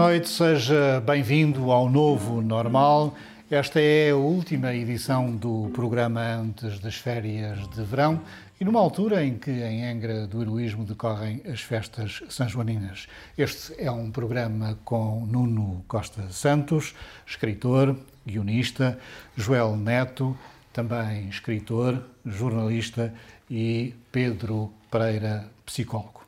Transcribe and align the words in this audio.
Noite, 0.00 0.30
seja 0.30 0.98
bem-vindo 1.04 1.70
ao 1.70 1.86
novo 1.86 2.40
normal. 2.40 3.14
Esta 3.50 3.78
é 3.82 4.12
a 4.12 4.16
última 4.16 4.74
edição 4.74 5.36
do 5.36 5.70
programa 5.74 6.22
antes 6.22 6.78
das 6.78 6.94
férias 6.94 7.68
de 7.68 7.82
verão 7.82 8.18
e 8.58 8.64
numa 8.64 8.80
altura 8.80 9.22
em 9.22 9.36
que 9.36 9.50
em 9.50 9.86
Angra 9.86 10.26
do 10.26 10.40
Heroísmo 10.40 10.86
decorrem 10.86 11.42
as 11.44 11.60
festas 11.60 12.22
sanjoaninas. 12.30 13.08
Este 13.36 13.74
é 13.76 13.90
um 13.90 14.10
programa 14.10 14.78
com 14.86 15.26
Nuno 15.26 15.84
Costa 15.86 16.30
Santos, 16.30 16.94
escritor, 17.26 17.94
guionista, 18.26 18.98
Joel 19.36 19.76
Neto, 19.76 20.34
também 20.72 21.28
escritor, 21.28 22.02
jornalista 22.24 23.12
e 23.50 23.94
Pedro 24.10 24.72
Pereira, 24.90 25.44
psicólogo. 25.66 26.19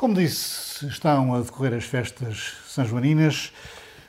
Como 0.00 0.14
disse, 0.14 0.86
estão 0.86 1.34
a 1.34 1.42
decorrer 1.42 1.74
as 1.74 1.84
festas 1.84 2.54
sanjoaninas. 2.66 3.52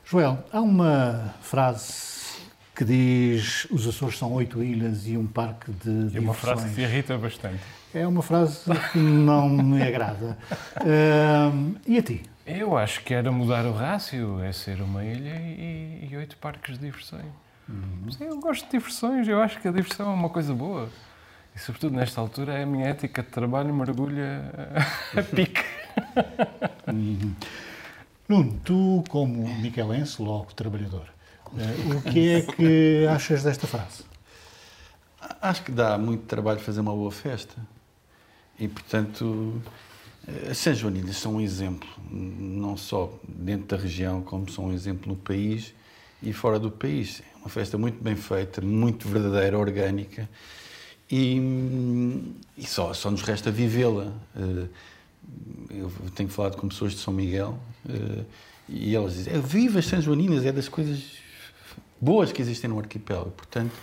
Joel, 0.05 0.41
há 0.49 0.61
uma 0.61 1.35
frase 1.41 2.39
que 2.73 2.85
diz 2.85 3.67
os 3.69 3.85
Açores 3.85 4.17
são 4.17 4.31
oito 4.31 4.63
ilhas 4.63 5.05
e 5.05 5.17
um 5.17 5.27
parque 5.27 5.69
de 5.69 6.15
É 6.15 6.21
uma 6.21 6.33
frase 6.33 6.69
que 6.69 6.75
te 6.75 6.81
irrita 6.83 7.17
bastante. 7.17 7.59
É 7.93 8.07
uma 8.07 8.21
frase 8.21 8.61
que 8.93 8.99
não 8.99 9.49
me 9.49 9.83
agrada. 9.83 10.37
Uh, 10.77 11.75
e 11.85 11.97
a 11.97 12.01
ti? 12.01 12.23
Eu 12.47 12.77
acho 12.77 13.03
que 13.03 13.13
era 13.13 13.29
mudar 13.29 13.65
o 13.65 13.73
rácio, 13.73 14.41
é 14.41 14.53
ser 14.53 14.81
uma 14.81 15.03
ilha 15.03 15.35
e, 15.41 16.07
e 16.09 16.15
oito 16.15 16.37
parques 16.37 16.79
de 16.79 16.85
diversões. 16.85 17.25
Uhum. 17.67 18.07
Eu 18.17 18.39
gosto 18.39 18.63
de 18.63 18.71
diversões, 18.71 19.27
eu 19.27 19.41
acho 19.41 19.59
que 19.59 19.67
a 19.67 19.71
diversão 19.71 20.09
é 20.09 20.13
uma 20.13 20.29
coisa 20.29 20.53
boa. 20.53 20.87
E 21.53 21.59
sobretudo 21.59 21.97
nesta 21.97 22.21
altura 22.21 22.53
é 22.53 22.63
a 22.63 22.65
minha 22.65 22.87
ética 22.87 23.21
de 23.21 23.27
trabalho 23.27 23.73
mergulha 23.73 24.53
a 25.17 25.21
pique. 25.21 25.80
Uhum. 26.87 27.35
Nuno, 28.27 28.59
tu 28.63 29.03
como 29.09 29.47
miquelense, 29.59 30.21
logo 30.21 30.53
trabalhador, 30.53 31.05
eh, 31.57 31.95
o 31.95 32.01
que 32.01 32.29
é 32.29 32.41
que 32.41 33.07
achas 33.07 33.43
desta 33.43 33.67
frase? 33.67 34.03
Acho 35.41 35.63
que 35.63 35.71
dá 35.71 35.97
muito 35.97 36.23
trabalho 36.25 36.59
fazer 36.59 36.79
uma 36.81 36.93
boa 36.93 37.11
festa. 37.11 37.55
E, 38.59 38.67
portanto, 38.67 39.61
as 40.49 40.57
São 40.57 40.73
Joaninas 40.73 41.17
são 41.17 41.35
um 41.35 41.41
exemplo, 41.41 41.89
não 42.09 42.77
só 42.77 43.11
dentro 43.27 43.75
da 43.75 43.81
região, 43.81 44.21
como 44.21 44.49
são 44.49 44.65
um 44.65 44.73
exemplo 44.73 45.09
no 45.09 45.15
país 45.15 45.73
e 46.21 46.31
fora 46.31 46.59
do 46.59 46.71
país. 46.71 47.21
É 47.33 47.37
uma 47.37 47.49
festa 47.49 47.77
muito 47.77 48.03
bem 48.03 48.15
feita, 48.15 48.61
muito 48.61 49.07
verdadeira, 49.07 49.57
orgânica 49.57 50.29
e, 51.09 51.37
e 52.57 52.65
só, 52.65 52.93
só 52.93 53.11
nos 53.11 53.23
resta 53.23 53.51
vivê-la. 53.51 54.13
Eh, 54.35 54.67
eu 55.69 55.91
tenho 56.15 56.29
falado 56.29 56.57
com 56.57 56.67
pessoas 56.67 56.93
de 56.93 56.99
São 56.99 57.13
Miguel 57.13 57.57
uh, 57.85 58.25
e 58.67 58.95
elas 58.95 59.13
dizem: 59.15 59.33
é, 59.33 59.39
viva 59.39 59.79
as 59.79 59.85
São 59.85 60.01
Joaninas, 60.01 60.45
é 60.45 60.51
das 60.51 60.67
coisas 60.67 61.17
boas 61.99 62.31
que 62.31 62.41
existem 62.41 62.69
no 62.69 62.79
arquipélago. 62.79 63.31
Portanto, 63.31 63.75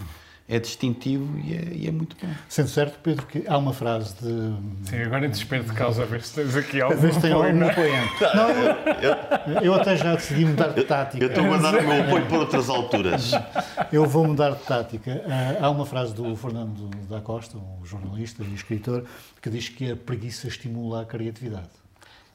é 0.48 0.58
distintivo 0.58 1.38
e 1.44 1.54
é, 1.54 1.74
e 1.74 1.86
é, 1.86 1.90
muito 1.92 2.16
bom. 2.20 2.32
Sendo 2.48 2.68
certo, 2.68 2.98
Pedro, 3.02 3.26
que 3.26 3.44
há 3.46 3.58
uma 3.58 3.74
frase 3.74 4.14
de. 4.14 4.88
Sim, 4.88 5.02
agora 5.02 5.26
em 5.26 5.30
desespero 5.30 5.62
de 5.62 5.72
causa, 5.74 6.02
a 6.02 6.06
ver 6.06 6.22
se 6.22 6.34
tens 6.34 6.56
aqui 6.56 6.80
algum. 6.80 6.96
A 6.96 6.98
ver 6.98 7.12
se 7.12 7.20
tem 7.20 7.32
algum 7.32 7.68
apoiante. 7.68 8.14
Não, 8.34 8.50
eu, 8.50 9.62
eu, 9.62 9.74
até 9.74 9.94
já 9.94 10.14
decidi 10.14 10.46
mudar 10.46 10.68
de 10.68 10.84
tática. 10.84 11.22
Eu 11.22 11.28
estou 11.28 11.44
a 11.44 11.48
mandar 11.48 11.78
o 11.78 11.82
meu 11.82 12.02
apoio 12.02 12.26
para 12.26 12.38
outras 12.38 12.70
alturas. 12.70 13.32
Eu 13.92 14.06
vou 14.06 14.26
mudar 14.26 14.50
de 14.50 14.62
tática. 14.64 15.22
Ah, 15.26 15.66
há 15.66 15.70
uma 15.70 15.84
frase 15.84 16.14
do 16.14 16.34
Fernando 16.36 16.90
da 17.08 17.20
Costa, 17.20 17.56
um 17.58 17.84
jornalista 17.84 18.42
e 18.42 18.54
escritor, 18.54 19.04
que 19.40 19.50
diz 19.50 19.68
que 19.68 19.92
a 19.92 19.96
preguiça 19.96 20.48
estimula 20.48 21.02
a 21.02 21.04
criatividade. 21.04 21.68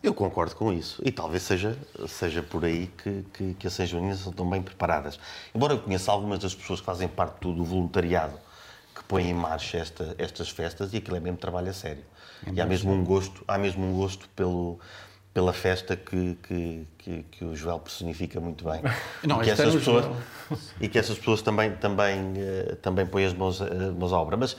Eu 0.03 0.13
concordo 0.13 0.53
com 0.55 0.73
isso. 0.73 1.01
E 1.05 1.11
talvez 1.11 1.43
seja, 1.43 1.77
seja 2.09 2.43
por 2.43 2.65
aí 2.65 2.87
que, 2.87 3.23
que, 3.33 3.53
que 3.53 3.67
as 3.67 3.73
São 3.73 3.85
Joaninas 3.85 4.19
são 4.19 4.33
tão 4.33 4.49
bem 4.49 4.61
preparadas. 4.61 5.17
Embora 5.55 5.73
eu 5.73 5.79
conheça 5.79 6.11
algumas 6.11 6.39
das 6.39 6.53
pessoas 6.53 6.81
que 6.81 6.85
fazem 6.85 7.07
parte 7.07 7.39
do 7.39 7.63
voluntariado 7.63 8.37
que 8.93 9.01
põem 9.05 9.29
em 9.29 9.33
marcha 9.33 9.77
esta, 9.77 10.13
estas 10.17 10.49
festas 10.49 10.93
e 10.93 10.97
aquilo 10.97 11.15
é 11.15 11.19
mesmo 11.21 11.37
trabalho 11.37 11.69
a 11.69 11.73
sério. 11.73 12.03
É 12.45 12.51
e 12.51 12.59
há 12.59 12.65
mesmo 12.65 12.91
um 12.91 13.03
gosto, 13.03 13.45
há 13.47 13.57
mesmo 13.57 13.85
um 13.85 13.93
gosto 13.93 14.27
pelo, 14.35 14.77
pela 15.33 15.53
festa 15.53 15.95
que, 15.95 16.37
que, 16.43 16.87
que, 16.97 17.23
que 17.23 17.45
o 17.45 17.55
Joel 17.55 17.79
personifica 17.79 18.41
muito 18.41 18.65
bem. 18.65 18.81
Não, 19.23 19.41
e, 19.41 19.45
que 19.45 19.51
essas 19.51 19.73
pessoas, 19.73 20.05
e 20.81 20.87
que 20.89 20.99
essas 20.99 21.17
pessoas 21.17 21.41
também, 21.41 21.75
também, 21.77 22.33
eh, 22.37 22.75
também 22.81 23.05
põem 23.05 23.25
as 23.25 23.33
mãos, 23.33 23.61
as 23.61 23.93
mãos 23.93 24.11
à 24.11 24.19
obra. 24.19 24.35
Mas 24.35 24.57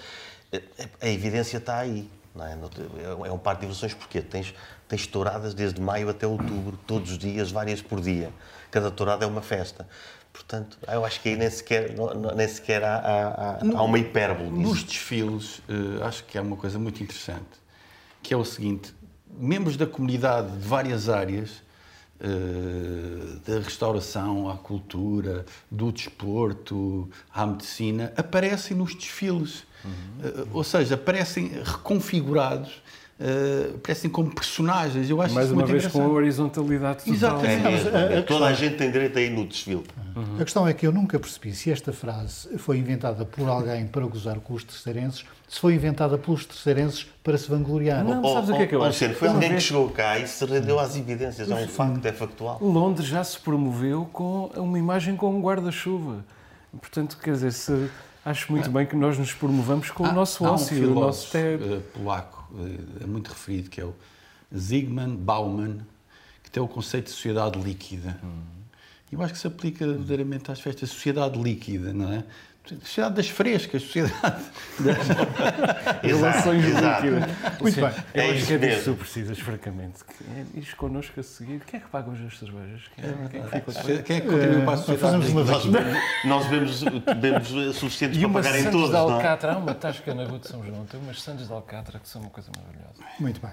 eh, 0.50 0.62
a 1.02 1.08
evidência 1.08 1.58
está 1.58 1.78
aí. 1.78 2.10
É? 2.36 3.28
é 3.28 3.32
um 3.32 3.38
parque 3.38 3.60
de 3.60 3.66
diversões 3.68 3.94
porque 3.94 4.20
tens, 4.20 4.52
tens 4.94 5.08
touradas 5.08 5.54
desde 5.54 5.80
maio 5.80 6.08
até 6.08 6.24
outubro, 6.24 6.78
todos 6.86 7.10
os 7.10 7.18
dias, 7.18 7.50
várias 7.50 7.82
por 7.82 8.00
dia. 8.00 8.30
Cada 8.70 8.90
tourada 8.92 9.24
é 9.24 9.28
uma 9.28 9.42
festa. 9.42 9.88
Portanto, 10.32 10.78
eu 10.86 11.04
acho 11.04 11.20
que 11.20 11.30
aí 11.30 11.36
nem 11.36 11.50
sequer, 11.50 11.94
nem 12.36 12.48
sequer 12.48 12.84
há, 12.84 12.96
há, 12.96 13.58
há 13.76 13.82
uma 13.82 13.98
hipérbole. 13.98 14.50
Nos 14.50 14.84
desfiles, 14.84 15.58
uh, 15.68 16.04
acho 16.04 16.24
que 16.24 16.38
é 16.38 16.40
uma 16.40 16.56
coisa 16.56 16.78
muito 16.78 17.02
interessante, 17.02 17.60
que 18.22 18.32
é 18.32 18.36
o 18.36 18.44
seguinte, 18.44 18.94
membros 19.36 19.76
da 19.76 19.86
comunidade 19.86 20.50
de 20.50 20.58
várias 20.66 21.08
áreas, 21.08 21.50
uh, 22.20 23.40
da 23.46 23.58
restauração 23.58 24.48
à 24.48 24.56
cultura, 24.56 25.44
do 25.70 25.90
desporto 25.90 27.08
à 27.32 27.46
medicina, 27.46 28.12
aparecem 28.16 28.76
nos 28.76 28.94
desfiles 28.94 29.64
Uhum. 29.84 30.46
ou 30.54 30.64
seja, 30.64 30.96
parecem 30.96 31.60
reconfigurados 31.62 32.82
Uh, 33.20 33.78
parecem 33.78 34.10
como 34.10 34.34
personagens. 34.34 35.08
Eu 35.08 35.22
acho 35.22 35.32
Mais 35.34 35.46
isso 35.46 35.54
uma 35.54 35.62
muito 35.62 35.72
vez 35.72 35.86
com 35.86 36.02
a 36.02 36.08
horizontalidade 36.08 37.04
total. 37.04 37.14
Exatamente. 37.14 37.88
É, 37.88 38.18
é, 38.18 38.22
toda 38.22 38.46
a 38.46 38.52
gente 38.52 38.76
tem 38.76 38.90
direito 38.90 39.16
a 39.16 39.22
ir 39.22 39.30
no 39.30 39.46
desfile. 39.46 39.84
Uhum. 40.16 40.36
A 40.40 40.44
questão 40.44 40.66
é 40.66 40.74
que 40.74 40.84
eu 40.84 40.90
nunca 40.90 41.18
percebi 41.18 41.54
se 41.54 41.70
esta 41.70 41.92
frase 41.92 42.58
foi 42.58 42.78
inventada 42.78 43.24
por 43.24 43.48
alguém 43.48 43.86
para 43.86 44.04
gozar 44.06 44.40
com 44.40 44.54
os 44.54 44.64
terceirenses, 44.64 45.24
se 45.48 45.60
foi 45.60 45.74
inventada 45.74 46.18
pelos 46.18 46.44
terceirenses 46.44 47.06
para 47.22 47.38
se 47.38 47.48
vangloriar. 47.48 48.02
Não, 48.02 48.20
oh, 48.20 48.34
sabes 48.34 48.50
oh, 48.50 48.54
o 48.54 48.56
que 48.56 48.62
é 48.64 48.66
que 48.66 48.74
eu 48.74 48.82
acho? 48.82 49.08
Foi 49.14 49.28
alguém 49.28 49.54
que 49.54 49.60
chegou 49.60 49.88
cá 49.90 50.18
e 50.18 50.26
se 50.26 50.44
rendeu 50.44 50.80
às 50.80 50.96
evidências, 50.96 51.48
é 51.48 51.54
um 51.54 51.68
facto 51.68 52.04
é 52.04 52.12
factual. 52.12 52.58
Londres 52.60 53.06
já 53.06 53.22
se 53.22 53.38
promoveu 53.38 54.08
com 54.12 54.50
uma 54.56 54.78
imagem 54.78 55.14
com 55.14 55.32
um 55.32 55.40
guarda-chuva. 55.40 56.24
Portanto, 56.80 57.16
quer 57.22 57.30
dizer, 57.30 57.52
se 57.52 57.88
Acho 58.24 58.50
muito 58.50 58.70
bem 58.70 58.86
que 58.86 58.96
nós 58.96 59.18
nos 59.18 59.34
promovamos 59.34 59.90
com 59.90 60.06
há, 60.06 60.08
o 60.08 60.12
nosso 60.14 60.44
ócio, 60.46 60.88
um 60.88 60.96
o 60.96 61.00
nosso 61.00 61.30
te... 61.30 61.36
Eh, 61.36 61.80
polaco, 61.92 62.43
é 63.00 63.06
muito 63.06 63.28
referido, 63.28 63.70
que 63.70 63.80
é 63.80 63.84
o 63.84 63.94
Zygmunt 64.56 65.16
Bauman, 65.16 65.78
que 66.42 66.50
tem 66.50 66.62
o 66.62 66.68
conceito 66.68 67.06
de 67.06 67.12
sociedade 67.12 67.60
líquida. 67.60 68.18
Hum. 68.22 68.42
Eu 69.10 69.22
acho 69.22 69.34
que 69.34 69.38
se 69.38 69.46
aplica 69.46 69.86
verdadeiramente 69.86 70.50
às 70.50 70.60
festas, 70.60 70.90
sociedade 70.90 71.40
líquida, 71.40 71.92
não 71.92 72.12
é? 72.12 72.24
Sociedade 72.64 73.16
das 73.16 73.28
frescas, 73.28 73.82
sociedade 73.82 74.42
das 74.80 76.00
relações 76.02 76.64
líquidas. 76.64 77.60
Muito 77.60 77.80
bem. 77.80 77.90
É 78.14 78.30
acho 78.30 78.46
que 78.46 78.54
é 78.54 78.58
disso 78.58 78.94
precisas, 78.94 79.38
francamente. 79.38 79.98
É, 80.34 80.58
ires 80.58 80.72
connosco 80.72 81.20
a 81.20 81.22
seguir. 81.22 81.60
Quem 81.66 81.78
é 81.78 81.82
que 81.82 81.90
paga 81.90 82.10
hoje 82.10 82.26
as 82.26 82.38
cervejas? 82.38 82.80
Quem 82.94 83.04
é, 83.04 83.28
quem 83.28 83.40
é 83.40 83.60
que 83.60 83.72
fica 83.72 84.02
Quem 84.02 84.16
é 84.16 84.20
que 84.20 84.26
continua 84.28 84.64
para 84.64 84.72
a 84.72 84.76
sociedade? 84.78 85.34
Nós, 85.34 85.64
nós 86.24 86.46
bebemos, 86.46 86.82
bebemos 86.82 87.76
suficientes 87.76 88.18
para 88.18 88.30
pagarem 88.30 88.70
todos. 88.70 88.90
de 88.90 88.96
Alcatra, 88.96 89.52
há 89.52 89.58
uma 89.58 89.74
tasca 89.74 90.14
na 90.14 90.24
rua 90.24 90.38
de 90.38 90.48
São 90.48 90.64
João, 90.64 90.86
tem 90.86 90.98
umas 91.00 91.20
Santos 91.20 91.46
de 91.46 91.52
Alcatra 91.52 91.98
que 91.98 92.08
são 92.08 92.22
uma 92.22 92.30
coisa 92.30 92.50
maravilhosa. 92.56 92.94
Muito 93.20 93.42
bem. 93.42 93.50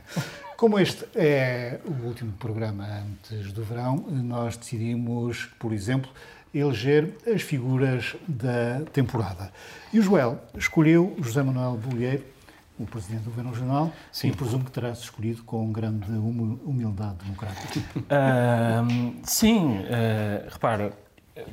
Como 0.56 0.80
este 0.80 1.06
é 1.16 1.80
o 1.84 2.06
último 2.06 2.32
programa 2.34 2.88
antes 2.88 3.52
do 3.52 3.64
verão, 3.64 3.98
nós 4.10 4.56
decidimos, 4.56 5.50
por 5.60 5.74
exemplo, 5.74 6.10
eleger 6.54 7.14
as 7.34 7.42
figuras 7.42 8.16
da 8.28 8.82
temporada. 8.92 9.52
E 9.94 10.00
o 10.00 10.02
Joel 10.02 10.40
escolheu 10.58 11.16
José 11.22 11.42
Manuel 11.42 11.78
Bolheiro, 11.78 12.24
o 12.78 12.86
Presidente 12.86 13.24
do 13.24 13.30
Governo 13.30 13.52
Regional, 13.52 13.94
Sim. 14.12 14.30
e 14.30 14.36
presumo 14.36 14.66
que 14.66 14.72
terá-se 14.72 15.04
escolhido 15.04 15.44
com 15.44 15.72
grande 15.72 16.12
humildade 16.12 17.18
democrática. 17.24 17.80
Uh, 18.12 19.14
sim, 19.24 19.78
uh, 19.80 20.50
repara, 20.50 20.92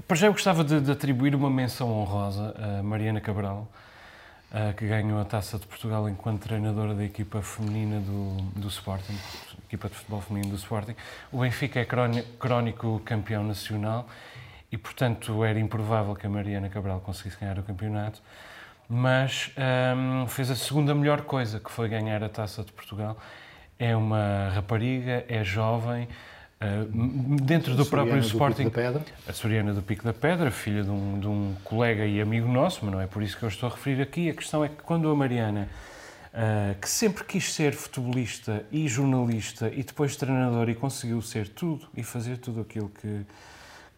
para 0.06 0.16
já 0.16 0.26
eu 0.26 0.32
gostava 0.32 0.64
de, 0.64 0.80
de, 0.80 0.90
atribuir 0.90 1.34
uma 1.34 1.48
menção 1.48 1.90
honrosa 1.90 2.54
a 2.56 2.82
Mariana 2.82 3.20
Cabral, 3.20 3.70
uh, 4.50 4.74
que 4.74 4.86
ganhou 4.86 5.20
a 5.20 5.24
Taça 5.24 5.58
de 5.58 5.66
Portugal 5.66 6.08
enquanto 6.08 6.42
treinadora 6.42 6.94
da 6.94 7.04
equipa 7.04 7.42
feminina 7.42 8.00
do, 8.00 8.36
do 8.60 8.68
Sporting. 8.68 9.16
equipa 9.66 9.88
de 9.88 9.94
futebol 9.94 10.20
feminino 10.20 10.50
do 10.50 10.56
Sporting. 10.56 10.96
O 11.30 11.40
Benfica 11.40 11.80
é 11.80 11.84
crónico 12.38 13.00
campeão 13.04 13.44
nacional 13.44 14.08
e, 14.70 14.76
portanto, 14.76 15.42
era 15.44 15.58
improvável 15.58 16.14
que 16.14 16.26
a 16.26 16.30
Mariana 16.30 16.68
Cabral 16.68 17.00
conseguisse 17.00 17.38
ganhar 17.40 17.58
o 17.58 17.62
campeonato, 17.62 18.20
mas 18.88 19.50
um, 19.96 20.26
fez 20.26 20.50
a 20.50 20.56
segunda 20.56 20.94
melhor 20.94 21.22
coisa, 21.22 21.60
que 21.60 21.70
foi 21.70 21.88
ganhar 21.88 22.22
a 22.22 22.28
Taça 22.28 22.62
de 22.62 22.72
Portugal. 22.72 23.18
É 23.78 23.94
uma 23.96 24.50
rapariga, 24.54 25.24
é 25.28 25.44
jovem, 25.44 26.08
uh, 26.60 27.36
dentro 27.42 27.74
do 27.74 27.86
próprio 27.86 28.18
Sporting. 28.18 28.64
a 29.26 29.32
Soriana 29.32 29.72
do 29.72 29.82
Pico 29.82 30.04
da 30.04 30.12
Pedra, 30.12 30.50
filha 30.50 30.82
de 30.82 30.90
um, 30.90 31.20
de 31.20 31.26
um 31.26 31.54
colega 31.64 32.04
e 32.06 32.20
amigo 32.20 32.48
nosso, 32.48 32.80
mas 32.84 32.92
não 32.92 33.00
é 33.00 33.06
por 33.06 33.22
isso 33.22 33.36
que 33.36 33.44
eu 33.44 33.48
estou 33.48 33.68
a 33.68 33.72
referir 33.72 34.02
aqui. 34.02 34.30
A 34.30 34.34
questão 34.34 34.64
é 34.64 34.68
que 34.68 34.82
quando 34.82 35.10
a 35.10 35.14
Mariana 35.14 35.68
Uh, 36.28 36.78
que 36.78 36.88
sempre 36.88 37.24
quis 37.24 37.52
ser 37.52 37.72
futebolista 37.72 38.62
e 38.70 38.86
jornalista 38.86 39.72
e 39.74 39.82
depois 39.82 40.14
treinador 40.14 40.68
e 40.68 40.74
conseguiu 40.74 41.20
ser 41.22 41.48
tudo 41.48 41.88
e 41.96 42.02
fazer 42.02 42.36
tudo 42.36 42.60
aquilo 42.60 42.90
que, 42.90 43.24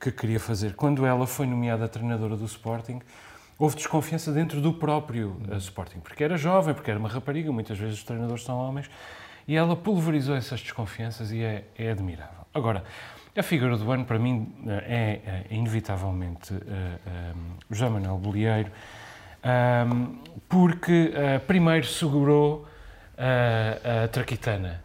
que 0.00 0.11
queria 0.11 0.41
fazer. 0.41 0.75
Quando 0.75 1.05
ela 1.05 1.26
foi 1.26 1.47
nomeada 1.47 1.87
treinadora 1.87 2.37
do 2.37 2.44
Sporting, 2.47 3.00
houve 3.58 3.76
desconfiança 3.76 4.32
dentro 4.32 4.61
do 4.61 4.73
próprio 4.73 5.37
uh, 5.49 5.56
Sporting, 5.58 6.00
porque 6.00 6.25
era 6.25 6.37
jovem, 6.38 6.73
porque 6.73 6.91
era 6.91 6.99
uma 6.99 7.08
rapariga, 7.08 7.52
muitas 7.52 7.79
vezes 7.79 7.99
os 7.99 8.05
treinadores 8.05 8.43
são 8.43 8.58
homens, 8.58 8.91
e 9.47 9.56
ela 9.56 9.76
pulverizou 9.76 10.35
essas 10.35 10.61
desconfianças 10.61 11.31
e 11.31 11.43
é, 11.43 11.64
é 11.76 11.91
admirável. 11.91 12.47
Agora, 12.55 12.85
a 13.37 13.43
figura 13.43 13.76
do 13.76 13.91
ano, 13.93 14.05
para 14.05 14.19
mim, 14.19 14.55
é, 14.67 15.20
é 15.50 15.55
inevitavelmente 15.55 16.52
uh, 16.52 16.58
um, 16.58 17.56
José 17.70 17.88
Manuel 17.88 18.17
Bolieiro, 18.17 18.70
um, 19.44 20.19
porque 20.49 21.12
uh, 21.14 21.41
primeiro 21.47 21.87
segurou 21.87 22.67
uh, 23.17 24.05
a 24.05 24.08
traquitana, 24.08 24.82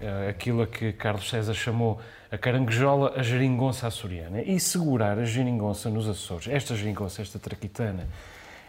é? 0.00 0.28
aquilo 0.30 0.62
a 0.62 0.66
que 0.66 0.92
Carlos 0.92 1.28
César 1.28 1.54
chamou 1.54 2.00
a 2.32 2.38
caranguejola, 2.38 3.12
a 3.14 3.22
geringonça 3.22 3.86
açoriana. 3.86 4.40
E 4.40 4.58
segurar 4.58 5.18
a 5.18 5.24
geringonça 5.24 5.90
nos 5.90 6.08
Açores, 6.08 6.48
esta 6.48 6.74
geringonça, 6.74 7.20
esta 7.20 7.38
traquitana, 7.38 8.08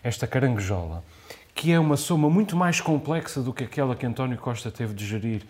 esta 0.03 0.27
caranguejola, 0.27 1.01
que 1.55 1.71
é 1.71 1.79
uma 1.79 1.95
soma 1.95 2.29
muito 2.29 2.57
mais 2.57 2.81
complexa 2.81 3.41
do 3.41 3.53
que 3.53 3.63
aquela 3.63 3.95
que 3.95 4.05
António 4.05 4.37
Costa 4.37 4.69
teve 4.69 4.93
de 4.93 5.05
gerir 5.05 5.43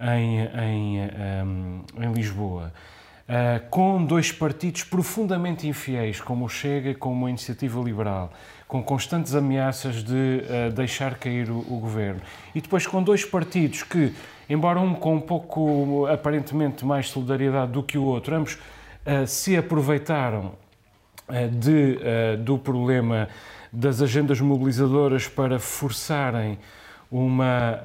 em, 0.00 0.40
em, 0.40 0.98
um, 1.44 1.84
em 2.02 2.12
Lisboa, 2.12 2.72
uh, 3.28 3.70
com 3.70 4.04
dois 4.04 4.32
partidos 4.32 4.82
profundamente 4.82 5.68
infiéis, 5.68 6.20
como 6.20 6.46
o 6.46 6.48
Chega, 6.48 6.92
como 6.96 7.26
a 7.26 7.30
Iniciativa 7.30 7.80
Liberal, 7.80 8.32
com 8.66 8.82
constantes 8.82 9.36
ameaças 9.36 10.02
de 10.02 10.12
uh, 10.12 10.72
deixar 10.72 11.14
cair 11.14 11.48
o, 11.48 11.58
o 11.58 11.78
governo, 11.78 12.20
e 12.52 12.60
depois 12.60 12.88
com 12.88 13.00
dois 13.00 13.24
partidos 13.24 13.84
que 13.84 14.12
embora 14.52 14.78
um 14.78 14.94
com 14.94 15.14
um 15.14 15.20
pouco, 15.20 16.06
aparentemente, 16.06 16.84
mais 16.84 17.08
solidariedade 17.08 17.72
do 17.72 17.82
que 17.82 17.96
o 17.96 18.04
outro, 18.04 18.36
ambos 18.36 18.54
uh, 18.54 19.26
se 19.26 19.56
aproveitaram 19.56 20.52
uh, 21.28 21.48
de, 21.50 21.98
uh, 21.98 22.36
do 22.36 22.58
problema 22.58 23.28
das 23.72 24.02
agendas 24.02 24.38
mobilizadoras 24.40 25.26
para 25.26 25.58
forçarem 25.58 26.58
uma, 27.10 27.78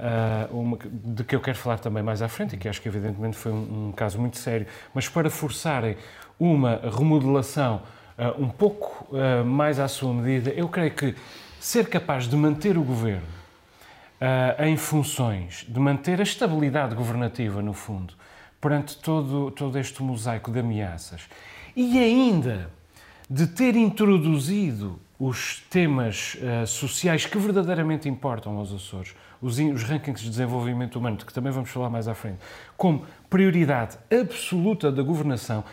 uma, 0.52 0.78
de 0.92 1.24
que 1.24 1.36
eu 1.36 1.42
quero 1.42 1.58
falar 1.58 1.80
também 1.80 2.02
mais 2.02 2.22
à 2.22 2.30
frente, 2.30 2.56
e 2.56 2.58
que 2.58 2.68
acho 2.68 2.82
que 2.82 2.88
evidentemente 2.88 3.36
foi 3.36 3.52
um, 3.52 3.88
um 3.88 3.92
caso 3.94 4.20
muito 4.20 4.38
sério, 4.38 4.68
mas 4.94 5.08
para 5.10 5.30
forçarem 5.30 5.98
uma 6.40 6.80
remodelação 6.98 7.82
um 8.38 8.48
pouco 8.48 9.08
mais 9.46 9.80
à 9.80 9.88
sua 9.90 10.14
medida, 10.14 10.52
eu 10.52 10.70
creio 10.70 10.92
que 10.92 11.14
ser 11.60 11.88
capaz 11.90 12.26
de 12.26 12.38
manter 12.38 12.78
o 12.78 12.84
governo 12.84 13.37
uh, 14.22 14.64
em 14.64 14.78
funções 14.78 15.66
de 15.68 15.80
manter 15.80 16.20
a 16.20 16.24
estabilidade 16.24 16.96
governativa, 16.96 17.62
no 17.62 17.74
fundo, 17.74 18.14
perante 18.60 18.98
todo, 18.98 19.52
todo 19.52 19.78
este 19.78 20.02
mosaico 20.02 20.52
de 20.52 20.60
ameaças. 20.60 21.28
E 21.76 22.00
ainda 22.00 22.70
de 23.30 23.48
ter 23.48 23.76
introduzido 23.76 25.00
os 25.20 25.62
temas 25.70 26.36
uh, 26.36 26.66
sociais 26.68 27.26
que 27.26 27.38
verdadeiramente 27.38 28.08
importam 28.08 28.58
aos 28.58 28.72
Açores, 28.72 29.16
os, 29.42 29.58
os, 29.58 29.84
rankings 29.84 30.22
de 30.22 30.30
desenvolvimento 30.30 30.98
humano, 30.98 31.18
de 31.18 31.26
que 31.26 31.34
também 31.34 31.52
vamos 31.52 31.70
falar 31.70 31.90
mais 31.90 32.08
à 32.08 32.14
frente, 32.14 32.38
como 32.76 33.06
prioridade 33.30 33.98
absoluta 34.12 34.92
da 34.92 35.02
governação, 35.02 35.64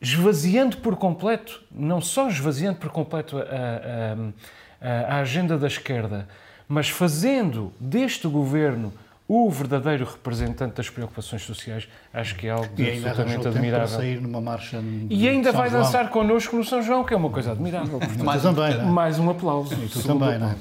esvaziando 0.00 0.78
por 0.78 0.96
completo, 0.96 1.62
não 1.70 2.00
só 2.00 2.28
esvaziando 2.28 2.78
por 2.78 2.90
completo 2.90 3.38
a, 3.38 3.42
a, 3.42 5.14
a, 5.14 5.16
a 5.16 5.20
agenda 5.20 5.58
da 5.58 5.66
esquerda, 5.66 6.28
mas 6.70 6.88
fazendo 6.88 7.72
deste 7.80 8.28
governo 8.28 8.92
o 9.26 9.50
verdadeiro 9.50 10.04
representante 10.04 10.76
das 10.76 10.88
preocupações 10.88 11.42
sociais, 11.42 11.88
acho 12.14 12.36
que 12.36 12.46
é 12.46 12.50
algo 12.50 12.68
e 12.78 12.90
absolutamente 12.90 13.48
admirável. 13.48 13.88
Sair 13.88 14.20
numa 14.20 14.40
marcha 14.40 14.80
e 15.08 15.28
ainda 15.28 15.50
vai 15.50 15.68
João. 15.68 15.82
dançar 15.82 16.10
connosco 16.10 16.56
no 16.56 16.64
São 16.64 16.80
João, 16.80 17.04
que 17.04 17.12
é 17.12 17.16
uma 17.16 17.30
coisa 17.30 17.52
admirável. 17.52 17.98
Mais, 18.24 18.42
também, 18.42 18.72
é? 18.72 18.82
mais 18.84 19.18
um 19.18 19.30
aplauso. 19.30 19.74
E 19.74 19.88
tu 19.88 20.02
também, 20.02 20.38
não 20.38 20.50
é? 20.50 20.56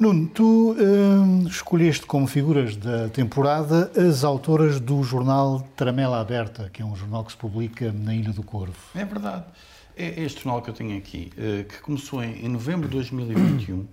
Nuno, 0.00 0.28
tu 0.28 0.76
hum, 0.78 1.46
escolheste 1.46 2.06
como 2.06 2.26
figuras 2.26 2.74
da 2.76 3.08
temporada 3.08 3.90
as 3.96 4.24
autoras 4.24 4.80
do 4.80 5.02
jornal 5.02 5.66
Tramela 5.76 6.20
Aberta, 6.20 6.70
que 6.72 6.80
é 6.80 6.84
um 6.84 6.96
jornal 6.96 7.22
que 7.22 7.32
se 7.32 7.38
publica 7.38 7.92
na 7.92 8.14
Ilha 8.14 8.32
do 8.32 8.42
Corvo. 8.42 8.76
É 8.94 9.04
verdade. 9.04 9.44
É 9.96 10.22
este 10.22 10.42
jornal 10.42 10.60
que 10.60 10.70
eu 10.70 10.74
tenho 10.74 10.98
aqui, 10.98 11.30
eh, 11.38 11.64
que 11.68 11.80
começou 11.80 12.22
em, 12.22 12.48
novembro 12.48 12.88
de 12.88 12.94
2021 12.94 13.76
uhum. 13.76 13.86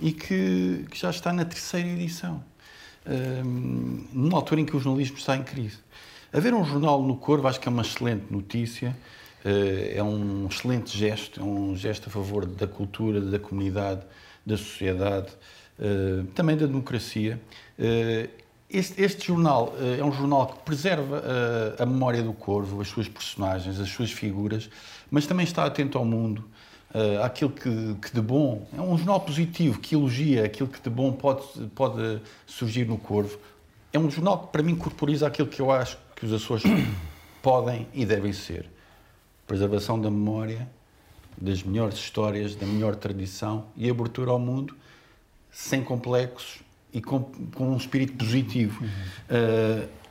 e 0.00 0.12
que, 0.12 0.86
que, 0.88 0.96
já 0.96 1.10
está 1.10 1.32
na 1.32 1.44
terceira 1.44 1.88
edição, 1.88 2.44
um, 3.04 4.04
numa 4.12 4.38
altura 4.38 4.60
em 4.60 4.64
que 4.64 4.76
o 4.76 4.78
jornalismo 4.78 5.16
está 5.16 5.36
em 5.36 5.42
crise. 5.42 5.78
Haver 6.32 6.54
um 6.54 6.64
jornal 6.64 7.02
no 7.02 7.16
Corvo 7.16 7.48
acho 7.48 7.58
que 7.58 7.68
é 7.68 7.72
uma 7.72 7.82
excelente 7.82 8.26
notícia, 8.30 8.96
eh, 9.44 9.94
é 9.96 10.02
um 10.02 10.46
excelente 10.46 10.96
gesto, 10.96 11.40
é 11.40 11.42
um 11.42 11.76
gesto 11.76 12.08
a 12.08 12.12
favor 12.12 12.46
da 12.46 12.68
cultura, 12.68 13.20
da 13.20 13.40
comunidade, 13.40 14.02
da 14.46 14.56
sociedade, 14.56 15.32
eh, 15.76 16.22
também 16.36 16.56
da 16.56 16.66
democracia. 16.66 17.40
Este, 18.70 19.02
este, 19.02 19.26
jornal 19.26 19.74
é 19.98 20.02
um 20.02 20.12
jornal 20.12 20.46
que 20.46 20.60
preserva 20.60 21.22
a 21.78 21.84
memória 21.84 22.22
do 22.22 22.32
Corvo, 22.32 22.80
as 22.80 22.88
suas 22.88 23.06
personagens, 23.06 23.78
as 23.78 23.90
suas 23.90 24.10
figuras, 24.10 24.70
mas 25.12 25.26
também 25.26 25.44
está 25.44 25.66
atento 25.66 25.98
ao 25.98 26.06
mundo, 26.06 26.42
uh, 26.94 27.22
àquilo 27.22 27.50
que, 27.50 27.96
que, 28.00 28.14
de 28.14 28.20
bom. 28.22 28.66
É 28.74 28.80
um 28.80 28.96
jornal 28.96 29.20
positivo 29.20 29.78
que 29.78 29.94
elogia 29.94 30.42
aquilo 30.42 30.70
que 30.70 30.80
de 30.80 30.88
bom 30.88 31.12
pode, 31.12 31.46
pode 31.74 32.18
surgir 32.46 32.86
no 32.86 32.96
Corvo. 32.96 33.38
É 33.92 33.98
um 33.98 34.10
jornal 34.10 34.38
que, 34.38 34.46
para 34.52 34.62
mim, 34.62 34.74
corporiza 34.74 35.26
aquilo 35.26 35.46
que 35.46 35.60
eu 35.60 35.70
acho 35.70 35.98
que 36.16 36.24
os 36.24 36.32
Açores 36.32 36.64
podem 37.42 37.86
e 37.92 38.06
devem 38.06 38.32
ser: 38.32 38.64
preservação 39.46 40.00
da 40.00 40.10
memória, 40.10 40.66
das 41.36 41.62
melhores 41.62 41.98
histórias, 41.98 42.56
da 42.56 42.64
melhor 42.64 42.96
tradição 42.96 43.66
e 43.76 43.90
abertura 43.90 44.30
ao 44.30 44.38
mundo, 44.38 44.74
sem 45.50 45.84
complexos 45.84 46.60
e 46.90 47.02
com, 47.02 47.20
com 47.54 47.68
um 47.68 47.76
espírito 47.76 48.14
positivo. 48.14 48.82
Uhum. 48.82 48.88
Uh, 48.88 50.01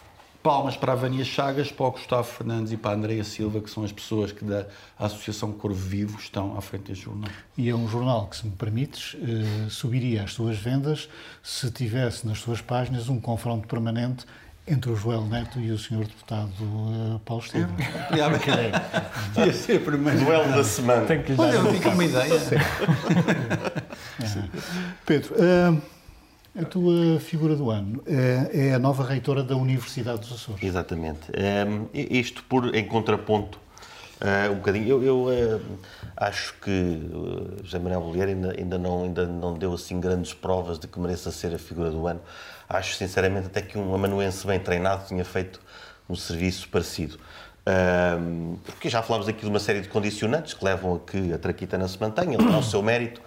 Palmas 0.41 0.75
para 0.75 0.93
a 0.93 0.95
Vânia 0.95 1.24
Chagas, 1.24 1.71
para 1.71 1.86
o 1.86 1.91
Gustavo 1.91 2.24
Fernandes 2.24 2.71
e 2.71 2.77
para 2.77 2.91
a 2.91 2.93
Andreia 2.95 3.24
Silva, 3.24 3.62
que 3.62 3.69
são 3.69 3.83
as 3.83 3.91
pessoas 3.91 4.31
que 4.31 4.43
da 4.43 4.65
Associação 4.98 5.51
Corvo 5.51 5.77
Vivo 5.77 6.17
estão 6.19 6.57
à 6.57 6.62
frente 6.62 6.86
deste 6.86 7.05
jornal. 7.05 7.29
E 7.57 7.69
é 7.69 7.75
um 7.75 7.88
jornal 7.88 8.27
que, 8.27 8.38
se 8.38 8.48
me 8.48 8.53
permites, 8.53 9.15
eh, 9.21 9.69
subiria 9.69 10.24
as 10.24 10.33
suas 10.33 10.57
vendas 10.57 11.07
se 11.43 11.69
tivesse 11.69 12.25
nas 12.25 12.39
suas 12.39 12.60
páginas 12.60 13.07
um 13.07 13.19
confronto 13.19 13.67
permanente 13.67 14.25
entre 14.67 14.91
o 14.91 14.95
Joel 14.95 15.25
Neto 15.25 15.60
e 15.60 15.71
o 15.71 15.77
senhor 15.77 16.05
deputado 16.05 16.51
uh, 16.62 17.19
Paulo 17.25 17.43
Estevam. 17.43 17.75
Podia 19.33 19.53
ser 19.53 19.83
primeiro. 19.83 20.19
Duelo 20.19 20.51
da 20.51 20.63
semana. 20.63 21.05
Tem 21.05 21.21
que 21.21 21.31
lhe 21.31 21.38
dar 21.38 21.43
Olha, 21.43 21.60
uma 21.60 22.05
ideia. 22.05 22.39
Pedro, 25.05 25.36
uh, 25.36 25.81
a 26.60 26.65
tua 26.65 27.20
figura 27.20 27.55
do 27.55 27.70
ano 27.70 28.03
é, 28.05 28.70
é 28.70 28.74
a 28.74 28.79
nova 28.79 29.03
reitora 29.03 29.43
da 29.43 29.55
Universidade 29.55 30.20
dos 30.20 30.34
Açores. 30.34 30.62
Exatamente. 30.62 31.31
Um, 31.31 31.88
isto 31.93 32.43
por, 32.43 32.75
em 32.75 32.86
contraponto 32.86 33.58
uh, 34.22 34.51
um 34.51 34.55
bocadinho. 34.55 34.88
Eu, 34.88 35.03
eu 35.03 35.17
uh, 35.25 35.62
acho 36.17 36.53
que 36.62 37.10
José 37.63 37.79
Manuel 37.79 38.01
Bolheiro 38.01 38.31
ainda, 38.31 38.55
ainda, 38.58 38.77
não, 38.77 39.03
ainda 39.03 39.25
não 39.25 39.53
deu 39.53 39.74
assim 39.74 40.00
grandes 40.00 40.34
provas 40.34 40.77
de 40.77 40.88
que 40.88 41.00
mereça 41.00 41.31
ser 41.31 41.53
a 41.53 41.60
figura 41.60 41.89
do 41.89 42.05
ano. 42.05 42.22
Acho 42.67 42.96
sinceramente 42.96 43.48
até 43.48 43.62
que 43.62 43.77
um 43.77 43.93
amanuense 43.93 44.46
bem 44.46 44.60
treinado 44.60 45.08
tinha 45.08 45.24
feito 45.24 45.60
um 46.10 46.15
serviço 46.15 46.67
parecido. 46.67 47.17
Um, 47.65 48.58
porque 48.65 48.89
já 48.89 49.01
falámos 49.03 49.27
aqui 49.27 49.41
de 49.41 49.50
uma 49.50 49.60
série 49.60 49.81
de 49.81 49.88
condicionantes 49.88 50.53
que 50.53 50.65
levam 50.65 50.96
a 50.96 51.00
que 51.00 51.31
a 51.31 51.38
Traquitana 51.38 51.88
se 51.88 52.00
mantenha, 52.00 52.38
o 52.38 52.63
seu 52.63 52.81
mérito 52.81 53.22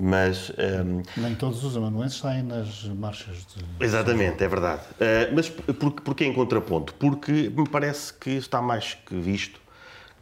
mas... 0.00 0.50
Um, 0.50 1.02
Nem 1.16 1.34
todos 1.34 1.62
os 1.62 1.76
amanuenses 1.76 2.18
saem 2.18 2.42
nas 2.42 2.84
marchas 2.84 3.46
de... 3.46 3.84
Exatamente, 3.84 4.42
é 4.42 4.48
verdade. 4.48 4.82
Uh, 4.92 5.34
mas 5.34 5.48
por, 5.48 5.92
porquê 5.92 6.24
em 6.24 6.32
contraponto? 6.32 6.94
Porque 6.94 7.52
me 7.54 7.68
parece 7.68 8.14
que 8.14 8.30
está 8.30 8.62
mais 8.62 8.94
que 8.94 9.14
visto 9.14 9.60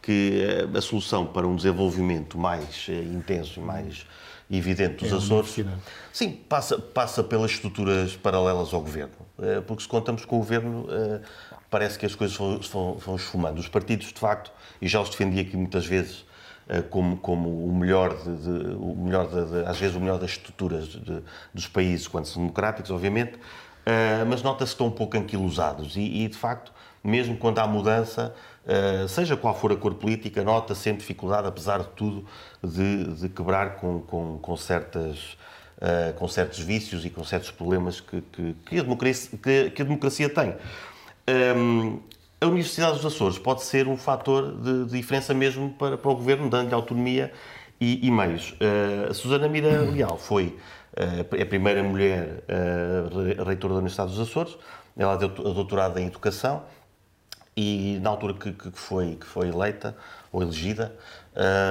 que 0.03 0.43
a 0.75 0.81
solução 0.81 1.27
para 1.27 1.47
um 1.47 1.55
desenvolvimento 1.55 2.37
mais 2.39 2.89
uh, 2.89 2.93
intenso 2.93 3.61
e 3.61 3.63
mais 3.63 4.07
evidente 4.51 5.05
dos 5.05 5.13
É 5.13 5.17
Açores. 5.17 5.57
Sim, 6.13 6.33
passa, 6.49 6.79
passa 6.79 7.23
pelas 7.23 7.51
estruturas 7.51 8.17
paralelas 8.17 8.73
ao 8.73 8.81
governo. 8.81 9.13
Eh, 9.39 9.61
Porque 9.61 9.83
se 9.83 9.89
contamos 9.89 10.25
com 10.25 10.37
o 10.37 10.39
governo, 10.39 10.87
eh, 10.91 11.21
parece 11.71 11.99
que 11.99 12.07
as 12.07 12.15
coisas 12.15 12.37
vão, 12.37 12.59
vão, 12.59 12.95
vão 12.95 13.17
esfumando. 13.17 13.61
Os 13.61 13.69
partidos, 13.69 14.07
de 14.07 14.19
facto, 14.19 14.51
e 14.81 14.89
já 14.89 15.01
os 15.01 15.11
defendi 15.11 15.39
aqui 15.39 15.57
muitas 15.57 15.85
vezes, 15.85 16.25
eh, 16.25 16.28
como, 16.91 17.17
como 17.17 17.49
o 17.67 17.75
melhor, 17.75 18.15
de, 18.17 18.37
de- 18.37 18.75
o 18.77 18.95
melhor 18.97 19.27
de- 19.27 19.65
às 19.67 19.79
vezes 19.79 19.97
o 19.97 20.01
melhor 20.01 20.19
das 20.19 20.31
estruturas 20.31 20.89
dos 21.55 21.67
países, 21.67 22.07
quando 22.07 22.27
são 22.27 22.43
democráticos, 22.43 22.91
obviamente, 22.91 23.39
eh, 23.87 24.25
mas 24.29 24.43
nota-se 24.43 24.71
que 24.73 24.75
estão 24.75 24.87
um 24.89 24.91
pouco 24.91 25.17
anquilosados 25.17 25.97
e, 25.97 26.01
e, 26.25 26.29
de 26.29 26.37
facto, 26.37 26.73
mesmo 27.03 27.37
quando 27.39 27.59
há 27.59 27.67
mudança, 27.67 28.35
eh, 28.67 29.07
seja 29.09 29.35
qual 29.37 29.55
for 29.55 29.73
a 29.73 29.77
cor 29.77 29.95
política, 29.95 30.43
nota 30.45 30.75
sempre 30.75 31.01
dificuldade, 31.01 31.49
apesar 31.49 31.79
de 31.81 31.89
tudo, 31.97 32.27
de, 32.63 33.05
de 33.15 33.29
quebrar 33.31 33.77
com, 33.77 34.01
com, 34.01 34.37
com 34.39 34.57
certas, 34.57 35.39
eh, 35.81 36.13
com 36.19 36.29
certos 36.29 36.59
vícios 36.59 37.03
e 37.05 37.09
com 37.09 37.25
certos 37.25 37.51
problemas 37.51 37.99
que, 38.01 38.21
que, 38.21 38.55
que 38.67 38.79
a, 38.79 38.83
democracia, 38.83 39.39
que, 39.43 39.71
que 39.71 39.81
a 39.81 39.85
democracia 39.87 40.29
tem. 40.29 40.55
Hum, 41.57 42.01
a 42.41 42.47
Universidade 42.47 42.97
dos 42.97 43.07
Açores 43.07 43.39
pode 43.39 43.63
ser 43.63 43.89
um 43.89 43.97
fator 43.97 44.53
de, 44.61 44.85
de 44.85 44.97
diferença 44.97 45.35
mesmo 45.35 45.71
para, 45.71 45.99
para 45.99 46.11
o 46.11 46.15
governo, 46.15 46.49
dando-lhe 46.49 46.75
autonomia 46.75 47.33
e, 47.81 48.07
e 48.07 48.11
meios. 48.11 48.53
Uh, 48.53 49.11
a 49.11 49.15
Susana 49.15 49.49
Mira 49.49 49.83
Leal 49.91 50.17
foi 50.17 50.57
uh, 50.97 51.43
a 51.43 51.47
primeira 51.47 51.83
mulher 51.83 52.45
uh, 52.49 53.19
re- 53.19 53.45
reitora 53.45 53.75
da 53.75 53.79
Universidade 53.79 54.11
dos 54.11 54.21
Açores. 54.21 54.57
Ela 54.97 55.17
deu 55.17 55.29
a 55.29 55.53
doutorado 55.53 55.99
em 55.99 56.07
Educação 56.07 56.63
e 57.57 57.99
na 58.03 58.11
altura 58.11 58.35
que, 58.35 58.53
que 58.53 58.71
foi, 58.73 59.17
que 59.17 59.27
foi 59.27 59.49
eleita 59.49 59.97
ou 60.31 60.43
elegida, 60.43 60.97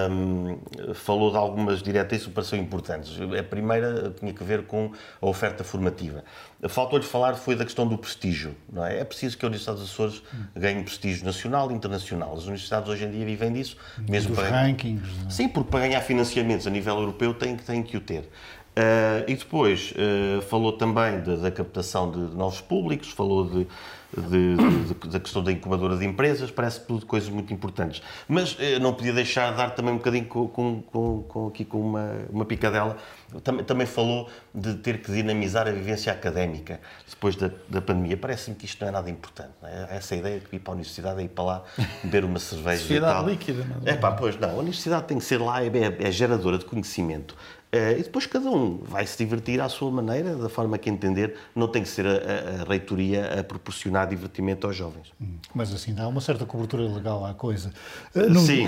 hum, 0.10 0.58
falou 0.94 1.32
de 1.32 1.38
algumas 1.38 1.82
diretrizes 1.82 2.28
que 2.28 2.34
pareceram 2.34 2.64
importantes. 2.64 3.18
A 3.38 3.44
primeira 3.44 4.14
tinha 4.18 4.34
que 4.34 4.44
ver 4.44 4.64
com 4.64 4.92
a 5.22 5.26
oferta 5.26 5.64
formativa. 5.64 6.24
Faltou-lhe 6.68 7.06
falar 7.06 7.36
foi 7.36 7.56
da 7.56 7.64
questão 7.66 7.86
do 7.88 7.98
prestígio. 7.98 8.56
Não 8.72 8.86
é? 8.86 9.00
é 9.00 9.04
preciso 9.06 9.38
que 9.38 9.46
a 9.46 9.48
Universidade 9.48 9.80
dos 9.80 9.90
Açores 9.92 10.24
ganhe 10.56 10.84
prestígio 10.84 11.26
nacional 11.26 11.70
e 11.72 11.74
internacional. 11.74 12.34
As 12.34 12.44
universidades 12.44 12.90
hoje 12.90 13.06
em 13.06 13.12
dia 13.12 13.26
vivem 13.26 13.52
disso, 13.54 13.78
mesmo 14.10 14.34
Dos 14.36 14.40
para... 14.44 14.50
rankings. 14.64 15.02
não 15.22 15.28
é? 15.28 15.30
Sim, 15.30 15.48
porque 15.50 15.70
para 15.70 15.82
ganhar 15.82 16.02
financiamentos 16.02 16.66
a 16.66 16.70
nível 16.70 16.98
europeu 16.98 17.34
tem, 17.34 17.56
que- 17.56 17.64
tem 17.64 17.84
que 17.84 17.98
o 17.98 18.02
ter. 18.02 18.30
Ah, 18.76 19.24
e 19.28 19.36
depois 19.36 19.94
ah, 19.98 20.42
falou 20.44 20.72
também 20.74 21.20
de- 21.22 21.38
da 21.38 21.52
captação 21.52 22.10
de 22.12 22.20
novos 22.36 22.62
públicos, 22.62 23.10
falou 23.10 23.44
de, 23.50 23.68
de- 24.16 24.56
de- 24.94 25.10
da 25.10 25.20
questão 25.20 25.44
da 25.44 25.52
incubadora 25.52 25.98
de 25.98 26.06
empresas, 26.06 26.50
parece 26.52 26.82
tudo 26.82 27.06
coisas 27.06 27.30
muito 27.30 27.54
importantes. 27.54 28.02
Mas 28.28 28.56
eh, 28.60 28.80
não 28.80 28.94
podia 28.94 29.14
deixar 29.14 29.52
de 29.52 29.58
dar 29.58 29.72
também 29.72 29.94
um 29.94 29.98
bocadinho 29.98 30.26
com, 30.26 30.48
com- 30.48 30.82
com- 30.82 31.24
com- 31.24 31.48
aqui 31.48 31.66
com 31.66 31.80
uma, 31.82 32.12
uma 32.30 32.46
picadela. 32.46 32.98
Também, 33.44 33.66
também 33.66 33.86
falou 33.86 34.30
de 34.56 34.76
ter 34.76 35.02
que 35.02 35.12
dinamizar 35.12 35.68
a 35.68 35.72
vivência 35.72 36.12
académica 36.14 36.80
depois 37.10 37.36
da, 37.36 37.52
da 37.68 37.82
pandemia. 37.82 38.16
Parece-me 38.16 38.56
que 38.56 38.66
isto 38.66 38.80
não 38.82 38.88
é 38.88 38.92
nada 38.92 39.10
importante. 39.10 39.50
é? 39.64 39.98
Essa 39.98 40.16
ideia 40.16 40.40
de 40.40 40.46
ir 40.56 40.60
para 40.60 40.72
a 40.72 40.76
universidade 40.76 41.20
é 41.20 41.24
ir 41.26 41.28
para 41.30 41.44
lá 41.44 41.64
beber 42.04 42.24
uma 42.24 42.40
cerveja 42.40 42.78
e 42.78 42.80
Sociedade 42.88 43.30
líquida, 43.30 43.66
não 43.66 43.86
é? 43.86 43.92
É 43.92 43.98
pá, 43.98 44.12
pois 44.14 44.40
não, 44.40 44.52
a 44.52 44.54
universidade 44.54 45.04
tem 45.06 45.18
que 45.18 45.26
ser 45.26 45.40
lá, 45.42 45.62
é, 45.64 45.70
é 46.00 46.12
geradora 46.12 46.58
de 46.58 46.64
conhecimento. 46.66 47.36
Eh, 47.78 48.00
e 48.00 48.04
depois 48.04 48.26
cada 48.26 48.50
um 48.50 48.78
vai 48.82 49.06
se 49.06 49.16
divertir 49.18 49.62
à 49.62 49.70
sua 49.70 49.92
maneira, 49.92 50.36
da 50.36 50.50
forma 50.50 50.78
que 50.78 50.90
entender. 50.90 51.36
Não 51.56 51.68
tem 51.68 51.84
que 51.84 51.90
ser 51.90 52.08
a, 52.08 52.12
a- 52.12 52.62
a 52.62 52.64
reitoria 52.68 53.40
a 53.40 53.44
proporcionar 53.44 54.08
divertimento 54.08 54.66
aos 54.66 54.76
jovens. 54.76 55.12
Mas 55.54 55.72
assim, 55.74 55.94
dá 55.94 56.08
uma 56.08 56.22
certa 56.22 56.46
cobertura 56.46 56.84
legal 56.84 57.24
à 57.26 57.34
coisa. 57.34 57.72
Uh, 58.16 58.22
Nuno, 58.22 58.40
Sim. 58.40 58.68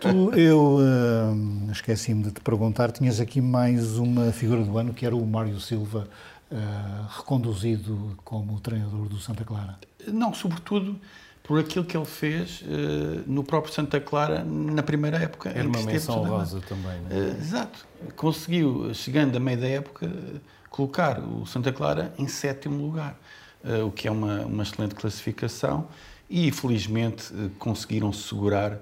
Tu, 0.00 0.38
eu 0.38 0.76
uh, 0.78 1.70
esqueci-me 1.72 2.22
de 2.24 2.30
te 2.30 2.40
perguntar, 2.40 2.92
tinhas 2.92 3.18
aqui 3.20 3.40
mais 3.40 3.98
uma 3.98 4.30
figura 4.30 4.62
do 4.62 4.78
ano 4.78 4.94
que 4.94 5.04
era 5.04 5.16
o 5.16 5.26
Mário 5.26 5.58
Silva, 5.58 6.06
uh, 6.52 6.56
reconduzido 7.18 8.16
como 8.24 8.60
treinador 8.60 9.08
do 9.08 9.18
Santa 9.18 9.44
Clara. 9.44 9.78
Não, 10.06 10.32
sobretudo 10.32 10.96
por 11.44 11.60
aquilo 11.60 11.84
que 11.84 11.94
ele 11.94 12.06
fez 12.06 12.64
eh, 12.66 13.20
no 13.26 13.44
próprio 13.44 13.72
Santa 13.72 14.00
Clara 14.00 14.42
na 14.42 14.82
primeira 14.82 15.18
época. 15.18 15.50
Era 15.50 15.68
uma 15.68 15.82
menção 15.82 16.14
Santa 16.16 16.26
honrosa 16.26 16.60
também, 16.66 17.00
não 17.02 17.10
é? 17.10 17.20
Eh, 17.20 17.36
exato. 17.38 17.86
Conseguiu, 18.16 18.92
chegando 18.94 19.36
a 19.36 19.40
meio 19.40 19.60
da 19.60 19.68
época, 19.68 20.10
colocar 20.70 21.20
o 21.20 21.44
Santa 21.46 21.70
Clara 21.70 22.12
em 22.18 22.26
sétimo 22.26 22.82
lugar, 22.82 23.14
eh, 23.62 23.82
o 23.82 23.90
que 23.90 24.08
é 24.08 24.10
uma, 24.10 24.40
uma 24.46 24.62
excelente 24.62 24.94
classificação 24.94 25.86
e, 26.28 26.50
felizmente, 26.50 27.30
conseguiram 27.58 28.12
segurar 28.12 28.78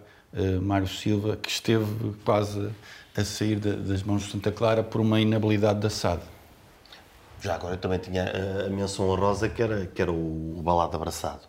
Mário 0.63 0.89
Silva, 0.89 1.37
que 1.37 1.51
esteve 1.51 1.85
quase 2.25 2.71
a 3.15 3.23
sair 3.23 3.57
da- 3.57 3.75
das 3.75 4.03
mãos 4.03 4.25
do 4.25 4.31
Santa 4.31 4.51
Clara 4.51 4.83
por 4.83 4.99
uma 4.99 5.21
inabilidade 5.21 5.81
da 5.81 5.91
SAD. 5.91 6.23
Já 7.43 7.57
agora 7.57 7.75
eu 7.75 7.79
também 7.79 7.99
tinha 7.99 8.25
a, 8.25 8.67
a 8.67 8.71
menção 8.71 9.11
honrosa 9.11 9.47
que 9.51 9.61
era, 9.61 9.85
que 9.85 10.01
era 10.01 10.11
o, 10.11 10.59
o 10.59 10.63
Balado 10.63 10.97
Abraçado, 10.97 11.43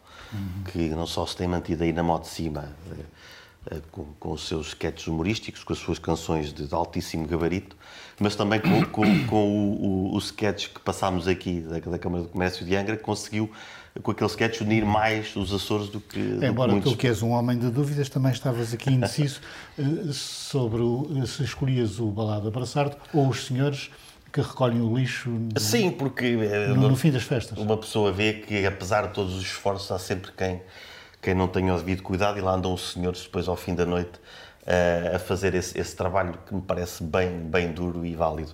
que 0.71 0.89
não 0.89 1.05
só 1.05 1.25
se 1.25 1.35
tem 1.35 1.47
mantido 1.47 1.83
aí 1.83 1.93
na 1.93 2.03
moto 2.03 2.23
de 2.23 2.29
cima 2.29 2.69
eh, 2.91 3.03
eh, 3.71 3.81
com, 3.91 4.05
com 4.19 4.31
os 4.31 4.47
seus 4.47 4.67
sketches 4.69 5.07
humorísticos, 5.07 5.63
com 5.63 5.73
as 5.73 5.79
suas 5.79 5.99
canções 5.99 6.51
de, 6.53 6.67
de 6.67 6.73
altíssimo 6.73 7.27
gabarito, 7.27 7.75
mas 8.19 8.35
também 8.35 8.59
com, 8.59 8.83
com, 8.85 9.27
com 9.27 9.47
o, 9.47 10.11
o, 10.11 10.15
o 10.15 10.17
sketch 10.19 10.67
que 10.69 10.79
passámos 10.79 11.27
aqui 11.27 11.61
da, 11.61 11.79
da 11.79 11.99
Câmara 11.99 12.23
de 12.23 12.29
Comércio 12.29 12.65
de 12.65 12.75
Angra, 12.75 12.97
que 12.97 13.03
conseguiu, 13.03 13.49
com 14.01 14.11
aquele 14.11 14.29
sketch, 14.29 14.61
unir 14.61 14.85
mais 14.85 15.35
os 15.35 15.53
Açores 15.53 15.87
do 15.89 15.99
que, 15.99 16.19
do 16.19 16.39
que 16.39 16.45
Embora 16.45 16.71
muitos... 16.71 16.91
tu, 16.91 16.97
que 16.97 17.07
és 17.07 17.21
um 17.21 17.29
homem 17.29 17.57
de 17.57 17.69
dúvidas, 17.69 18.09
também 18.09 18.31
estavas 18.31 18.73
aqui 18.73 18.91
indeciso 18.91 19.39
uh, 19.77 20.11
sobre 20.13 20.81
o- 20.81 21.25
se 21.27 21.43
escolhias 21.43 21.99
o 21.99 22.07
Balado 22.07 22.47
Abraçar-te 22.47 22.97
ou 23.13 23.27
os 23.29 23.45
senhores 23.45 23.89
que 24.33 24.41
recolhem 24.41 24.81
o 24.81 24.97
lixo 24.97 25.29
no, 25.29 25.59
Sim, 25.59 25.91
porque 25.91 26.25
eh, 26.25 26.67
no- 26.69 26.89
no 26.89 26.95
fim 26.95 27.11
das 27.11 27.21
festas. 27.23 27.55
uma 27.57 27.77
pessoa 27.77 28.11
vê 28.11 28.33
que, 28.33 28.65
apesar 28.65 29.07
de 29.07 29.13
todos 29.13 29.35
os 29.35 29.43
esforços, 29.43 29.91
há 29.91 29.99
sempre 29.99 30.31
quem, 30.35 30.59
quem 31.21 31.35
não 31.35 31.47
tenha 31.47 31.73
o 31.73 31.77
devido 31.77 32.01
cuidado 32.01 32.37
e 32.39 32.41
lá 32.41 32.53
andam 32.55 32.73
os 32.73 32.93
senhores 32.93 33.21
depois 33.21 33.47
ao 33.47 33.55
fim 33.55 33.75
da 33.75 33.85
noite 33.85 34.19
eh, 34.65 35.11
a 35.15 35.19
fazer 35.19 35.53
esse, 35.53 35.79
esse 35.79 35.95
trabalho 35.95 36.33
que 36.47 36.53
me 36.55 36.61
parece 36.61 37.03
bem, 37.03 37.29
bem 37.41 37.71
duro 37.71 38.03
e 38.05 38.15
válido. 38.15 38.51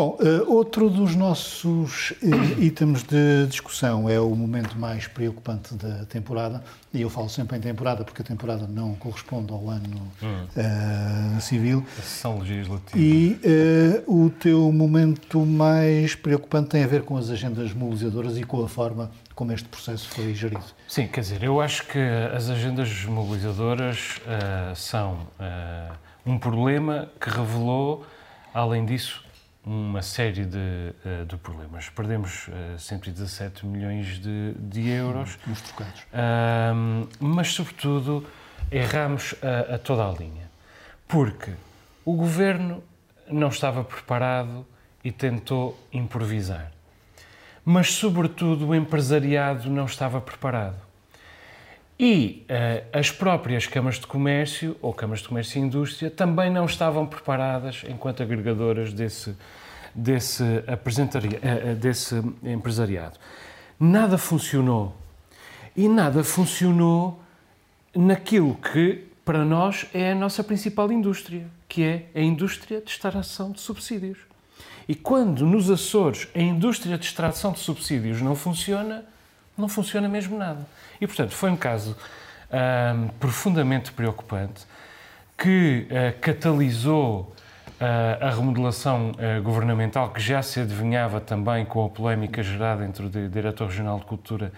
Bom, 0.00 0.16
eh, 0.18 0.42
outro 0.46 0.88
dos 0.88 1.14
nossos 1.14 2.14
eh, 2.22 2.62
itens 2.64 3.02
de 3.02 3.46
discussão 3.46 4.08
é 4.08 4.18
o 4.18 4.34
momento 4.34 4.78
mais 4.78 5.06
preocupante 5.06 5.74
da 5.74 6.06
temporada, 6.06 6.64
e 6.90 7.02
eu 7.02 7.10
falo 7.10 7.28
sempre 7.28 7.58
em 7.58 7.60
temporada 7.60 8.02
porque 8.02 8.22
a 8.22 8.24
temporada 8.24 8.66
não 8.66 8.94
corresponde 8.94 9.52
ao 9.52 9.68
ano 9.68 10.10
eh, 10.56 11.38
civil. 11.40 11.84
A 11.98 12.00
sessão 12.00 12.38
legislativa. 12.38 12.98
E 12.98 13.38
o 14.06 14.30
teu 14.30 14.72
momento 14.72 15.44
mais 15.44 16.14
preocupante 16.14 16.70
tem 16.70 16.82
a 16.82 16.86
ver 16.86 17.02
com 17.02 17.18
as 17.18 17.28
agendas 17.28 17.74
mobilizadoras 17.74 18.38
e 18.38 18.42
com 18.42 18.64
a 18.64 18.68
forma 18.70 19.10
como 19.34 19.52
este 19.52 19.68
processo 19.68 20.08
foi 20.08 20.32
gerido. 20.32 20.64
Sim, 20.88 21.08
quer 21.08 21.20
dizer, 21.20 21.42
eu 21.42 21.60
acho 21.60 21.86
que 21.86 21.98
as 22.34 22.48
agendas 22.48 23.04
mobilizadoras 23.04 24.18
são 24.74 25.18
um 26.24 26.38
problema 26.38 27.10
que 27.20 27.28
revelou, 27.28 28.06
além 28.54 28.86
disso, 28.86 29.28
uma 29.70 30.02
série 30.02 30.44
de, 30.44 30.92
ah, 31.04 31.24
de 31.24 31.36
problemas. 31.36 31.88
Perdemos 31.88 32.48
ah, 32.48 32.76
117 32.76 33.64
milhões 33.64 34.18
de, 34.18 34.52
de 34.58 34.88
euros, 34.88 35.38
Nos 35.46 35.60
trocados. 35.60 36.02
Ahm, 36.12 37.06
mas, 37.20 37.52
sobretudo, 37.52 38.26
erramos 38.70 39.34
a, 39.42 39.76
a 39.76 39.78
toda 39.78 40.08
a 40.08 40.12
linha. 40.12 40.50
Porque 41.06 41.52
o 42.04 42.14
governo 42.14 42.82
não 43.28 43.48
estava 43.48 43.84
preparado 43.84 44.66
e 45.04 45.12
tentou 45.12 45.78
improvisar. 45.92 46.72
Mas, 47.64 47.92
sobretudo, 47.92 48.68
o 48.68 48.74
empresariado 48.74 49.70
não 49.70 49.84
estava 49.84 50.20
preparado. 50.20 50.90
E 52.02 52.46
eh, 52.48 52.84
as 52.94 53.10
próprias 53.10 53.66
câmaras 53.66 53.98
de 53.98 54.06
comércio, 54.06 54.74
ou 54.80 54.90
câmaras 54.94 55.20
de 55.20 55.28
comércio 55.28 55.58
e 55.58 55.66
indústria, 55.66 56.10
também 56.10 56.50
não 56.50 56.64
estavam 56.64 57.06
preparadas 57.06 57.84
enquanto 57.86 58.22
agregadoras 58.22 58.90
desse, 58.94 59.36
desse, 59.94 60.42
eh, 60.42 60.78
eh, 61.42 61.74
desse 61.74 62.22
empresariado. 62.42 63.18
Nada 63.78 64.18
funcionou. 64.18 64.96
E 65.76 65.88
nada 65.88 66.22
funcionou 66.22 67.20
naquilo 67.94 68.54
que, 68.54 69.06
para 69.24 69.44
nós, 69.44 69.86
é 69.94 70.12
a 70.12 70.14
nossa 70.14 70.42
principal 70.44 70.90
indústria, 70.92 71.46
que 71.68 71.82
é 71.82 72.06
a 72.14 72.20
indústria 72.20 72.80
de 72.80 72.90
extração 72.90 73.52
de 73.52 73.60
subsídios. 73.60 74.18
E 74.88 74.94
quando 74.94 75.46
nos 75.46 75.70
Açores 75.70 76.28
a 76.34 76.40
indústria 76.40 76.98
de 76.98 77.04
extração 77.04 77.52
de 77.52 77.60
subsídios 77.60 78.20
não 78.20 78.34
funciona, 78.34 79.04
não 79.56 79.68
funciona 79.68 80.08
mesmo 80.08 80.36
nada. 80.36 80.66
E, 81.00 81.06
portanto, 81.06 81.30
foi 81.30 81.50
um 81.50 81.56
caso 81.56 81.96
ahm, 82.50 83.08
profundamente 83.20 83.92
preocupante 83.92 84.66
que 85.38 85.86
ah, 85.90 86.12
catalisou 86.20 87.34
a 88.20 88.30
remodelação 88.30 89.12
ah, 89.18 89.40
governamental, 89.40 90.10
que 90.10 90.20
já 90.20 90.42
se 90.42 90.60
adivinhava 90.60 91.20
também 91.20 91.64
com 91.64 91.84
a 91.84 91.88
polémica 91.88 92.42
gerada 92.42 92.84
entre 92.84 93.06
o 93.06 93.08
di- 93.08 93.28
Diretor 93.28 93.68
Regional 93.68 93.98
de 93.98 94.04
Cultura 94.04 94.52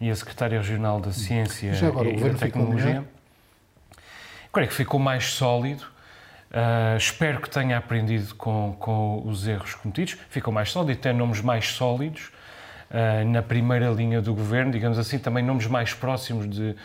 e 0.00 0.10
a 0.10 0.16
Secretária 0.16 0.58
Regional 0.58 1.00
da 1.00 1.12
Ciência 1.12 1.72
agora, 1.86 2.08
e, 2.08 2.16
da 2.16 2.34
Tecnologia. 2.34 3.04
Creio 4.52 4.68
que 4.68 4.74
ficou 4.74 4.98
mais 5.00 5.24
sólido, 5.32 5.92
Uh, 6.54 6.96
espero 6.96 7.40
que 7.40 7.50
tenha 7.50 7.76
aprendido 7.76 8.32
com, 8.36 8.76
com 8.78 9.26
os 9.26 9.44
erros 9.44 9.74
cometidos. 9.74 10.16
Ficou 10.30 10.54
mais 10.54 10.70
sólido, 10.70 11.00
tem 11.00 11.12
nomes 11.12 11.40
mais 11.40 11.66
sólidos 11.66 12.30
uh, 12.92 13.28
na 13.28 13.42
primeira 13.42 13.90
linha 13.90 14.22
do 14.22 14.32
governo, 14.32 14.70
digamos 14.70 14.96
assim, 14.96 15.18
também 15.18 15.42
nomes 15.42 15.66
mais 15.66 15.92
próximos 15.92 16.48
de, 16.48 16.76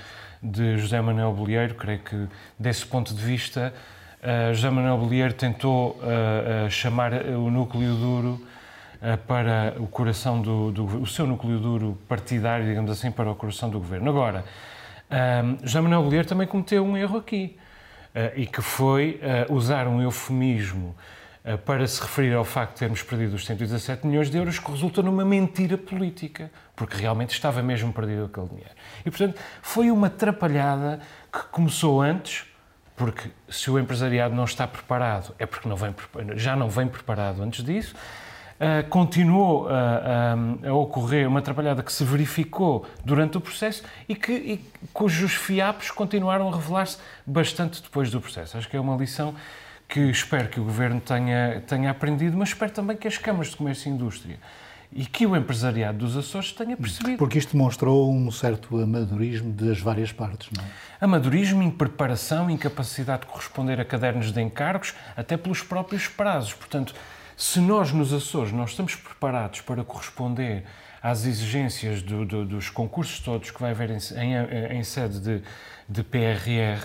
de 0.42 0.76
José 0.80 1.00
Manuel 1.00 1.32
Bolieiro. 1.34 1.76
Creio 1.76 2.00
que, 2.00 2.28
desse 2.58 2.84
ponto 2.84 3.14
de 3.14 3.22
vista, 3.24 3.72
uh, 4.24 4.54
José 4.54 4.70
Manuel 4.70 4.98
Bolieiro 4.98 5.34
tentou 5.34 6.00
chamar 6.70 7.14
o 7.14 7.50
núcleo 7.50 7.96
duro 7.96 8.48
para 9.28 9.76
o 9.80 9.88
coração 9.88 10.42
do, 10.42 10.72
do, 10.72 10.86
o 11.02 11.08
seu 11.08 11.26
núcleo 11.26 11.58
duro 11.58 11.98
partidário, 12.08 12.66
digamos 12.66 12.92
assim, 12.92 13.12
para 13.12 13.32
o 13.32 13.36
coração 13.36 13.70
do 13.70 13.80
governo. 13.80 14.10
Agora, 14.10 14.44
José 15.64 15.80
Manuel 15.80 16.04
Bolieiro 16.04 16.28
também 16.28 16.46
cometeu 16.46 16.86
um 16.86 16.98
erro 16.98 17.18
aqui 17.18 17.58
eh, 18.14 18.34
e 18.38 18.46
que 18.46 18.62
foi 18.62 19.20
eh, 19.22 19.46
usar 19.50 19.88
um 19.88 20.02
eufemismo 20.02 20.96
eh, 21.44 21.58
para 21.58 21.86
se 21.86 22.02
referir 22.02 22.34
ao 22.34 22.44
facto 22.44 22.74
de 22.74 22.80
termos 22.80 23.04
perdido 23.04 23.36
os 23.36 23.46
117 23.46 24.08
milhões 24.08 24.32
de 24.32 24.38
euros, 24.38 24.58
que 24.58 24.72
resulta 24.72 25.04
numa 25.04 25.24
mentira 25.24 25.78
política, 25.78 26.52
porque 26.76 26.98
realmente 26.98 27.32
estava 27.32 27.62
mesmo 27.62 27.94
perdido 27.94 28.26
aquele 28.26 28.48
dinheiro. 28.48 28.72
E, 29.06 29.12
portanto, 29.12 29.40
foi 29.62 29.92
uma 29.92 30.08
atrapalhada 30.08 31.00
que 31.32 31.44
começou 31.52 32.02
antes, 32.02 32.46
porque 33.00 33.30
se 33.48 33.72
o 33.72 33.80
empresariado 33.80 34.36
não 34.36 34.44
está 34.44 34.68
preparado, 34.68 35.34
é 35.40 35.46
porque 35.46 35.70
não 35.70 35.78
vem, 35.78 35.96
já 36.36 36.54
não 36.54 36.70
vem 36.70 36.86
preparado 36.86 37.42
antes 37.42 37.64
disso, 37.64 37.96
Uh, 38.60 38.86
continuou 38.90 39.70
um, 39.70 40.70
a 40.70 40.74
ocorrer 40.74 41.26
uma 41.26 41.42
trabalhada 41.42 41.82
que 41.82 41.94
se 41.94 42.04
verificou 42.04 42.86
durante 43.06 43.38
o 43.38 43.40
processo 43.40 43.84
e, 44.06 44.14
que, 44.14 44.34
e 44.34 44.58
cujos 44.92 45.32
fiapos 45.34 45.92
continuaram 45.92 46.50
a 46.50 46.54
revelar-se 46.54 46.98
bastante 47.26 47.82
depois 47.82 48.12
do 48.12 48.20
processo. 48.20 48.58
Acho 48.58 48.68
que 48.68 48.76
é 48.76 48.80
uma 48.82 48.98
lição 48.98 49.34
que 49.88 50.02
espero 50.02 50.50
que 50.50 50.60
o 50.60 50.66
Governo 50.66 51.00
tenha, 51.00 51.64
tenha 51.68 51.90
aprendido, 51.90 52.36
mas 52.36 52.50
espero 52.50 52.74
também 52.74 52.98
que 52.98 53.08
as 53.08 53.18
câmaras 53.18 53.52
de 53.52 53.56
comércio 53.56 53.90
e 53.90 53.94
indústria 53.94 54.38
e 54.92 55.06
que 55.06 55.26
o 55.26 55.36
empresariado 55.36 56.00
dos 56.00 56.18
Açores 56.18 56.52
tenha 56.52 56.76
percebido. 56.76 57.18
Porque 57.18 57.38
isto 57.38 57.52
demonstrou 57.52 58.12
um 58.12 58.32
certo 58.32 58.82
amadorismo 58.82 59.54
das 59.54 59.80
várias 59.80 60.12
partes, 60.12 60.50
não 60.56 60.64
é? 60.64 60.68
Amadorismo, 61.00 61.62
impreparação, 61.62 62.50
incapacidade 62.50 63.22
de 63.22 63.28
corresponder 63.28 63.80
a 63.80 63.86
cadernos 63.86 64.32
de 64.32 64.42
encargos, 64.42 64.94
até 65.16 65.38
pelos 65.38 65.62
próprios 65.62 66.08
prazos. 66.08 66.54
Portanto, 66.54 66.94
se 67.38 67.60
nós 67.60 67.92
nos 67.92 68.12
Açores 68.12 68.52
não 68.52 68.66
estamos 68.66 68.96
preparados 68.96 69.62
para 69.62 69.84
corresponder 69.84 70.66
às 71.02 71.26
exigências 71.26 72.02
do, 72.02 72.26
do, 72.26 72.46
dos 72.46 72.70
concursos 72.70 73.20
todos 73.20 73.52
que 73.52 73.62
vai 73.62 73.72
haver 73.72 73.92
em, 73.92 74.00
em, 74.18 74.78
em 74.80 74.84
sede 74.84 75.20
de, 75.20 75.42
de 75.88 76.04
PRR, 76.04 76.84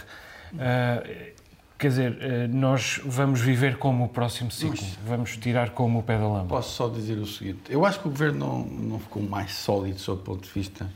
uh, 0.53 1.34
quer 1.79 1.89
dizer, 1.89 2.13
uh, 2.13 2.55
nós 2.55 3.01
vamos 3.05 3.41
viver 3.41 3.77
como 3.79 4.05
o 4.05 4.09
próximo 4.09 4.51
ciclo, 4.51 4.79
Mas, 4.81 4.99
vamos 5.07 5.37
tirar 5.37 5.71
como 5.71 5.99
o 5.99 6.03
pé 6.03 6.19
da 6.19 6.29
lama. 6.29 6.49
Posso 6.49 6.75
só 6.75 6.89
dizer 6.89 7.19
o 7.19 7.27
seguinte: 7.27 7.61
eu 7.69 7.85
acho 7.85 8.01
que 8.01 8.09
o 8.09 8.11
governo 8.11 8.39
não, 8.39 8.65
não 8.65 8.99
ficou 8.99 9.23
mais 9.23 9.53
sólido 9.53 9.99
sob 9.99 10.21
o 10.21 10.25
ponto 10.25 10.45
de 10.45 10.51
vista 10.51 10.91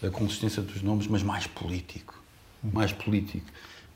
da 0.00 0.10
consistência 0.10 0.62
dos 0.62 0.82
nomes, 0.82 1.06
mas 1.06 1.22
mais 1.22 1.46
político. 1.46 2.20
Mais 2.62 2.92
político. 2.92 3.46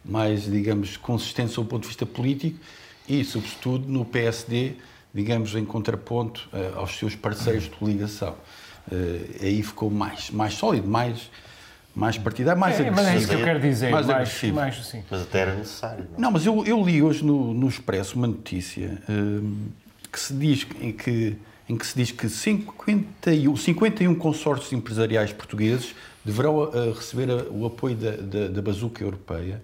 Mais, 0.05 0.45
digamos, 0.45 0.97
consistente 0.97 1.52
sob 1.52 1.67
o 1.67 1.71
ponto 1.71 1.83
de 1.83 1.88
vista 1.88 2.05
político 2.05 2.59
e, 3.09 3.25
sobretudo, 3.25 3.88
no 3.88 4.05
PSD 4.05 4.76
digamos, 5.14 5.55
em 5.55 5.64
contraponto 5.64 6.49
uh, 6.52 6.79
aos 6.79 6.97
seus 6.97 7.14
parceiros 7.14 7.64
de 7.64 7.71
coligação. 7.71 8.35
Uh, 8.91 9.45
aí 9.45 9.62
ficou 9.62 9.91
mais, 9.91 10.31
mais 10.31 10.55
sólido, 10.55 10.88
mais, 10.88 11.31
mais 11.95 12.17
partidário, 12.19 12.61
mais 12.61 12.79
é, 12.79 12.89
agressivo. 12.89 12.97
Mas 13.03 13.15
é 13.15 13.19
isso 13.19 13.29
que 13.29 13.35
eu 13.35 13.45
quero 13.45 13.61
dizer, 13.61 13.91
mais, 13.91 14.07
mais 14.07 14.19
agressivo. 14.19 14.55
Mais, 14.55 14.79
assim. 14.79 15.05
Mas 15.11 15.23
até 15.23 15.39
era 15.41 15.55
necessário. 15.55 16.07
Não, 16.13 16.21
não 16.21 16.31
mas 16.31 16.47
eu, 16.47 16.65
eu, 16.65 16.83
li 16.85 17.03
hoje 17.03 17.25
no, 17.25 17.53
no 17.53 17.69
Expresso 17.69 18.17
uma 18.17 18.27
notícia 18.27 18.99
uh, 19.09 19.57
que 20.11 20.21
se 20.21 20.35
diz 20.35 20.67
em 20.81 20.93
que 20.93 21.37
em 21.69 21.77
que 21.77 21.87
se 21.87 21.97
diz 21.97 22.11
que 22.11 22.29
51, 22.29 23.57
51 23.57 24.15
consórcios 24.17 24.73
empresariais 24.73 25.33
portugueses 25.33 25.95
deverão 26.25 26.57
uh, 26.57 26.93
receber 26.93 27.29
o 27.51 27.65
apoio 27.65 27.95
da, 27.95 28.11
da, 28.11 28.49
da 28.49 28.61
bazuca 28.61 29.03
europeia. 29.03 29.63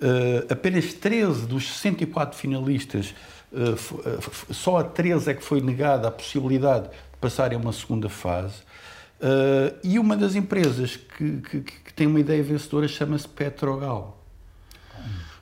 Uh, 0.00 0.50
apenas 0.50 0.94
13 0.94 1.46
dos 1.46 1.68
64 1.68 2.38
finalistas 2.38 3.12
eh, 3.52 3.74
eh, 4.06 4.54
só 4.54 4.78
a 4.78 4.84
13 4.84 5.30
é 5.30 5.34
que 5.34 5.42
foi 5.42 5.60
negada 5.60 6.08
a 6.08 6.10
possibilidade 6.10 6.84
de 6.84 7.18
passarem 7.20 7.58
a 7.58 7.60
uma 7.60 7.72
segunda 7.72 8.08
fase. 8.08 8.54
Uh, 9.20 9.76
e 9.84 9.98
uma 9.98 10.16
das 10.16 10.34
empresas 10.34 10.96
que, 10.96 11.42
que, 11.42 11.60
que 11.60 11.92
tem 11.94 12.06
uma 12.06 12.18
ideia 12.18 12.42
vencedora 12.42 12.88
chama-se 12.88 13.28
Petrogal. 13.28 14.24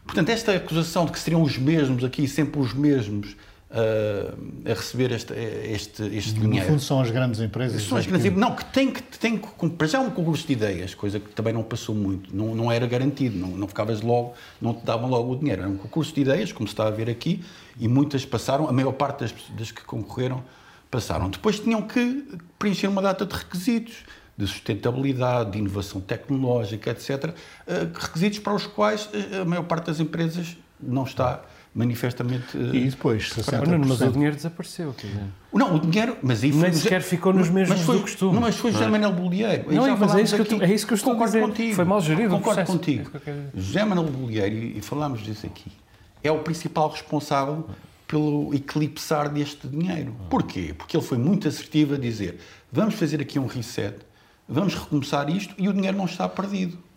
Portanto, 0.05 0.31
esta 0.31 0.53
acusação 0.53 1.05
de 1.05 1.12
que 1.12 1.19
seriam 1.19 1.43
os 1.43 1.57
mesmos 1.57 2.03
aqui, 2.03 2.27
sempre 2.27 2.59
os 2.59 2.73
mesmos, 2.73 3.37
uh, 3.71 4.69
a 4.69 4.75
receber 4.75 5.12
este, 5.12 5.33
este, 5.35 6.03
este 6.17 6.35
no 6.35 6.47
dinheiro. 6.47 6.64
No 6.64 6.73
fundo, 6.73 6.83
são 6.83 7.01
as 7.01 7.11
grandes 7.11 7.41
empresas. 7.41 7.83
São 7.83 7.99
as 7.99 8.07
grandes 8.07 8.29
que... 8.29 8.37
Não, 8.37 8.57
que 8.57 8.64
tem 8.64 8.91
que. 8.91 9.03
Tem 9.03 9.38
que 9.38 9.69
para 9.71 9.87
já 9.87 10.01
um 10.01 10.11
concurso 10.11 10.47
de 10.47 10.55
ideias, 10.55 10.95
coisa 10.95 11.21
que 11.21 11.29
também 11.29 11.53
não 11.53 11.62
passou 11.62 11.95
muito, 11.95 12.35
não, 12.35 12.55
não 12.55 12.73
era 12.73 12.87
garantido, 12.87 13.38
não, 13.38 13.49
não 13.49 13.69
ficavas 13.69 14.01
logo, 14.01 14.35
não 14.61 14.75
te 14.75 14.85
davam 14.85 15.09
logo 15.09 15.35
o 15.35 15.37
dinheiro. 15.37 15.62
Era 15.62 15.71
um 15.71 15.77
concurso 15.77 16.12
de 16.12 16.23
ideias, 16.23 16.51
como 16.51 16.67
se 16.67 16.73
está 16.73 16.87
a 16.88 16.91
ver 16.91 17.09
aqui, 17.09 17.45
e 17.79 17.87
muitas 17.87 18.25
passaram, 18.25 18.69
a 18.69 18.73
maior 18.73 18.93
parte 18.93 19.21
das, 19.21 19.35
das 19.57 19.71
que 19.71 19.85
concorreram 19.85 20.43
passaram. 20.90 21.29
Depois 21.31 21.61
tinham 21.61 21.83
que 21.83 22.24
preencher 22.59 22.88
uma 22.88 23.03
data 23.03 23.24
de 23.24 23.35
requisitos 23.35 24.05
de 24.37 24.46
sustentabilidade, 24.46 25.53
de 25.53 25.59
inovação 25.59 26.01
tecnológica, 26.01 26.90
etc. 26.90 27.35
Eh, 27.66 27.88
requisitos 27.92 28.38
para 28.38 28.55
os 28.55 28.66
quais 28.66 29.09
eh, 29.12 29.40
a 29.40 29.44
maior 29.44 29.64
parte 29.64 29.87
das 29.87 29.98
empresas 29.98 30.57
não 30.81 31.03
está 31.03 31.42
manifestamente. 31.74 32.57
E 32.57 32.88
depois, 32.88 33.31
60%. 33.31 33.85
Mas 33.87 34.01
o 34.01 34.12
dinheiro 34.12 34.37
desapareceu. 34.37 34.94
Quer 34.96 35.09
dizer. 35.09 35.24
Não, 35.53 35.74
o 35.74 35.81
dinheiro. 35.81 36.16
Mas 36.22 36.44
aí 36.44 36.53
Nem 36.53 36.72
sequer 36.72 37.03
ficou 37.03 37.33
nos 37.33 37.51
mesmos 37.51 37.79
mas 37.79 37.87
foi, 37.87 37.96
do 37.96 38.03
costume. 38.03 38.35
Não, 38.35 38.40
mas 38.40 38.57
foi 38.57 38.70
José 38.70 38.87
Manuel 38.87 39.12
Bolieiro. 39.12 39.72
Não, 39.72 39.96
mas 39.96 40.14
é 40.14 40.22
isso, 40.22 40.44
que 40.44 40.55
eu, 40.55 40.62
é 40.62 40.72
isso 40.72 40.87
que 40.87 40.92
eu 40.92 40.96
estou 40.96 41.12
Concordo 41.12 41.37
a 41.37 41.40
dizer. 41.40 41.48
Contigo. 41.48 41.74
Foi 41.74 41.85
mal 41.85 42.01
gerido 42.01 42.31
Concordo 42.31 42.62
o 42.62 42.64
contigo. 42.64 43.11
É 43.27 43.35
José 43.55 43.85
Manuel 43.85 44.09
Bolieiro, 44.09 44.55
e 44.55 44.81
falámos 44.81 45.20
disso 45.20 45.46
aqui, 45.46 45.70
é 46.22 46.31
o 46.31 46.38
principal 46.40 46.88
responsável 46.88 47.68
pelo 48.09 48.53
eclipsar 48.55 49.31
deste 49.31 49.68
dinheiro. 49.68 50.16
Porquê? 50.31 50.75
Porque 50.77 50.97
ele 50.97 51.05
foi 51.05 51.18
muito 51.18 51.47
assertivo 51.47 51.94
a 51.94 51.99
dizer 51.99 52.40
vamos 52.73 52.94
fazer 52.94 53.21
aqui 53.21 53.38
um 53.38 53.47
reset, 53.47 53.99
vamos 54.49 54.75
recomeçar 54.75 55.29
isto 55.31 55.55
e 55.59 55.68
o 55.68 55.73
dinheiro 55.73 55.97
não 55.97 56.07
está 56.07 56.29
perdido. 56.29 56.88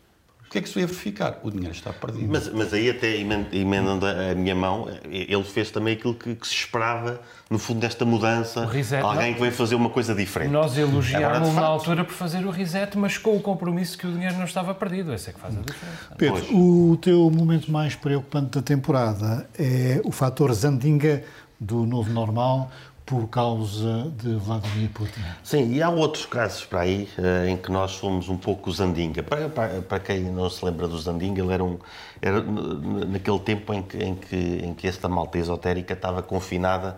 O 0.52 0.54
que 0.54 0.58
é 0.58 0.62
que 0.62 0.68
se 0.68 0.76
veio 0.76 0.86
verificar? 0.86 1.40
O 1.44 1.50
dinheiro 1.50 1.74
está 1.74 1.94
perdido. 1.94 2.28
Mas, 2.30 2.50
mas 2.50 2.74
aí, 2.74 2.90
até 2.90 3.16
emendando 3.16 4.06
a 4.06 4.36
minha 4.36 4.54
mão, 4.54 4.86
ele 5.10 5.44
fez 5.46 5.72
também 5.72 5.94
aquilo 5.94 6.14
que, 6.14 6.36
que 6.36 6.46
se 6.46 6.54
esperava, 6.54 7.22
no 7.50 7.58
fundo, 7.58 7.80
desta 7.80 8.04
mudança. 8.04 8.66
Reset, 8.66 9.02
alguém 9.02 9.28
não? 9.28 9.34
que 9.36 9.40
veio 9.40 9.54
fazer 9.54 9.76
uma 9.76 9.90
coisa 9.90 10.14
diferente. 10.14 10.52
Nós 10.52 10.78
elogiámos 10.78 11.54
na 11.56 11.62
altura 11.62 12.04
por 12.04 12.12
fazer 12.12 12.46
o 12.46 12.50
reset, 12.50 12.98
mas 12.98 13.18
com 13.18 13.38
o 13.38 13.40
compromisso 13.40 13.98
que 13.98 14.06
o 14.06 14.12
dinheiro 14.12 14.36
não 14.36 14.44
estava 14.44 14.76
perdido. 14.76 15.14
Esse 15.14 15.30
é 15.30 15.34
que 15.34 15.40
faz 15.40 15.58
a 15.58 15.62
diferença. 15.62 16.16
Pedro, 16.18 16.42
pois. 16.42 16.52
o 16.52 16.98
teu 16.98 17.32
momento 17.32 17.72
mais 17.72 17.96
preocupante 17.96 18.50
da 18.52 18.62
temporada 18.62 19.50
é 19.58 20.02
o 20.04 20.12
fator 20.12 20.52
Zandinga 20.52 21.24
do 21.58 21.86
novo 21.86 22.12
normal, 22.12 22.70
por 23.12 23.28
causa 23.28 24.10
de 24.16 24.36
Vladimir 24.36 24.90
Putin. 24.92 25.20
Sim, 25.44 25.74
e 25.74 25.84
há 25.84 25.90
outros 25.90 26.26
casos 26.26 26.64
para 26.64 26.80
aí 26.80 27.10
uh, 27.18 27.46
em 27.46 27.58
que 27.58 27.70
nós 27.70 27.96
fomos 27.96 28.30
um 28.30 28.38
pouco 28.38 28.72
Zandinga. 28.72 29.22
Para, 29.22 29.50
para, 29.50 29.82
para, 29.82 30.00
quem 30.00 30.22
não 30.22 30.50
se 30.50 30.64
lembra 30.64 30.88
do 30.88 30.98
Zandinga, 30.98 31.42
ele 31.42 31.52
era, 31.54 31.62
um, 31.62 31.78
era 32.22 32.42
naquele 32.42 33.40
tempo 33.40 33.74
em 33.74 33.84
que, 33.84 33.98
em 33.98 34.16
que, 34.16 34.36
em 34.38 34.74
que 34.74 34.88
esta 34.88 35.10
malta 35.10 35.38
esotérica 35.38 35.92
estava 35.92 36.24
confinada 36.24 36.98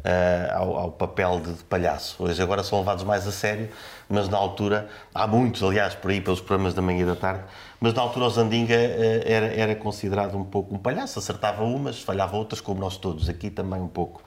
uh, 0.00 0.58
ao, 0.58 0.76
ao, 0.76 0.92
papel 0.92 1.40
de, 1.40 1.54
de, 1.54 1.64
palhaço. 1.64 2.22
Hoje 2.22 2.42
agora 2.42 2.62
são 2.62 2.80
levados 2.80 3.04
mais 3.04 3.26
a 3.26 3.32
sério, 3.32 3.70
mas 4.10 4.28
na 4.28 4.36
altura, 4.36 4.90
há 5.14 5.26
muitos, 5.26 5.62
aliás, 5.62 5.94
por 5.94 6.10
aí, 6.10 6.20
pelos 6.20 6.40
programas 6.40 6.74
da 6.74 6.82
manhã 6.82 7.00
e 7.00 7.06
da 7.06 7.16
tarde, 7.16 7.44
mas 7.80 7.94
na 7.94 8.02
altura 8.02 8.26
o 8.26 8.30
Zandinga 8.30 8.74
uh, 8.74 9.22
era, 9.24 9.46
era 9.46 9.74
considerado 9.74 10.36
um 10.36 10.44
pouco 10.44 10.74
um 10.74 10.78
palhaço, 10.78 11.18
acertava 11.18 11.64
umas, 11.64 12.02
falhava 12.02 12.36
outras, 12.36 12.60
como 12.60 12.78
nós 12.78 12.98
todos 12.98 13.26
aqui 13.30 13.48
também 13.48 13.80
um 13.80 13.88
pouco 13.88 14.22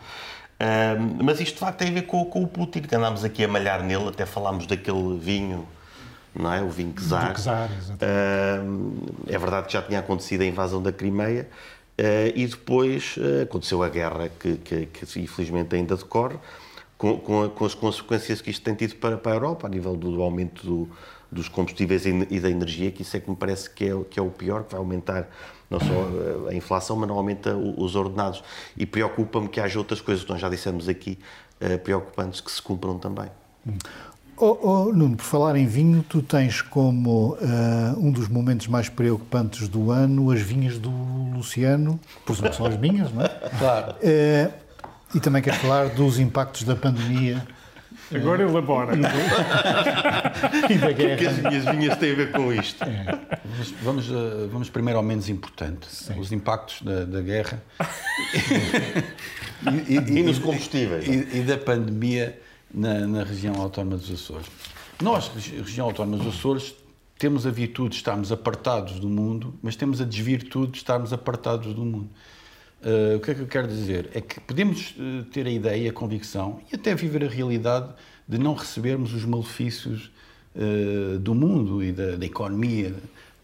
mas 1.21 1.39
isto 1.39 1.53
de 1.53 1.59
facto 1.59 1.77
tem 1.79 1.89
a 1.89 1.91
ver 1.91 2.01
com, 2.03 2.25
com, 2.25 2.43
o 2.43 2.47
Putin, 2.47 2.81
que 2.81 2.93
andámos 2.93 3.23
aqui 3.23 3.43
a 3.43 3.47
malhar 3.47 3.83
nele, 3.83 4.09
até 4.09 4.25
falámos 4.25 4.65
daquele 4.67 5.17
vinho, 5.17 5.65
não 6.35 6.53
é? 6.53 6.61
O 6.61 6.69
vinho 6.69 6.93
Czar. 6.93 7.39
Czar 7.39 7.69
é 9.27 9.37
verdade 9.37 9.67
que 9.67 9.73
já 9.73 9.81
tinha 9.81 9.99
acontecido 9.99 10.41
a 10.41 10.45
invasão 10.45 10.81
da 10.81 10.91
Crimeia 10.91 11.47
uh, 11.99 12.31
e 12.35 12.45
depois 12.45 13.15
uh, 13.17 13.43
aconteceu 13.43 13.81
a 13.83 13.89
guerra, 13.89 14.29
que, 14.39 14.57
que, 14.57 14.85
que, 14.87 15.19
infelizmente 15.19 15.75
ainda 15.75 15.95
decorre, 15.95 16.37
com, 16.97 17.17
com, 17.17 17.43
a, 17.43 17.49
com, 17.49 17.65
as 17.65 17.73
consequências 17.73 18.41
que 18.41 18.49
isto 18.49 18.61
tem 18.61 18.75
tido 18.75 18.95
para, 18.95 19.17
para 19.17 19.31
a 19.31 19.35
Europa, 19.35 19.67
a 19.67 19.69
nível 19.69 19.95
do, 19.95 20.11
do 20.11 20.21
aumento 20.21 20.65
do, 20.65 20.89
dos 21.31 21.47
combustíveis 21.47 22.05
e 22.05 22.39
da 22.39 22.49
energia, 22.49 22.91
que 22.91 23.01
isso 23.01 23.15
é 23.15 23.19
que 23.19 23.29
me 23.29 23.35
parece 23.35 23.69
que 23.69 23.85
é, 23.85 24.03
que 24.09 24.19
é 24.19 24.23
o 24.23 24.29
pior, 24.29 24.63
que 24.63 24.71
vai 24.71 24.79
aumentar 24.79 25.29
não 25.69 25.79
só 25.79 26.49
a 26.49 26.53
inflação, 26.53 26.95
mas 26.95 27.07
não 27.07 27.15
aumenta 27.15 27.55
os 27.55 27.95
ordenados. 27.95 28.43
E 28.75 28.85
preocupa-me 28.85 29.47
que 29.47 29.59
haja 29.59 29.77
outras 29.77 30.01
coisas 30.01 30.23
que 30.23 30.29
nós 30.29 30.41
já 30.41 30.49
dissemos 30.49 30.89
aqui, 30.89 31.19
uh, 31.61 31.77
preocupantes, 31.79 32.41
que 32.41 32.51
se 32.51 32.61
cumpram 32.61 32.97
também. 32.97 33.29
Oh, 34.41 34.57
oh, 34.61 34.93
Nuno, 34.93 35.17
por 35.17 35.23
falar 35.23 35.57
em 35.57 35.67
vinho, 35.67 36.03
tu 36.07 36.21
tens 36.21 36.61
como 36.61 37.33
uh, 37.33 37.37
um 37.97 38.09
dos 38.09 38.29
momentos 38.29 38.67
mais 38.67 38.87
preocupantes 38.87 39.67
do 39.67 39.91
ano 39.91 40.31
as 40.31 40.39
vinhas 40.39 40.79
do 40.79 40.89
Luciano, 41.33 41.99
por 42.25 42.33
exemplo, 42.33 42.53
são 42.53 42.65
as 42.65 42.77
minhas, 42.77 43.11
não 43.11 43.21
é? 43.21 43.27
Claro. 43.59 43.95
Uh, 43.95 44.53
e 45.13 45.19
também 45.19 45.41
queres 45.41 45.59
falar 45.59 45.89
dos 45.89 46.19
impactos 46.19 46.63
da 46.63 46.75
pandemia. 46.75 47.45
Agora 48.13 48.43
elabora. 48.43 48.93
e 50.69 50.77
da 50.77 50.91
guerra. 50.91 51.15
O 51.15 51.17
que 51.17 51.27
as 51.27 51.39
minhas 51.39 51.65
vinhas 51.65 51.97
têm 51.97 52.11
a 52.11 52.15
ver 52.15 52.31
com 52.31 52.53
isto? 52.53 52.83
É. 52.83 53.05
Vamos, 53.45 53.71
vamos, 53.81 54.09
uh, 54.09 54.49
vamos, 54.51 54.69
primeiro 54.69 54.97
ao 54.97 55.03
menos 55.03 55.29
importante: 55.29 55.87
Sim. 55.87 56.19
os 56.19 56.31
impactos 56.31 56.81
da, 56.81 57.05
da 57.05 57.21
guerra 57.21 57.61
e, 59.87 59.93
e, 59.93 59.97
e, 59.97 60.23
nos 60.23 60.39
combustíveis. 60.39 61.07
E, 61.07 61.41
da 61.41 61.57
pandemia 61.57 62.39
na, 62.73 63.07
na 63.07 63.23
região 63.23 63.55
autónoma 63.55 63.97
dos 63.97 64.11
Açores. 64.11 64.47
Nós, 65.01 65.27
região 65.27 65.87
autónoma 65.87 66.23
dos 66.23 66.35
Açores, 66.35 66.75
temos 67.17 67.45
a 67.45 67.51
virtude 67.51 67.89
de 67.89 67.95
estarmos 67.97 68.31
apartados 68.31 68.99
do 68.99 69.09
mundo, 69.09 69.53
mas 69.61 69.75
temos 69.75 70.01
a 70.01 70.05
desvirtude 70.05 70.71
de 70.71 70.77
estarmos 70.77 71.13
apartados 71.13 71.73
do 71.73 71.83
mundo. 71.83 72.09
Uh, 72.81 73.17
o 73.17 73.19
que 73.19 73.31
é 73.31 73.35
que 73.35 73.41
eu 73.41 73.47
quero 73.47 73.67
dizer? 73.67 74.09
É 74.13 74.21
que 74.21 74.39
podemos 74.39 74.91
uh, 74.91 75.23
ter 75.25 75.45
a 75.45 75.49
ideia, 75.49 75.89
a 75.89 75.93
convicção 75.93 76.61
e 76.71 76.75
até 76.75 76.95
viver 76.95 77.25
a 77.25 77.27
realidade 77.27 77.89
de 78.25 78.37
não 78.37 78.53
recebermos 78.53 79.13
os 79.13 79.25
malefícios 79.25 80.09
uh, 80.55 81.19
do 81.19 81.35
mundo 81.35 81.83
e 81.83 81.91
da, 81.91 82.15
da, 82.15 82.25
economia, 82.25 82.95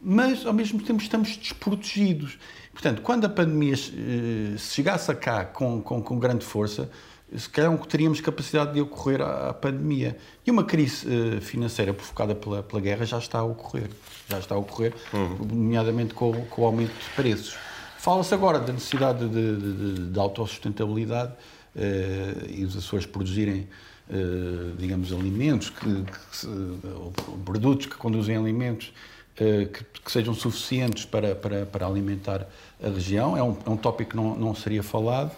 mas 0.01 0.45
ao 0.45 0.53
mesmo 0.53 0.81
tempo 0.81 1.01
estamos 1.01 1.35
desprotegidos. 1.35 2.39
Portanto, 2.71 3.01
quando 3.01 3.25
a 3.25 3.29
pandemia 3.29 3.75
se 3.75 4.73
chegasse 4.73 5.11
a 5.11 5.15
cá 5.15 5.43
com, 5.43 5.81
com, 5.81 6.01
com 6.01 6.19
grande 6.19 6.45
força, 6.45 6.89
se 7.35 7.49
calhar 7.49 7.75
teríamos 7.87 8.21
capacidade 8.21 8.73
de 8.73 8.81
ocorrer 8.81 9.21
à, 9.21 9.53
pandemia. 9.53 10.17
E 10.45 10.51
uma 10.51 10.63
crise 10.63 11.07
financeira 11.41 11.93
provocada 11.93 12.35
pela, 12.35 12.61
pela 12.61 12.81
guerra 12.81 13.05
já 13.05 13.17
está 13.17 13.39
a 13.39 13.43
ocorrer. 13.43 13.89
Já 14.29 14.39
está 14.39 14.55
a 14.55 14.57
ocorrer, 14.57 14.93
uhum. 15.13 15.37
nomeadamente 15.45 16.13
com, 16.13 16.33
com, 16.47 16.61
o 16.61 16.65
aumento 16.65 16.93
de 16.93 17.09
preços. 17.15 17.57
Fala-se 18.05 18.35
agora 18.35 18.59
da 18.59 18.71
necessidade 18.71 19.27
de, 19.27 19.57
de, 19.57 20.09
de 20.11 20.19
autossustentabilidade 20.19 21.33
uh, 21.75 22.51
e 22.51 22.63
os 22.63 22.77
Açores 22.77 23.07
produzirem, 23.07 23.67
uh, 24.07 24.75
digamos, 24.77 25.11
alimentos, 25.11 25.71
que, 25.71 26.03
que, 26.03 26.47
produtos 27.43 27.87
que 27.87 27.95
conduzem 27.95 28.37
alimentos 28.37 28.93
que, 29.35 29.65
que, 30.03 30.11
sejam 30.11 30.35
suficientes 30.35 31.03
para, 31.03 31.33
para, 31.33 31.65
para 31.65 31.87
alimentar 31.87 32.47
a 32.79 32.89
região. 32.89 33.35
É 33.35 33.41
um, 33.41 33.57
é 33.65 33.69
um 33.71 33.75
tópico 33.75 34.11
que 34.11 34.15
não, 34.15 34.35
não 34.35 34.53
seria 34.53 34.83
falado. 34.83 35.31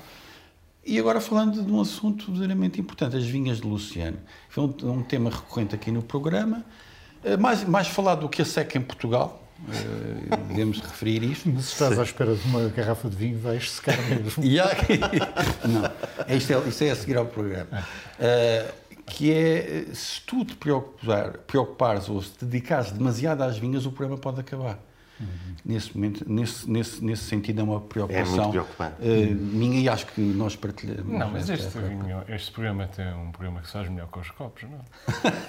E 0.86 1.00
agora 1.00 1.22
falando 1.22 1.64
de 1.64 1.72
um 1.72 1.80
assunto 1.80 2.26
verdadeiramente 2.26 2.82
importante, 2.82 3.16
as 3.16 3.26
vinhas 3.26 3.62
de 3.62 3.66
Luciano. 3.66 4.18
Foi 4.50 4.66
um, 4.66 4.92
um 4.92 5.04
tema 5.04 5.30
recorrente 5.30 5.74
aqui 5.74 5.90
no 5.90 6.04
programa, 6.04 6.66
eh, 7.24 7.38
mais, 7.38 7.64
mais 7.64 7.88
falado 7.88 8.20
do 8.20 8.30
que 8.30 8.42
a 8.42 8.46
seca 8.46 8.78
em 8.78 8.82
Portugal, 8.82 9.47
uh, 9.60 10.38
podemos 10.48 10.80
referir 10.80 11.24
isto. 11.24 11.50
Mas 11.50 11.66
se 11.66 11.74
estás 11.74 11.94
Sim. 11.94 12.00
à 12.00 12.04
espera 12.04 12.36
de 12.36 12.48
uma 12.48 12.70
garrafa 12.70 13.10
de 13.10 13.16
vinho, 13.16 13.40
vais 13.40 13.72
secar 13.72 13.98
mesmo. 14.04 14.44
não, 15.68 15.92
é 16.28 16.36
isto, 16.36 16.54
é, 16.54 16.68
isto 16.68 16.84
é 16.84 16.92
a 16.92 16.96
seguir 16.96 17.18
ao 17.18 17.26
programa. 17.26 17.86
Uh, 18.20 18.88
que 19.08 19.32
é, 19.32 19.86
se 19.94 20.22
tu 20.22 20.44
te 20.44 20.56
preocupar, 20.56 21.38
preocupares 21.40 22.10
ou 22.10 22.22
se 22.22 22.32
te 22.32 22.46
dedicares 22.46 22.92
demasiado 22.92 23.42
às 23.42 23.58
vinhas, 23.58 23.86
o 23.86 23.92
programa 23.92 24.20
pode 24.20 24.42
acabar. 24.42 24.80
Uhum. 25.20 25.56
Nesse 25.66 25.96
momento, 25.96 26.32
nesse, 26.32 26.70
nesse, 26.70 27.04
nesse 27.04 27.24
sentido, 27.24 27.62
é 27.62 27.64
uma 27.64 27.82
preocupação. 27.82 28.34
É 28.34 28.38
muito 28.38 28.52
preocupante. 28.52 28.96
Uh, 29.02 29.36
minha 29.36 29.80
e 29.80 29.90
acho 29.90 30.06
que 30.08 30.22
nós 30.22 30.56
partilhamos. 30.56 31.08
Não, 31.08 31.32
mas 31.32 31.50
este, 31.50 31.68
este 32.30 32.52
programa 32.52 32.88
tem 32.88 33.12
um 33.14 33.32
programa 33.32 33.62
que 33.62 33.70
faz 33.70 33.90
melhor 33.90 34.08
com 34.08 34.20
os 34.20 34.30
copos, 34.30 34.64
não? 34.64 34.80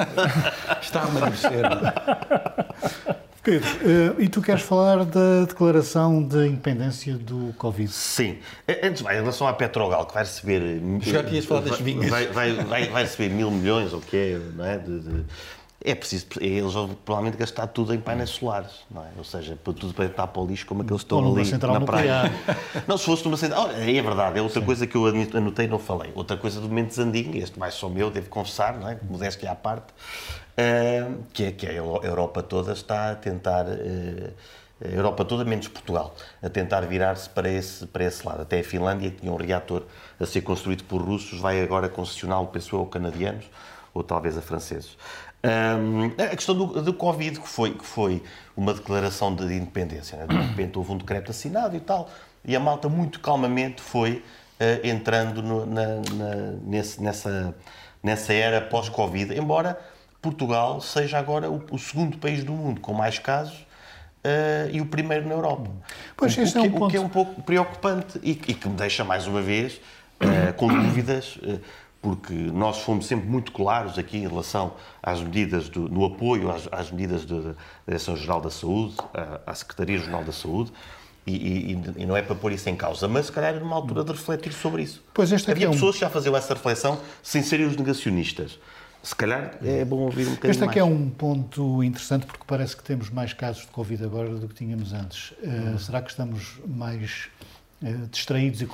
Está 0.80 1.02
a 1.02 1.04
amadurecer. 1.04 1.62
Pedro, 3.48 3.68
uh, 3.70 4.20
e 4.20 4.28
tu 4.28 4.42
queres 4.42 4.60
falar 4.60 5.06
da 5.06 5.46
declaração 5.46 6.22
de 6.22 6.48
independência 6.48 7.14
do 7.14 7.54
Covid? 7.56 7.90
Sim. 7.90 8.36
Antes, 8.82 9.00
vai, 9.00 9.16
em 9.16 9.20
relação 9.20 9.46
à 9.46 9.54
Petrogal, 9.54 10.04
que 10.04 10.12
vai 10.12 10.22
receber. 10.22 10.82
Já 11.00 11.24
querias 11.24 11.46
falar 11.46 11.62
das 11.62 11.80
vinhas. 11.80 12.10
Vai, 12.10 12.26
vai, 12.26 12.52
vai, 12.52 12.88
vai, 12.88 13.02
receber 13.04 13.30
mil 13.30 13.50
milhões, 13.50 13.94
ou 13.94 14.00
o 14.00 14.02
que 14.02 14.16
é, 14.18 14.40
não 14.54 14.64
é? 14.66 14.76
De, 14.76 15.00
de 15.00 15.24
é 15.84 15.94
preciso, 15.94 16.26
eles 16.40 16.72
vão 16.72 16.88
provavelmente 16.88 17.38
gastar 17.38 17.68
tudo 17.68 17.94
em 17.94 18.00
painéis 18.00 18.30
solares, 18.30 18.84
não 18.90 19.04
é? 19.04 19.10
Ou 19.16 19.22
seja, 19.22 19.56
tudo 19.62 19.94
para 19.94 20.06
estar 20.06 20.26
para 20.26 20.42
o 20.42 20.46
lixo 20.46 20.66
como 20.66 20.82
aqueles 20.82 21.02
estão 21.02 21.18
ali 21.20 21.50
na 21.52 21.80
praia. 21.80 22.22
Não, 22.88 22.98
se 22.98 23.04
fosse 23.04 23.24
numa 23.24 23.36
central... 23.36 23.68
Oh, 23.68 23.70
é 23.70 24.02
verdade, 24.02 24.38
é 24.38 24.42
outra 24.42 24.60
Sim. 24.60 24.66
coisa 24.66 24.86
que 24.88 24.96
eu 24.96 25.06
anotei 25.06 25.66
e 25.66 25.68
não 25.68 25.78
falei. 25.78 26.10
Outra 26.16 26.36
coisa 26.36 26.60
do 26.60 26.68
momento 26.68 26.94
Zandinho, 26.94 27.36
este 27.36 27.58
mais 27.58 27.74
só 27.74 27.88
meu, 27.88 28.10
devo 28.10 28.28
confessar, 28.28 28.76
não 28.76 28.88
é? 28.88 28.98
Modéstia 29.08 29.52
à 29.52 29.54
parte, 29.54 29.92
uh, 29.92 31.22
que, 31.32 31.44
é, 31.44 31.52
que 31.52 31.66
a 31.66 31.72
Europa 31.72 32.42
toda 32.42 32.72
está 32.72 33.12
a 33.12 33.14
tentar... 33.14 33.66
Uh, 33.66 34.32
a 34.80 34.86
Europa 34.86 35.24
toda, 35.24 35.44
menos 35.44 35.66
Portugal, 35.66 36.14
a 36.40 36.48
tentar 36.48 36.82
virar-se 36.82 37.28
para 37.28 37.48
esse, 37.48 37.84
para 37.86 38.04
esse 38.04 38.24
lado. 38.24 38.42
Até 38.42 38.60
a 38.60 38.64
Finlândia, 38.64 39.10
que 39.10 39.16
tinha 39.20 39.32
um 39.32 39.36
reator 39.36 39.82
a 40.20 40.24
ser 40.24 40.42
construído 40.42 40.84
por 40.84 41.02
russos, 41.02 41.40
vai 41.40 41.60
agora 41.60 41.88
concessioná-lo, 41.88 42.46
penso 42.46 42.76
eu, 42.76 42.82
a 42.82 42.86
canadianos 42.86 43.44
ou 43.92 44.04
talvez 44.04 44.38
a 44.38 44.42
franceses. 44.42 44.96
Um, 45.44 46.06
a 46.20 46.34
questão 46.34 46.54
do, 46.54 46.82
do 46.82 46.92
Covid, 46.92 47.38
que 47.38 47.48
foi, 47.48 47.72
que 47.72 47.86
foi 47.86 48.22
uma 48.56 48.74
declaração 48.74 49.34
de 49.34 49.44
independência. 49.44 50.18
Né? 50.18 50.26
De 50.26 50.36
repente 50.36 50.76
houve 50.76 50.92
um 50.92 50.98
decreto 50.98 51.30
assinado 51.30 51.76
e 51.76 51.80
tal, 51.80 52.10
e 52.44 52.56
a 52.56 52.60
malta 52.60 52.88
muito 52.88 53.20
calmamente 53.20 53.80
foi 53.80 54.14
uh, 54.60 54.86
entrando 54.86 55.42
no, 55.42 55.64
na, 55.64 55.86
na, 55.86 56.34
nesse, 56.64 57.00
nessa, 57.00 57.54
nessa 58.02 58.32
era 58.32 58.60
pós-Covid, 58.60 59.38
embora 59.38 59.78
Portugal 60.20 60.80
seja 60.80 61.18
agora 61.18 61.48
o, 61.48 61.62
o, 61.70 61.78
segundo 61.78 62.18
país 62.18 62.42
do 62.42 62.52
mundo 62.52 62.80
com 62.80 62.92
mais 62.92 63.20
casos 63.20 63.58
uh, 63.58 64.68
e 64.72 64.80
o 64.80 64.86
primeiro 64.86 65.28
na 65.28 65.34
Europa. 65.34 65.70
Pois, 66.16 66.36
o, 66.36 66.42
o, 66.42 66.52
que, 66.52 66.58
é 66.58 66.60
um 66.60 66.84
o 66.84 66.88
que 66.88 66.96
é 66.96 67.00
um 67.00 67.08
pouco 67.08 67.42
preocupante 67.42 68.18
e, 68.24 68.32
e, 68.32 68.54
que 68.54 68.68
me 68.68 68.74
deixa 68.74 69.04
mais 69.04 69.28
uma 69.28 69.40
vez 69.40 69.74
uh, 70.20 70.52
com 70.54 70.66
dúvidas 70.66 71.38
porque 72.00 72.32
nós 72.32 72.78
fomos 72.78 73.06
sempre 73.06 73.28
muito 73.28 73.52
claros 73.52 73.98
aqui 73.98 74.18
em 74.18 74.28
relação 74.28 74.74
às 75.02 75.20
medidas, 75.20 75.68
do, 75.68 75.88
no 75.88 76.04
apoio 76.04 76.50
às, 76.50 76.68
às 76.70 76.90
medidas 76.90 77.24
da 77.24 77.54
Direção-Geral 77.86 78.40
da 78.40 78.50
Saúde, 78.50 78.94
à, 79.12 79.50
à 79.50 79.54
Secretaria-Geral 79.54 80.24
da 80.24 80.32
Saúde, 80.32 80.72
e, 81.26 81.72
e, 81.74 82.02
e, 82.02 82.06
não 82.06 82.16
é 82.16 82.22
para 82.22 82.34
pôr 82.34 82.52
isso 82.52 82.68
em 82.70 82.76
causa, 82.76 83.06
mas 83.06 83.26
se 83.26 83.32
calhar 83.32 83.54
é 83.54 83.58
numa 83.58 83.76
altura 83.76 84.02
de 84.02 84.12
refletir 84.12 84.52
sobre 84.52 84.82
isso. 84.82 85.04
Pois 85.12 85.30
esta 85.30 85.52
Havia 85.52 85.66
é 85.66 85.70
pessoas 85.70 85.96
que 85.96 86.00
já 86.00 86.08
faziam 86.08 86.34
essa 86.34 86.54
reflexão 86.54 86.98
sem 87.22 87.42
serem 87.42 87.66
os 87.66 87.76
negacionistas. 87.76 88.58
Se 89.02 89.14
calhar 89.14 89.56
é 89.62 89.84
bom 89.84 89.98
ouvir 89.98 90.26
um 90.26 90.30
bocadinho 90.30 90.50
Este 90.50 90.64
aqui 90.64 90.78
é 90.78 90.82
mais. 90.82 90.92
é 90.92 90.96
um 90.96 91.08
ponto 91.10 91.84
interessante 91.84 92.26
porque 92.26 92.44
parece 92.46 92.76
que 92.76 92.82
temos 92.82 93.10
mais 93.10 93.32
casos 93.32 93.62
de 93.62 93.68
Covid 93.68 94.04
agora 94.04 94.30
do 94.30 94.48
que 94.48 94.54
tínhamos 94.54 94.92
antes. 94.92 95.32
Uh, 95.32 95.78
será 95.78 96.02
que 96.02 96.10
estamos 96.10 96.60
mais 96.66 97.28
distraídos 98.10 98.60
e 98.60 98.66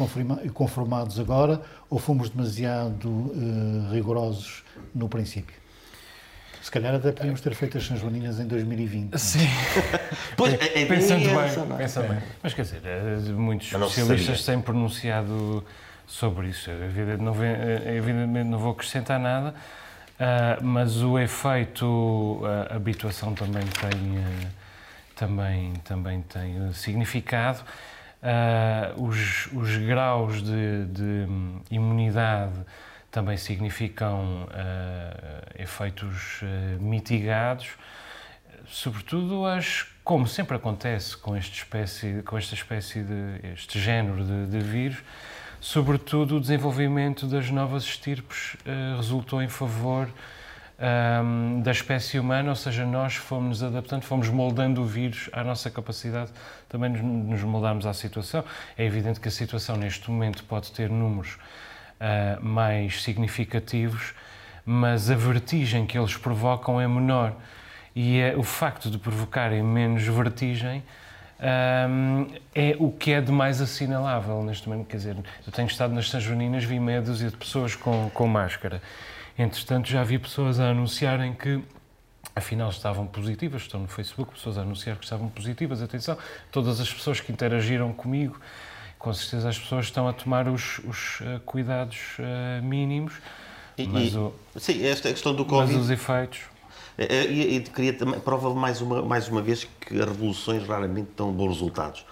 conformados 0.50 1.20
agora 1.20 1.60
ou 1.90 1.98
fomos 1.98 2.30
demasiado 2.30 3.08
uh, 3.08 3.92
rigorosos 3.92 4.64
no 4.94 5.08
princípio? 5.08 5.54
Se 6.62 6.70
calhar 6.70 6.94
até 6.94 7.12
podíamos 7.12 7.42
ter 7.42 7.54
feito 7.54 7.76
as 7.76 7.84
São 7.84 7.98
em 8.40 8.46
2020. 8.46 9.18
Sim. 9.18 9.46
pois, 10.34 10.54
é, 10.54 10.80
é 10.82 10.86
pensando 10.86 11.20
bem, 11.20 11.76
pensa 11.76 12.02
bem. 12.02 12.18
Mas 12.42 12.54
quer 12.54 12.62
dizer, 12.62 12.80
eh, 12.86 13.32
muitos 13.32 13.70
especialistas 13.70 14.46
têm 14.46 14.58
pronunciado 14.62 15.62
sobre 16.06 16.48
isso. 16.48 16.70
Evidentemente 16.70 18.48
não 18.48 18.58
vou 18.58 18.72
acrescentar 18.72 19.20
nada, 19.20 19.54
mas 20.62 21.02
o 21.02 21.18
efeito 21.18 22.40
a 22.70 22.76
habituação 22.76 23.34
também 23.34 23.64
tem, 23.66 24.24
também, 25.14 25.74
também 25.84 26.22
tem 26.22 26.72
significado. 26.72 27.62
Uh, 28.24 29.04
os, 29.04 29.48
os, 29.52 29.76
graus 29.76 30.42
de, 30.42 30.86
de, 30.86 31.26
imunidade 31.70 32.54
também 33.10 33.36
significam 33.36 34.44
uh, 34.44 35.62
efeitos 35.62 36.40
uh, 36.40 36.82
mitigados, 36.82 37.68
sobretudo 38.66 39.44
as, 39.44 39.84
como 40.02 40.26
sempre 40.26 40.56
acontece 40.56 41.14
com, 41.18 41.36
este 41.36 41.58
espécie, 41.58 42.22
com 42.22 42.38
esta 42.38 42.54
espécie 42.54 43.02
de 43.02 43.46
este 43.52 43.78
género 43.78 44.24
de, 44.24 44.46
de 44.46 44.58
vírus, 44.58 45.02
sobretudo 45.60 46.38
o 46.38 46.40
desenvolvimento 46.40 47.26
das 47.26 47.50
novas 47.50 47.84
estirpes 47.84 48.56
resultou 48.96 49.42
em 49.42 49.48
favor 49.48 50.08
um, 50.78 51.60
da 51.60 51.70
espécie 51.70 52.18
humana, 52.18 52.50
ou 52.50 52.56
seja, 52.56 52.84
nós 52.84 53.14
fomos 53.14 53.62
adaptando, 53.62 54.02
fomos 54.02 54.28
moldando 54.28 54.82
o 54.82 54.86
vírus 54.86 55.30
à 55.32 55.44
nossa 55.44 55.70
capacidade, 55.70 56.30
também 56.68 56.90
nos, 56.90 57.00
nos 57.00 57.42
moldámos 57.42 57.86
à 57.86 57.94
situação. 57.94 58.44
É 58.76 58.84
evidente 58.84 59.20
que 59.20 59.28
a 59.28 59.30
situação 59.30 59.76
neste 59.76 60.10
momento 60.10 60.44
pode 60.44 60.72
ter 60.72 60.90
números 60.90 61.38
uh, 62.00 62.44
mais 62.44 63.02
significativos, 63.02 64.14
mas 64.66 65.10
a 65.10 65.14
vertigem 65.14 65.86
que 65.86 65.96
eles 65.96 66.16
provocam 66.16 66.80
é 66.80 66.88
menor. 66.88 67.34
E 67.94 68.18
é, 68.18 68.36
o 68.36 68.42
facto 68.42 68.90
de 68.90 68.98
provocarem 68.98 69.62
menos 69.62 70.02
vertigem 70.02 70.82
um, 71.88 72.26
é 72.52 72.74
o 72.80 72.90
que 72.90 73.12
é 73.12 73.20
de 73.20 73.30
mais 73.30 73.60
assinalável 73.60 74.42
neste 74.42 74.68
momento. 74.68 74.88
Quer 74.88 74.96
dizer, 74.96 75.16
eu 75.46 75.52
tenho 75.52 75.68
estado 75.68 75.94
nas 75.94 76.10
São 76.10 76.18
Joaninas, 76.18 76.64
vi 76.64 76.80
meia 76.80 77.00
dúzia 77.00 77.30
de 77.30 77.36
pessoas 77.36 77.76
com, 77.76 78.10
com 78.12 78.26
máscara 78.26 78.82
Entretanto, 79.38 79.88
já 79.88 80.04
vi 80.04 80.18
pessoas 80.18 80.60
a 80.60 80.70
anunciarem 80.70 81.34
que 81.34 81.60
afinal 82.34 82.70
estavam 82.70 83.06
positivas, 83.06 83.62
estão 83.62 83.80
no 83.80 83.88
Facebook, 83.88 84.32
pessoas 84.34 84.58
a 84.58 84.62
anunciar 84.62 84.96
que 84.96 85.04
estavam 85.04 85.28
positivas. 85.28 85.82
Atenção, 85.82 86.16
todas 86.50 86.80
as 86.80 86.92
pessoas 86.92 87.20
que 87.20 87.32
interagiram 87.32 87.92
comigo, 87.92 88.40
com 88.98 89.12
certeza 89.12 89.48
as 89.48 89.58
pessoas 89.58 89.86
estão 89.86 90.08
a 90.08 90.12
tomar 90.12 90.48
os, 90.48 90.78
os 90.80 91.20
uh, 91.20 91.40
cuidados 91.44 91.98
uh, 92.18 92.64
mínimos. 92.64 93.14
E, 93.76 93.86
mas, 93.86 94.12
e, 94.12 94.16
o, 94.16 94.32
sim, 94.56 94.84
esta 94.84 95.10
questão 95.10 95.34
do 95.34 95.42
mas 95.42 95.50
Covid. 95.50 95.78
os 95.78 95.90
efeitos. 95.90 96.40
É, 96.96 97.24
E, 97.26 97.56
e 97.56 97.60
queria 97.60 97.92
também, 97.92 98.20
prova 98.20 98.54
mais 98.54 98.80
uma, 98.80 99.02
mais 99.02 99.28
uma 99.28 99.42
vez 99.42 99.64
que 99.64 100.00
as 100.00 100.06
revoluções 100.06 100.66
raramente 100.66 101.10
dão 101.16 101.32
bons 101.32 101.54
resultados. 101.54 102.04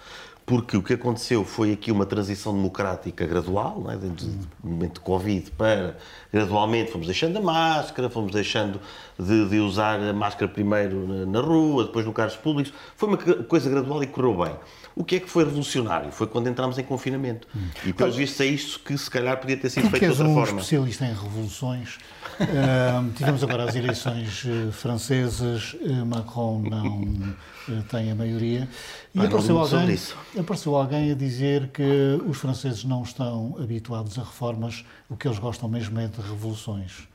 Porque 0.45 0.75
o 0.75 0.83
que 0.83 0.93
aconteceu 0.93 1.45
foi 1.45 1.71
aqui 1.71 1.89
uma 1.89 2.05
transição 2.05 2.53
democrática 2.53 3.25
gradual, 3.25 3.85
é? 3.89 3.95
do 3.95 4.49
momento 4.61 4.95
de 4.95 4.99
Covid 4.99 5.51
para 5.51 5.95
gradualmente 6.31 6.91
fomos 6.91 7.07
deixando 7.07 7.37
a 7.37 7.41
máscara, 7.41 8.09
fomos 8.09 8.33
deixando 8.33 8.79
de, 9.17 9.49
de 9.49 9.59
usar 9.59 10.01
a 10.01 10.11
máscara 10.11 10.51
primeiro 10.51 11.07
na, 11.07 11.25
na 11.25 11.39
rua, 11.39 11.85
depois 11.85 12.05
no 12.05 12.11
carros 12.11 12.35
públicos. 12.35 12.73
Foi 12.97 13.09
uma 13.09 13.17
coisa 13.17 13.69
gradual 13.69 14.03
e 14.03 14.07
correu 14.07 14.35
bem. 14.43 14.55
O 14.95 15.03
que 15.03 15.15
é 15.15 15.19
que 15.19 15.29
foi 15.29 15.45
revolucionário? 15.45 16.11
Foi 16.11 16.27
quando 16.27 16.47
entramos 16.47 16.77
em 16.77 16.83
confinamento. 16.83 17.47
E 17.85 17.93
pelos 17.93 18.15
vistos 18.15 18.41
é 18.41 18.45
isto 18.45 18.79
que 18.81 18.97
se 18.97 19.09
calhar 19.09 19.37
podia 19.39 19.57
ter 19.57 19.69
sido 19.69 19.89
feito 19.89 20.03
de 20.03 20.09
outra 20.09 20.27
um 20.27 20.33
forma. 20.33 20.59
especialista 20.59 21.05
em 21.05 21.13
revoluções. 21.13 21.97
Uh, 22.39 23.11
tivemos 23.13 23.43
agora 23.43 23.65
as 23.65 23.75
eleições 23.75 24.43
uh, 24.45 24.71
francesas, 24.71 25.73
uh, 25.73 26.05
Macron 26.05 26.59
não 26.59 27.01
uh, 27.01 27.83
tem 27.89 28.11
a 28.11 28.15
maioria. 28.15 28.67
E 29.13 29.19
Ah, 29.19 29.25
apareceu, 29.25 29.57
alguém, 29.57 29.99
apareceu 30.39 30.75
alguém 30.75 31.11
a 31.11 31.15
dizer 31.15 31.67
que 31.69 32.19
os 32.25 32.37
franceses 32.37 32.83
não 32.83 33.03
estão 33.03 33.55
habituados 33.61 34.17
a 34.17 34.23
reformas, 34.23 34.83
o 35.09 35.15
que 35.15 35.27
eles 35.27 35.39
gostam 35.39 35.69
mesmo 35.69 35.99
é 35.99 36.07
de 36.07 36.21
revoluções. 36.21 37.07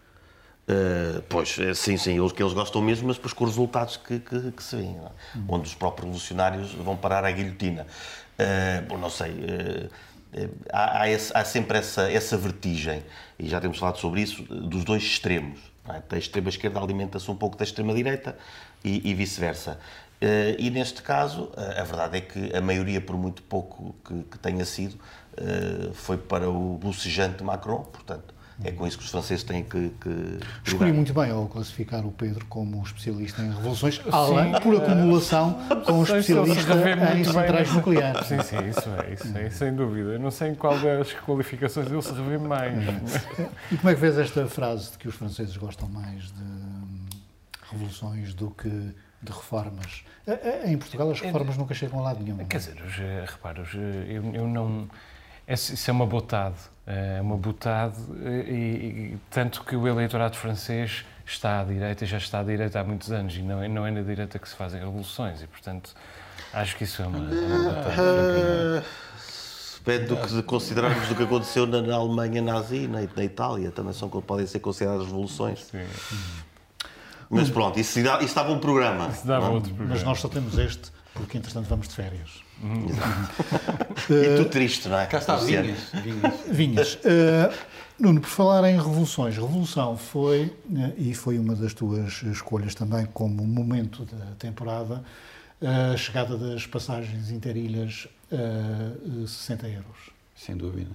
Uh, 0.69 1.23
pois, 1.31 1.59
eh, 1.59 1.73
sim, 1.73 1.97
sim, 1.97 2.19
eles, 2.19 2.31
que 2.31 2.43
eles 2.43 2.53
gostam 2.53 2.83
mesmo, 2.83 3.07
mas 3.07 3.17
depois 3.17 3.33
com 3.33 3.45
os 3.45 3.51
resultados 3.51 3.97
que, 3.97 4.19
que, 4.19 4.53
que 4.53 4.63
se 4.63 4.77
vêem, 4.77 4.99
é? 4.99 5.39
onde 5.49 5.67
os 5.67 5.75
próprios 5.75 6.05
revolucionários 6.05 6.75
vão 6.75 6.95
parar 6.95 7.25
à 7.25 7.31
guilhotina. 7.31 7.87
Uh, 8.39 8.87
bom, 8.87 8.99
não 8.99 9.09
sei, 9.09 9.31
uh, 9.31 9.91
há, 10.73 11.03
há, 11.03 11.09
esse- 11.11 11.33
há 11.35 11.45
sempre 11.45 11.79
essa, 11.79 12.11
essa 12.11 12.37
vertigem, 12.37 13.03
e 13.39 13.49
já 13.49 13.61
temos 13.61 13.79
falado 13.79 13.99
sobre 13.99 14.21
isso, 14.21 14.43
dos 14.43 14.85
dois 14.85 15.03
extremos. 15.03 15.59
é? 15.89 16.03
A 16.15 16.19
extrema-esquerda 16.19 16.81
alimenta-se 16.81 17.31
um 17.31 17.37
pouco 17.37 17.57
da 17.57 17.65
extrema-direita 17.65 18.37
e, 18.85 19.11
e 19.11 19.15
vice-versa. 19.15 19.79
Uh, 20.21 20.59
e 20.59 20.69
neste 20.69 21.01
caso, 21.01 21.51
a 21.57 21.85
verdade 21.85 22.19
é 22.19 22.21
que 22.21 22.57
a 22.57 22.61
maioria, 22.61 23.01
por 23.01 23.17
muito 23.17 23.41
pouco 23.43 23.95
que, 24.05 24.25
que 24.25 24.39
tenha 24.39 24.65
sido, 24.65 24.95
uh, 24.95 25.95
foi 25.95 26.17
para 26.19 26.51
o 26.51 26.77
bocejante 26.77 27.45
Macron, 27.45 27.85
portanto, 27.85 28.35
é 28.65 28.73
com 28.73 28.87
isso 28.87 28.99
que 28.99 29.05
os 29.05 29.11
franceses 29.11 29.45
têm 29.45 29.63
que, 29.63 29.91
que 30.01 30.39
Escolhi 30.67 30.93
muito 30.93 31.15
bem 31.15 31.31
ao 31.31 31.47
classificar 31.47 32.05
o 32.05 32.11
Pedro 32.11 32.45
como 32.47 32.83
especialista 32.83 33.41
em 33.43 33.49
revoluções, 33.53 34.01
além, 34.11 34.53
por 34.61 34.77
acumulação, 34.77 35.59
com 35.87 36.05
se 36.05 36.13
especialista 36.19 36.73
em 36.75 36.97
bem 37.15 37.25
centrais 37.25 37.73
nucleares. 37.73 38.27
Sim, 38.27 38.43
sim, 38.43 38.57
isso 38.69 38.89
é, 38.91 39.13
isso 39.15 39.39
é, 39.39 39.51
sem 39.51 39.75
dúvida. 39.75 40.11
Eu 40.11 40.19
não 40.21 40.31
sei 40.31 40.51
em 40.51 40.55
qual 40.55 40.79
das 40.79 41.13
qualificações 41.15 41.91
ele 41.91 42.03
se 42.03 42.13
revê 42.13 42.39
mais. 42.39 42.75
E 43.71 43.77
como 43.77 43.91
é 43.91 43.95
que 43.95 44.01
vês 44.01 44.19
esta 44.19 44.47
frase 44.49 44.93
de 44.93 44.99
que 44.99 45.09
os 45.09 45.15
franceses 45.15 45.57
gostam 45.57 45.89
mais 45.89 46.25
de 46.25 46.43
hum, 46.43 47.07
revoluções 47.71 48.35
do 48.35 48.51
que 48.51 48.69
de 48.69 49.33
reformas? 49.33 50.05
Em 50.67 50.77
Portugal 50.77 51.11
as 51.11 51.21
reformas 51.21 51.57
nunca 51.57 51.75
chegam 51.75 52.01
a 52.01 52.03
lado 52.03 52.23
nenhum. 52.23 52.39
Quer 52.47 52.59
dizer, 52.59 52.83
os, 52.87 52.99
eh, 52.99 53.25
repara, 53.27 53.63
eh, 53.75 54.05
eu, 54.09 54.35
eu 54.35 54.47
não. 54.47 54.89
esse- 55.47 55.75
Isso 55.75 55.91
é 55.91 55.93
uma 55.93 56.07
botade. 56.07 56.57
É 56.91 57.21
uma 57.21 57.37
botade, 57.37 57.97
eh, 58.25 58.51
e, 58.51 58.55
e 58.55 59.19
tanto 59.31 59.63
que 59.63 59.77
o 59.77 59.87
eleitorado 59.87 60.37
francês 60.39 61.05
está 61.27 61.61
à 61.61 61.65
direita, 61.65 62.07
já 62.07 62.17
está 62.17 62.41
à 62.41 62.43
direita 62.43 62.81
há 62.81 62.85
muitos 62.85 63.13
anos, 63.13 63.37
e 63.37 63.43
não 63.43 63.63
é, 63.63 63.69
não 63.69 63.87
é 63.87 63.91
na 63.91 64.01
direita 64.01 64.39
que 64.39 64.49
se 64.49 64.55
fazem 64.55 64.81
revoluções, 64.81 65.43
e 65.43 65.47
portanto 65.47 65.95
acho 66.55 66.75
que 66.77 66.85
isso 66.85 67.03
é 67.03 67.07
uma, 67.07 67.19
é 67.19 67.47
uma 67.47 67.73
botade. 67.75 68.01
Ah, 68.01 68.83
Depende 69.85 70.07
do 70.07 70.17
que 70.17 70.43
considerarmos 70.43 71.09
do 71.09 71.15
que 71.15 71.23
aconteceu 71.23 71.67
na, 71.67 71.81
na 71.83 71.97
Alemanha 71.97 72.43
nazi, 72.43 72.89
na, 72.89 73.01
na 73.17 73.25
Itália, 73.25 73.71
também 73.71 73.93
são, 73.93 74.09
podem 74.09 74.47
ser 74.47 74.61
consideradas 74.61 75.07
revoluções. 75.07 75.65
Sim, 75.65 75.85
Mas 77.31 77.51
pronto, 77.51 77.79
isso, 77.79 77.99
isso 77.99 78.35
dava 78.35 78.51
um 78.51 78.59
programa. 78.59 79.09
isso 79.09 79.27
dava 79.27 79.47
não? 79.47 79.55
outro 79.55 79.71
programa. 79.71 79.95
Mas 79.95 80.03
nós 80.03 80.21
só 80.21 80.29
temos 80.29 80.59
este, 80.59 80.91
porque 81.15 81.39
entretanto 81.39 81.69
vamos 81.69 81.89
de 81.89 81.95
férias. 81.95 82.48
E 84.11 84.37
tu 84.37 84.49
triste, 84.51 84.89
não 84.89 84.99
é? 84.99 85.07
Cá 85.07 85.19
está, 85.19 85.37
vinhas. 85.37 85.79
vinhas. 86.03 86.35
Vinhas. 86.51 86.99
eh, 87.05 87.53
Nuno, 87.99 88.21
por 88.21 88.29
falar 88.29 88.69
em 88.69 88.77
revoluções, 88.77 89.35
revolução 89.35 89.97
foi, 89.97 90.53
eh, 90.77 90.93
e 90.97 91.15
foi 91.15 91.39
uma 91.39 91.55
das 91.55 91.75
tuas 91.75 92.23
escolhas 92.23 92.75
também 92.75 93.07
como 93.13 93.45
momento 93.47 94.05
da 94.05 94.27
temporada, 94.39 95.03
a 95.61 95.97
chegada 95.97 96.37
das 96.37 96.67
passagens 96.67 97.31
interilhas 97.31 98.07
a 98.33 99.27
60 99.27 99.67
euros. 99.69 100.11
Sem 100.37 100.57
dúvida. 100.57 100.91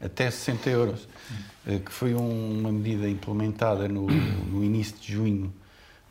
Até 0.00 0.30
60 0.30 0.68
euros, 0.68 1.08
eh, 1.66 1.78
que 1.78 1.90
foi 1.92 2.14
um- 2.14 2.60
uma 2.60 2.72
medida 2.72 3.08
implementada 3.08 3.88
no, 3.88 4.06
no 4.08 4.62
início 4.64 4.96
de 5.00 5.12
junho 5.12 5.52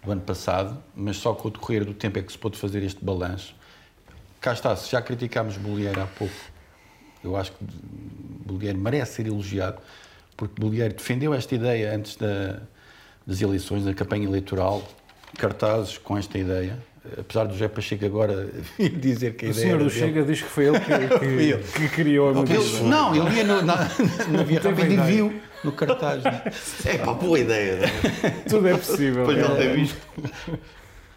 do 0.03 0.11
ano 0.11 0.21
passado, 0.21 0.77
mas 0.95 1.17
só 1.17 1.33
com 1.33 1.49
o 1.49 1.51
decorrer 1.51 1.85
do 1.85 1.93
tempo 1.93 2.17
é 2.17 2.21
que 2.23 2.31
se 2.31 2.37
pôde 2.37 2.57
fazer 2.57 2.81
este 2.83 3.03
balanço. 3.03 3.53
Cá 4.41 4.53
está, 4.53 4.75
se 4.75 4.91
já 4.91 5.01
criticámos 5.01 5.55
Bolieiro 5.55 6.01
há 6.01 6.07
pouco, 6.07 6.33
eu 7.23 7.35
acho 7.37 7.51
que 7.51 7.57
Bolieiro 8.45 8.77
merece 8.79 9.13
ser 9.13 9.27
elogiado, 9.27 9.77
porque 10.35 10.59
Bolieiro 10.59 10.93
defendeu 10.95 11.33
esta 11.33 11.53
ideia 11.53 11.95
antes 11.95 12.15
da- 12.15 12.59
das 13.25 13.39
eleições, 13.39 13.85
da 13.85 13.93
campanha 13.93 14.25
eleitoral, 14.25 14.83
cartazes 15.37 15.99
com 15.99 16.17
esta 16.17 16.39
ideia, 16.39 16.75
apesar 17.19 17.43
do 17.45 17.53
José 17.53 17.67
Pacheco 17.67 18.03
agora 18.03 18.49
dizer 18.99 19.35
que 19.35 19.45
a 19.45 19.49
O 19.49 19.51
ideia 19.51 19.63
senhor 19.67 19.75
era 19.75 19.83
do 19.83 19.89
dele. 19.91 19.99
Chega 20.07 20.23
diz 20.23 20.41
que 20.41 20.49
foi 20.49 20.65
ele 20.65 20.79
que, 20.79 21.59
que, 21.61 21.79
que 21.79 21.89
criou 21.89 22.29
a 22.29 22.33
medida. 22.33 22.59
Ele- 22.59 22.89
não, 22.89 23.15
ele 23.15 23.35
ia 23.37 23.43
no, 23.43 23.61
na, 23.61 23.75
na 23.75 24.43
Via 24.43 24.59
Rápida 24.59 24.87
e 24.87 24.97
viu 25.11 25.39
no 25.63 25.71
cartaz. 25.71 26.23
né? 26.23 26.41
É 26.85 26.97
pá, 26.97 27.13
boa 27.13 27.37
ideia. 27.39 27.77
não 27.77 27.83
é? 27.83 28.29
Tudo 28.49 28.67
é 28.67 28.75
possível. 28.75 29.27
De 29.27 29.33
ele 29.33 29.55
ter 29.55 29.75
visto. 29.75 29.97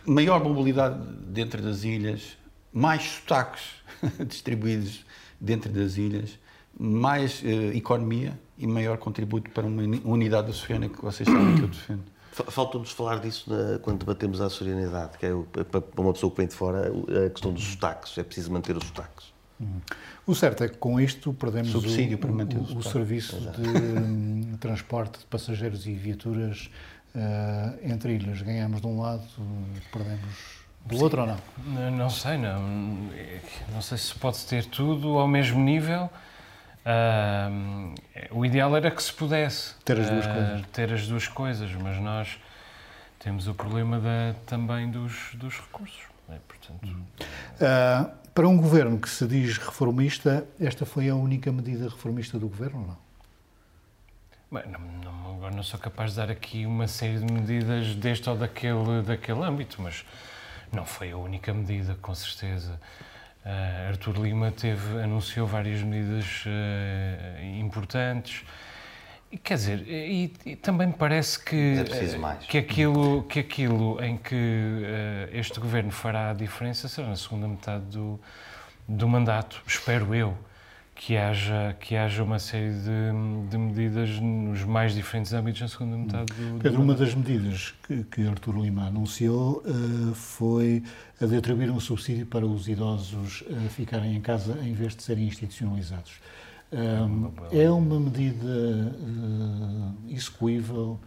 Maior 0.05 0.45
mobilidade 0.45 0.99
dentro 1.29 1.63
das 1.63 1.83
ilhas, 1.85 2.37
mais 2.75 3.03
sotaques 3.05 3.63
distribuídos 4.29 5.07
dentro 5.41 5.73
das 5.73 5.97
ilhas, 5.97 6.39
mais 6.79 7.41
eh, 7.45 7.77
economia 7.77 8.39
e 8.59 8.67
maior 8.67 8.99
contributo 8.99 9.51
para 9.53 9.65
uma 9.67 9.83
uni- 9.83 10.03
unidade 10.05 10.51
açoriana 10.51 10.89
que 10.89 11.01
vocês 11.01 11.29
sabem 11.29 11.55
que 11.55 11.63
eu 11.63 11.69
defendo. 11.69 12.03
Fa- 12.33 12.51
Falta-nos 12.51 12.91
falar 12.91 13.21
disso 13.21 13.49
na- 13.49 13.79
quando 13.79 14.01
debatemos 14.01 14.41
a 14.41 14.47
açorianidade, 14.47 15.17
que 15.19 15.25
é 15.27 15.33
o- 15.33 15.45
para 15.45 16.03
uma 16.03 16.13
pessoa 16.13 16.31
que 16.33 16.39
vem 16.39 16.49
de 16.49 16.55
fora, 16.55 16.91
a 17.27 17.31
questão 17.31 17.53
dos 17.53 17.63
sotaques. 17.65 18.19
É 18.19 18.25
preciso 18.25 18.51
manter 18.53 18.77
os 18.77 18.85
sotaques. 18.85 19.33
O 20.27 20.35
certo 20.35 20.65
é 20.65 20.69
que 20.69 20.77
com 20.79 21.01
isto 21.01 21.33
perdemos 21.33 21.69
Subsídio 21.71 22.17
o, 22.17 22.19
para 22.21 22.33
manter 22.33 22.57
o 22.59 22.61
o, 22.63 22.79
o 22.79 22.83
serviço 22.83 23.37
de 23.41 23.69
hum, 23.69 24.57
transporte 24.59 25.21
de 25.21 25.27
passageiros 25.27 25.87
e 25.87 25.95
viaturas 25.95 26.69
eh, 27.15 27.79
entre 27.85 28.15
ilhas. 28.17 28.43
Ganhamos 28.43 28.81
de 28.81 28.87
um 28.89 29.01
lado, 29.01 29.23
perdemos 29.93 30.64
do 30.85 31.03
outro 31.03 31.23
ou 31.23 31.27
não? 31.27 31.37
Não, 31.67 31.91
não 31.91 32.11
sei, 32.11 32.37
não. 32.37 32.61
Não 33.73 33.81
sei 33.83 33.99
se 33.99 34.15
pode 34.15 34.45
ter 34.47 34.65
tudo 34.67 35.19
ao 35.19 35.27
mesmo 35.29 35.61
nível. 35.63 36.11
Ahm, 36.87 37.95
o 38.31 38.45
ideal 38.45 38.77
era 38.77 38.91
que 38.91 39.03
se 39.03 39.13
pudesse 39.13 39.75
Ter 39.85 39.99
as 39.99 40.11
duas 40.11 40.27
ah, 40.27 40.33
coisas. 40.35 40.67
ter 40.73 40.93
as 40.93 41.07
duas 41.09 41.29
coisas, 41.29 41.73
mas 41.77 41.99
nós 41.99 42.39
temos 43.19 43.49
o 43.49 43.55
problema 43.55 43.99
da- 43.99 44.35
também 44.47 44.91
dos, 44.91 45.31
dos 45.35 45.55
recursos. 45.61 46.03
né? 46.29 46.39
Portanto, 46.47 46.95
Ah, 47.61 48.11
para 48.35 48.47
um 48.47 48.57
governo 48.59 48.99
que 48.99 49.09
se 49.09 49.27
diz 49.27 49.57
reformista, 49.57 50.47
esta 50.61 50.85
foi 50.85 51.09
a 51.09 51.15
única 51.15 51.51
medida 51.51 51.85
reformista 51.89 52.39
do 52.39 52.49
governo 52.49 52.81
ou 52.81 52.87
não? 52.89 53.05
bem, 54.53 54.71
não, 54.71 54.81
não- 54.81 55.35
agora 55.37 55.55
não 55.57 55.63
sou 55.63 55.81
capaz 55.81 56.11
de 56.11 56.17
dar 56.19 56.31
aqui 56.31 56.67
uma 56.67 56.87
série 56.87 57.19
de 57.19 57.33
medidas 57.33 57.95
deste 57.97 58.29
ou 58.29 58.37
daquele, 58.37 59.01
daquele 59.03 59.43
âmbito, 59.43 59.81
mas 59.81 60.05
não 60.75 60.85
foi 60.85 61.13
a 61.13 61.17
única 61.17 61.53
medida, 61.53 61.97
com 62.01 62.15
certeza. 62.15 62.81
Ah, 63.45 63.89
Artur 63.89 64.17
Lima 64.21 64.51
teve, 64.51 65.03
anunciou 65.03 65.47
várias 65.47 65.83
medidas 65.83 66.45
ah, 66.47 67.43
importantes. 67.43 68.45
E, 69.31 69.37
quer 69.37 69.55
dizer, 69.55 69.85
e, 69.89 70.33
e 70.47 70.57
também 70.57 70.87
me 70.87 70.93
parece 70.93 71.43
que, 71.43 71.77
é 71.79 72.39
que, 72.49 72.57
aquilo, 72.57 73.25
que 73.25 73.41
aquilo 73.41 74.01
em 74.01 74.17
que 74.17 74.33
eh, 74.85 75.29
este 75.33 75.59
governo 75.59 75.91
fará 75.91 76.31
a 76.31 76.33
diferença 76.33 76.87
será 76.87 77.09
na 77.09 77.17
segunda 77.17 77.49
metade 77.49 77.85
do, 77.87 78.21
do 78.87 79.09
mandato, 79.09 79.61
espero 79.67 80.15
eu, 80.15 80.39
que 81.05 81.19
haja, 81.19 81.77
que 81.79 81.97
haja 81.97 82.23
uma 82.23 82.39
série 82.39 82.73
de, 82.73 83.51
de 83.51 83.59
medidas 83.59 84.09
nos 84.21 84.65
mais 84.65 84.95
diferentes 84.95 85.35
âmbitos 85.35 85.61
na 85.61 85.69
segunda 85.69 85.99
metade 85.99 86.33
do, 86.33 86.55
do 86.55 86.63
Pedro, 86.63 86.81
uma 86.81 86.95
das 86.95 87.15
medidas 87.15 87.75
que, 87.87 88.05
que 88.05 88.27
Artur 88.27 88.59
Lima 88.59 88.87
anunciou 88.87 89.63
eh, 89.67 90.15
foi 90.15 90.83
a 91.21 91.27
de 91.27 91.37
atribuir 91.37 91.71
um 91.71 91.79
subsídio 91.79 92.25
para 92.25 92.47
os 92.47 92.69
idosos 92.69 93.45
eh, 93.51 93.69
ficarem 93.69 94.17
em 94.17 94.21
casa 94.23 94.59
em 94.63 94.73
vez 94.73 94.97
de 94.97 95.03
serem 95.03 95.27
institucionalizados. 95.27 96.21
Um, 96.73 97.31
é 97.53 97.71
uma 97.71 98.01
medida 98.01 98.95
eh, 100.09 100.15
execuível, 100.15 100.99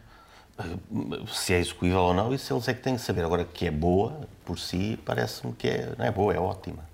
se 1.27 1.55
é 1.55 1.59
execuível 1.59 2.01
ou 2.01 2.13
não, 2.13 2.31
isso 2.35 2.53
eles 2.53 2.67
é 2.67 2.73
que 2.75 2.83
têm 2.83 2.97
que 2.97 3.01
saber. 3.01 3.25
Agora, 3.25 3.45
que 3.45 3.65
é 3.65 3.71
boa, 3.71 4.27
por 4.45 4.59
si, 4.59 4.99
parece-me 5.03 5.53
que 5.53 5.67
é, 5.67 5.95
não 5.97 6.05
é 6.05 6.11
boa, 6.11 6.31
é 6.35 6.39
ótima. 6.39 6.87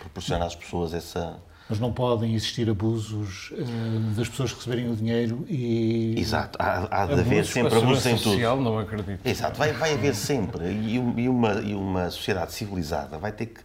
Proporciona 0.00 0.44
às 0.44 0.54
pessoas 0.54 0.92
essa... 0.92 1.40
Mas 1.68 1.80
não 1.80 1.92
podem 1.92 2.34
existir 2.34 2.70
abusos 2.70 3.50
uh, 3.50 4.14
das 4.16 4.28
pessoas 4.28 4.52
receberem 4.52 4.88
o 4.88 4.94
dinheiro 4.94 5.44
e... 5.48 6.14
Exato, 6.16 6.56
há, 6.60 7.02
há 7.02 7.06
de 7.06 7.14
haver 7.14 7.44
sempre 7.44 7.76
abusos 7.76 8.06
em 8.06 8.16
tudo. 8.16 8.38
não 8.62 8.78
acredito. 8.78 9.26
Exato, 9.26 9.58
vai, 9.58 9.72
vai 9.72 9.94
haver 9.94 10.14
sempre. 10.14 10.64
E, 10.64 10.94
e, 10.94 11.28
uma, 11.28 11.54
e 11.54 11.74
uma 11.74 12.10
sociedade 12.10 12.52
civilizada 12.52 13.18
vai 13.18 13.32
ter 13.32 13.46
que 13.46 13.60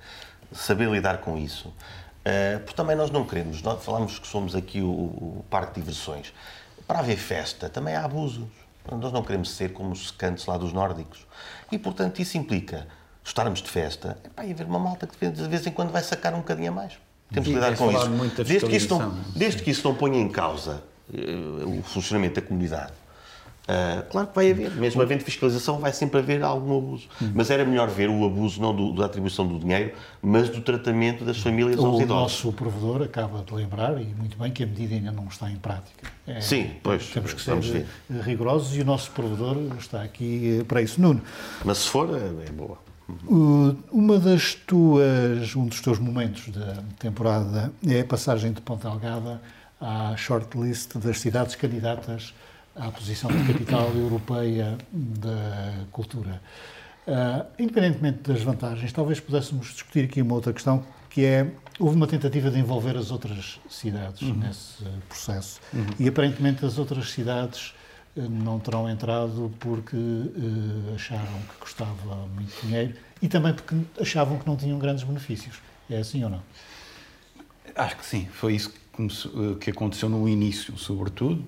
saber 0.51 0.89
lidar 0.89 1.19
com 1.19 1.37
isso. 1.37 1.67
Uh, 1.69 2.59
porque 2.59 2.75
também 2.75 2.95
nós 2.95 3.11
não 3.11 3.25
queremos, 3.25 3.61
nós 3.61 3.83
falamos 3.83 4.17
que 4.17 4.27
somos 4.27 4.55
aqui 4.55 4.81
o, 4.81 4.89
o 4.89 5.45
parque 5.49 5.75
de 5.75 5.81
diversões. 5.81 6.33
Para 6.87 6.99
haver 6.99 7.17
festa 7.17 7.69
também 7.69 7.95
há 7.95 8.03
abusos. 8.03 8.47
Nós 8.89 9.13
não 9.13 9.21
queremos 9.21 9.51
ser 9.51 9.73
como 9.73 9.91
os 9.91 10.07
secantes 10.07 10.47
lá 10.47 10.57
dos 10.57 10.73
nórdicos. 10.73 11.27
E, 11.71 11.77
portanto, 11.77 12.19
isso 12.19 12.35
implica 12.35 12.87
estarmos 13.23 13.61
de 13.61 13.69
festa 13.69 14.17
epá, 14.25 14.43
e 14.43 14.51
haver 14.51 14.65
uma 14.65 14.79
malta 14.79 15.05
que 15.05 15.29
de 15.29 15.47
vez 15.47 15.65
em 15.67 15.71
quando 15.71 15.91
vai 15.91 16.01
sacar 16.01 16.33
um 16.33 16.39
bocadinho 16.39 16.69
a 16.69 16.75
mais. 16.75 16.97
Temos 17.31 17.47
que 17.47 17.55
lidar 17.55 17.75
com 17.77 17.91
isso. 17.91 18.43
Desde 18.43 18.67
que 18.67 18.75
isso, 18.75 18.97
não, 18.97 19.15
desde 19.35 19.63
que 19.63 19.71
isso 19.71 19.87
não 19.87 19.95
ponha 19.95 20.19
em 20.19 20.29
causa 20.29 20.83
uh, 21.13 21.79
o 21.79 21.83
funcionamento 21.83 22.35
da 22.35 22.41
comunidade 22.45 22.93
Uh, 23.61 24.03
claro 24.09 24.27
que 24.27 24.35
vai 24.35 24.51
haver, 24.51 24.71
mesmo 24.71 25.01
havendo 25.01 25.23
fiscalização, 25.23 25.77
vai 25.77 25.93
sempre 25.93 26.19
haver 26.19 26.43
algum 26.43 26.77
abuso. 26.77 27.07
Hum. 27.21 27.31
Mas 27.35 27.51
era 27.51 27.63
melhor 27.63 27.87
ver 27.89 28.09
o 28.09 28.25
abuso 28.25 28.59
não 28.59 28.75
do, 28.75 28.91
da 28.93 29.05
atribuição 29.05 29.47
do 29.47 29.59
dinheiro, 29.59 29.93
mas 30.21 30.49
do 30.49 30.61
tratamento 30.61 31.23
das 31.23 31.37
famílias 31.37 31.79
o 31.79 31.85
aos 31.85 32.01
idosos. 32.01 32.43
O 32.43 32.47
nosso 32.47 32.53
provedor 32.53 33.03
acaba 33.03 33.43
de 33.43 33.53
lembrar, 33.53 34.01
e 34.01 34.05
muito 34.05 34.37
bem, 34.37 34.51
que 34.51 34.63
a 34.63 34.65
medida 34.65 34.95
ainda 34.95 35.11
não 35.11 35.25
está 35.27 35.49
em 35.49 35.57
prática. 35.57 36.11
É, 36.25 36.41
Sim, 36.41 36.71
pois. 36.81 37.11
Temos 37.11 37.33
que 37.33 37.41
ser 37.41 37.55
ver. 37.59 37.85
rigorosos 38.23 38.75
e 38.75 38.81
o 38.81 38.85
nosso 38.85 39.11
provedor 39.11 39.57
está 39.79 40.01
aqui 40.01 40.59
eh, 40.61 40.63
para 40.63 40.81
isso. 40.81 40.99
Nuno. 40.99 41.21
Mas 41.63 41.77
se 41.79 41.89
for, 41.89 42.09
é, 42.09 42.49
é 42.49 42.51
Uma 43.91 44.19
das 44.19 44.55
tuas, 44.55 45.55
um 45.55 45.67
dos 45.67 45.81
teus 45.81 45.99
momentos 45.99 46.49
da 46.49 46.83
temporada 46.99 47.71
é 47.87 48.01
a 48.01 48.05
passagem 48.05 48.51
de 48.51 48.61
Ponta 48.61 48.89
Delgada 48.89 49.41
à 49.79 50.15
shortlist 50.15 50.97
das 50.97 51.19
cidades 51.19 51.55
candidatas 51.55 52.33
à 52.75 52.89
posição 52.91 53.29
de 53.31 53.51
capital 53.51 53.91
europeia 53.95 54.77
da 54.91 55.73
cultura. 55.91 56.41
Uh, 57.07 57.45
independentemente 57.57 58.19
das 58.31 58.43
vantagens, 58.43 58.93
talvez 58.93 59.19
pudéssemos 59.19 59.67
discutir 59.67 60.05
aqui 60.05 60.21
uma 60.21 60.35
outra 60.35 60.53
questão, 60.53 60.83
que 61.09 61.25
é, 61.25 61.51
houve 61.79 61.95
uma 61.95 62.07
tentativa 62.07 62.49
de 62.49 62.59
envolver 62.59 62.95
as 62.95 63.11
outras 63.11 63.59
cidades 63.69 64.21
uhum. 64.21 64.35
nesse 64.35 64.83
processo. 65.09 65.59
Uhum. 65.73 65.85
E 65.99 66.07
aparentemente 66.07 66.65
as 66.65 66.77
outras 66.77 67.11
cidades 67.11 67.73
não 68.15 68.59
terão 68.59 68.89
entrado 68.89 69.51
porque 69.59 69.95
uh, 69.95 70.95
acharam 70.95 71.39
que 71.49 71.55
custava 71.59 72.15
muito 72.35 72.65
dinheiro 72.65 72.93
e 73.21 73.27
também 73.27 73.53
porque 73.53 73.75
achavam 73.99 74.37
que 74.37 74.45
não 74.45 74.57
tinham 74.57 74.77
grandes 74.77 75.03
benefícios. 75.03 75.59
É 75.89 75.97
assim 75.97 76.23
ou 76.23 76.29
não? 76.29 76.41
Acho 77.75 77.97
que 77.97 78.05
sim. 78.05 78.27
Foi 78.33 78.55
isso 78.55 78.73
que 79.59 79.69
aconteceu 79.69 80.09
no 80.09 80.27
início, 80.27 80.77
sobretudo. 80.77 81.47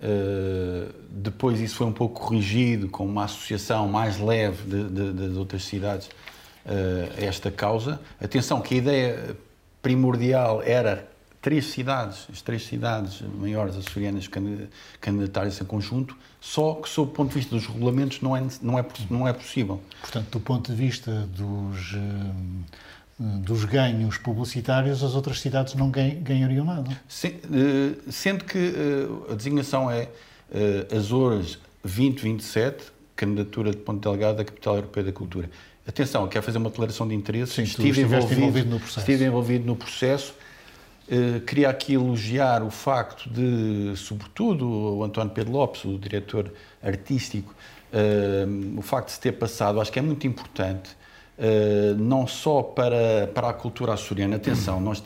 Uh, 0.00 0.92
depois 1.10 1.60
isso 1.60 1.76
foi 1.76 1.86
um 1.86 1.92
pouco 1.92 2.20
corrigido 2.20 2.88
com 2.88 3.06
uma 3.06 3.24
associação 3.24 3.88
mais 3.88 4.18
leve 4.18 4.62
de, 4.68 4.88
de, 4.90 5.12
das 5.12 5.36
outras 5.36 5.64
cidades 5.64 6.08
uh, 6.08 7.12
a 7.16 7.24
esta 7.24 7.50
causa. 7.50 8.00
Atenção 8.20 8.60
que 8.60 8.74
a 8.74 8.78
ideia 8.78 9.36
primordial 9.80 10.62
era 10.62 11.08
três 11.44 11.66
cidades, 11.66 12.26
as 12.32 12.40
três 12.40 12.64
cidades 12.64 13.20
maiores 13.38 13.76
açorianas 13.76 14.26
candidatarem-se 14.98 15.62
em 15.62 15.66
conjunto, 15.66 16.16
só 16.40 16.76
que 16.76 16.88
sob 16.88 17.10
o 17.10 17.14
ponto 17.14 17.28
de 17.28 17.34
vista 17.34 17.54
dos 17.54 17.66
regulamentos 17.66 18.22
não 18.22 18.34
é, 18.34 18.42
não 18.62 18.78
é, 18.78 18.86
não 19.10 19.28
é 19.28 19.32
possível. 19.34 19.78
Portanto, 20.00 20.30
do 20.30 20.40
ponto 20.40 20.72
de 20.72 20.76
vista 20.76 21.28
dos... 21.36 21.92
Uh 21.92 22.64
dos 23.16 23.64
ganhos 23.64 24.18
publicitários, 24.18 25.04
as 25.04 25.14
outras 25.14 25.40
cidades 25.40 25.76
não 25.76 25.88
ganhariam 25.88 26.64
nada. 26.64 26.90
Eh, 27.22 27.94
sendo 28.10 28.44
que 28.44 28.58
eh, 28.58 29.32
a 29.32 29.36
designação 29.36 29.88
é 29.88 30.08
eh, 30.52 30.88
Azores 30.96 31.56
2027, 31.84 32.86
candidatura 33.14 33.70
de 33.70 33.76
Ponte 33.76 34.02
Delgado 34.02 34.42
à 34.42 34.44
Capital 34.44 34.74
Europeia 34.74 35.06
da 35.06 35.12
Cultura. 35.12 35.48
Atenção, 35.86 36.26
quero 36.26 36.44
fazer 36.44 36.58
uma 36.58 36.70
declaração 36.70 37.06
de 37.06 37.14
interesse. 37.14 37.52
Sim, 37.52 37.62
estive 37.62 38.00
envolvido, 38.00 38.40
envolvido, 38.40 38.70
no 38.70 38.80
processo. 38.80 38.98
Estive 38.98 39.24
envolvido 39.24 39.64
no 39.64 39.76
processo. 39.76 40.34
Queria 41.46 41.68
aqui 41.68 41.94
elogiar 41.94 42.62
o 42.62 42.70
facto 42.70 43.28
de, 43.28 43.92
sobretudo, 43.96 44.66
o 44.68 45.04
António 45.04 45.32
Pedro 45.32 45.52
Lopes, 45.52 45.84
o 45.84 45.98
diretor 45.98 46.52
artístico, 46.82 47.54
o 48.76 48.82
facto 48.82 49.08
de 49.08 49.12
se 49.12 49.20
ter 49.20 49.32
passado, 49.32 49.80
acho 49.80 49.92
que 49.92 49.98
é 49.98 50.02
muito 50.02 50.26
importante 50.26 50.90
Uh, 51.36 51.96
não 51.96 52.28
só 52.28 52.62
para, 52.62 53.28
para 53.34 53.48
a 53.48 53.52
cultura 53.52 53.92
açoriana. 53.92 54.36
Atenção, 54.36 54.80
nós, 54.80 55.02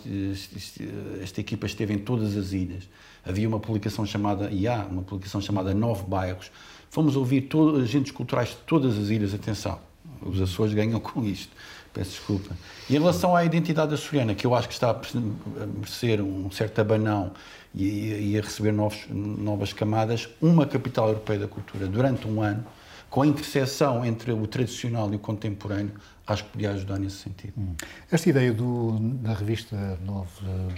esta 1.22 1.40
equipa 1.40 1.64
esteve 1.64 1.94
em 1.94 1.98
todas 1.98 2.36
as 2.36 2.52
ilhas. 2.52 2.86
Havia 3.24 3.48
uma 3.48 3.58
publicação 3.58 4.04
chamada, 4.04 4.50
e 4.50 4.68
há 4.68 4.84
uma 4.84 5.00
publicação 5.00 5.40
chamada 5.40 5.72
Nove 5.72 6.04
Bairros. 6.06 6.50
Fomos 6.90 7.16
ouvir 7.16 7.48
agentes 7.82 8.12
culturais 8.12 8.50
de 8.50 8.56
todas 8.66 8.98
as 8.98 9.08
ilhas. 9.08 9.32
Atenção, 9.32 9.78
os 10.20 10.38
Açores 10.38 10.74
ganham 10.74 11.00
com 11.00 11.24
isto. 11.24 11.56
Peço 11.98 12.10
desculpa. 12.10 12.56
E 12.88 12.94
em 12.94 12.98
relação 13.00 13.34
à 13.34 13.44
identidade 13.44 13.92
açoriana, 13.92 14.32
que 14.32 14.46
eu 14.46 14.54
acho 14.54 14.68
que 14.68 14.74
está 14.74 14.90
a 14.90 15.66
merecer 15.66 16.22
um 16.22 16.48
certo 16.48 16.80
abanão 16.80 17.32
e, 17.74 18.30
e 18.30 18.38
a 18.38 18.40
receber 18.40 18.70
novos, 18.70 19.00
novas 19.10 19.72
camadas, 19.72 20.28
uma 20.40 20.64
capital 20.64 21.08
europeia 21.08 21.40
da 21.40 21.48
cultura 21.48 21.88
durante 21.88 22.28
um 22.28 22.40
ano 22.40 22.64
com 23.10 23.22
a 23.22 23.26
interseção 23.26 24.04
entre 24.04 24.30
o 24.30 24.46
tradicional 24.46 25.12
e 25.12 25.16
o 25.16 25.18
contemporâneo, 25.18 25.92
acho 26.24 26.44
que 26.44 26.50
podia 26.50 26.70
ajudar 26.70 27.00
nesse 27.00 27.16
sentido. 27.16 27.54
Hum. 27.58 27.74
Esta 28.12 28.28
ideia 28.30 28.52
do, 28.52 28.96
da 29.00 29.34
revista 29.34 29.98
Nove 30.04 30.28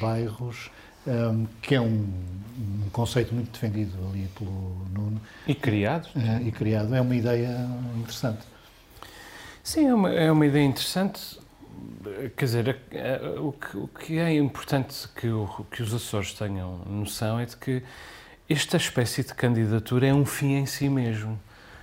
Bairros, 0.00 0.70
um, 1.06 1.46
que 1.60 1.74
é 1.74 1.80
um, 1.82 1.86
um, 1.86 2.88
conceito 2.92 3.34
muito 3.34 3.50
defendido 3.50 3.92
ali 4.08 4.26
pelo 4.38 4.86
Nuno. 4.94 5.20
E 5.46 5.54
criado. 5.54 6.06
Uh, 6.16 6.46
e 6.46 6.50
criado, 6.50 6.94
é 6.94 7.00
uma 7.00 7.14
ideia 7.14 7.68
interessante. 7.98 8.40
Sim, 9.70 9.86
é 9.86 9.94
uma, 9.94 10.10
é 10.12 10.32
uma 10.32 10.44
ideia 10.44 10.64
interessante. 10.64 11.38
Quer 12.36 12.44
dizer, 12.44 12.76
o 13.40 13.52
que, 13.52 13.76
o 13.76 13.86
que 13.86 14.18
é 14.18 14.34
importante 14.34 15.08
que, 15.14 15.28
o, 15.28 15.64
que 15.70 15.80
os 15.80 15.94
Açores 15.94 16.32
tenham 16.32 16.78
noção 16.86 17.38
é 17.38 17.46
de 17.46 17.56
que 17.56 17.80
esta 18.48 18.76
espécie 18.76 19.22
de 19.22 19.32
candidatura 19.32 20.08
é 20.08 20.12
um 20.12 20.26
fim 20.26 20.54
em 20.54 20.66
si 20.66 20.88
mesmo 20.88 21.38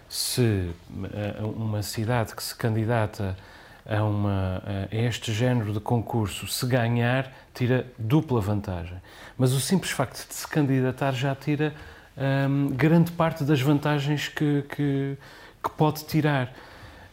se 0.10 0.70
eh, 1.14 1.42
uma 1.42 1.82
cidade 1.82 2.36
que 2.36 2.44
se 2.44 2.54
candidata 2.54 3.38
a, 3.86 4.04
uma, 4.04 4.62
a 4.92 4.94
este 4.94 5.32
género 5.32 5.72
de 5.72 5.80
concurso, 5.80 6.46
se 6.46 6.66
ganhar, 6.66 7.32
tira 7.54 7.88
dupla 7.98 8.42
vantagem. 8.42 8.98
Mas 9.38 9.54
o 9.54 9.62
simples 9.62 9.92
facto 9.94 10.28
de 10.28 10.34
se 10.34 10.46
candidatar 10.46 11.14
já 11.14 11.34
tira 11.34 11.74
hum, 12.50 12.68
grande 12.68 13.14
parte 13.14 13.46
das 13.46 13.62
vantagens 13.62 14.28
que, 14.28 14.66
que, 14.76 15.18
que 15.64 15.70
pode 15.78 16.04
tirar. 16.04 16.54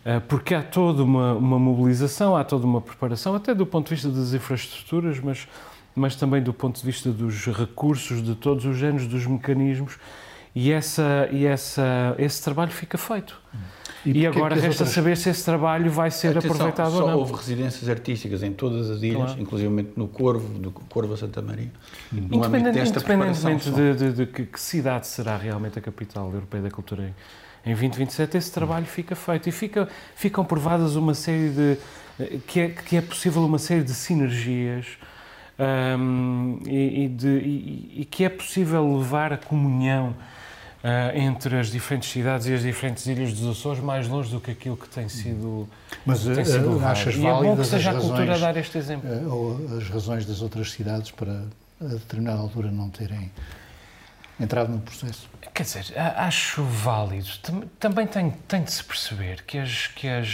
Uh, 0.05 0.21
porque 0.29 0.55
há 0.55 0.63
toda 0.63 1.03
uma, 1.03 1.33
uma, 1.33 1.59
mobilização, 1.59 2.37
há 2.37 2.45
toda 2.45 2.67
uma 2.67 2.81
preparação, 2.81 3.35
até 3.35 3.55
do 3.55 3.65
ponto 3.65 3.89
de 3.89 3.95
vista 3.95 4.11
das 4.11 4.35
infraestruturas, 4.35 5.19
mas, 5.19 5.49
mas 5.97 6.15
também 6.15 6.43
do 6.43 6.53
ponto 6.53 6.79
de 6.79 6.85
vista 6.85 7.11
dos 7.11 7.47
recursos, 7.47 8.23
de 8.23 8.35
todos 8.35 8.67
os 8.67 8.77
géneros, 8.77 9.07
dos 9.07 9.27
mecanismos 9.27 9.99
e, 10.55 10.71
essa, 10.71 11.29
e 11.33 11.47
essa, 11.47 12.15
esse 12.19 12.43
trabalho 12.43 12.71
fica 12.71 12.97
feito. 12.97 13.41
E, 14.05 14.19
e 14.19 14.27
agora 14.27 14.55
resta 14.55 14.69
outras... 14.69 14.91
saber 14.91 15.17
se 15.17 15.31
esse 15.31 15.43
trabalho 15.43 15.91
vai 15.91 16.11
ser 16.11 16.37
Atenção, 16.37 16.51
aproveitado 16.51 16.95
ou 16.95 17.07
não. 17.09 17.19
houve 17.19 17.33
residências 17.33 17.89
artísticas 17.89 18.43
em 18.43 18.53
todas 18.53 18.91
as 18.91 19.03
ilhas, 19.03 19.17
claro. 19.17 19.41
inclusive 19.41 19.93
no 19.97 20.07
Corvo, 20.07 20.59
no 20.59 20.71
Corvo 20.71 21.15
a 21.15 21.17
Santa 21.17 21.41
Maria. 21.41 21.73
No 22.13 22.37
Independente, 22.37 22.91
independentemente 22.91 23.71
de, 23.71 23.95
de, 23.95 24.13
de, 24.13 24.27
que, 24.27 24.45
que, 24.45 24.61
cidade 24.61 25.07
será 25.07 25.37
realmente 25.39 25.79
a 25.79 25.83
capital 25.83 26.31
europeia 26.31 26.65
da 26.65 26.71
cultura 26.71 27.15
em, 27.65 27.71
em 27.71 27.75
2027, 27.75 28.37
esse 28.37 28.53
trabalho 28.53 28.87
fica 28.87 29.15
feito 29.15 29.49
e 29.49 29.53
fica, 29.53 29.89
ficam 30.15 30.45
provadas 30.45 30.97
uma 30.97 31.15
série 31.15 31.51
de. 31.51 31.79
que 32.47 32.61
é, 32.61 32.69
que 32.69 32.97
é 32.97 33.01
possível 33.03 33.45
uma 33.45 33.59
série 33.59 33.83
de 33.83 33.95
sinergias. 33.95 34.87
Um, 35.57 36.59
e, 36.67 37.05
e, 37.05 37.09
de, 37.09 37.29
e, 37.29 38.01
e 38.01 38.05
que 38.05 38.25
é 38.25 38.29
possível 38.29 38.99
levar 38.99 39.33
a 39.33 39.37
comunhão 39.37 40.13
uh, 40.85 41.17
entre 41.17 41.59
as 41.59 41.71
diferentes 41.71 42.11
cidades 42.11 42.47
e 42.47 42.55
as 42.55 42.63
diferentes 42.63 43.07
ilhas 43.07 43.33
dos 43.33 43.59
Açores 43.59 43.83
mais 43.83 44.07
longe 44.07 44.31
do 44.31 44.41
que 44.41 44.51
aquilo 44.51 44.77
que 44.77 44.89
tem 44.89 45.09
sido 45.09 45.69
Mas 46.05 46.23
tem 46.23 46.45
sido 46.45 46.77
uh, 46.77 46.85
achas 46.85 47.17
e 47.17 47.27
é 47.27 47.33
bom 47.33 47.57
que 47.57 47.65
seja 47.65 47.93
a 47.93 47.95
cultura 47.95 48.35
a 48.35 48.39
dar 48.39 48.57
este 48.57 48.77
exemplo. 48.77 49.09
Uh, 49.09 49.33
ou 49.33 49.79
as 49.79 49.89
razões 49.89 50.27
das 50.27 50.43
outras 50.43 50.71
cidades 50.71 51.11
para 51.11 51.45
a 51.81 51.85
determinada 51.85 52.41
altura 52.41 52.71
não 52.71 52.91
terem 52.91 53.31
entrado 54.39 54.73
no 54.73 54.81
processo? 54.81 55.29
Quer 55.53 55.63
dizer, 55.63 55.99
acho 56.17 56.65
válido. 56.65 57.29
Também 57.79 58.07
tem, 58.07 58.31
tem 58.49 58.63
de 58.63 58.73
se 58.73 58.83
perceber 58.83 59.43
que, 59.43 59.59
as, 59.59 59.87
que 59.87 60.09
as, 60.09 60.29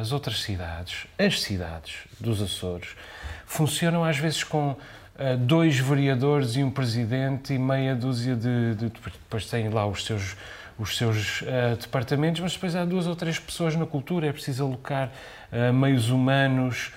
as 0.00 0.12
outras 0.12 0.40
cidades, 0.40 1.06
as 1.18 1.42
cidades 1.42 1.96
dos 2.18 2.40
Açores, 2.40 2.96
funcionam 3.44 4.04
às 4.04 4.16
vezes 4.16 4.42
com 4.42 4.76
eh, 5.18 5.36
dois 5.36 5.76
vereadores 5.76 6.54
e 6.54 6.62
um 6.62 6.70
presidente 6.70 7.52
e 7.52 7.58
meia 7.58 7.96
dúzia 7.96 8.36
de, 8.36 8.76
de, 8.76 8.88
Depois 8.88 9.46
têm 9.46 9.68
lá 9.68 9.84
os 9.84 10.04
seus, 10.04 10.36
os 10.78 10.96
seus 10.96 11.42
uh, 11.42 11.76
departamentos, 11.80 12.40
mas 12.40 12.52
depois 12.52 12.76
há 12.76 12.84
duas 12.84 13.08
ou 13.08 13.16
três 13.16 13.36
pessoas 13.36 13.74
na 13.74 13.84
cultura, 13.84 14.28
é 14.28 14.32
preciso 14.32 14.64
alocar 14.64 15.10
uh, 15.50 15.72
meios 15.72 16.08
humanos 16.08 16.92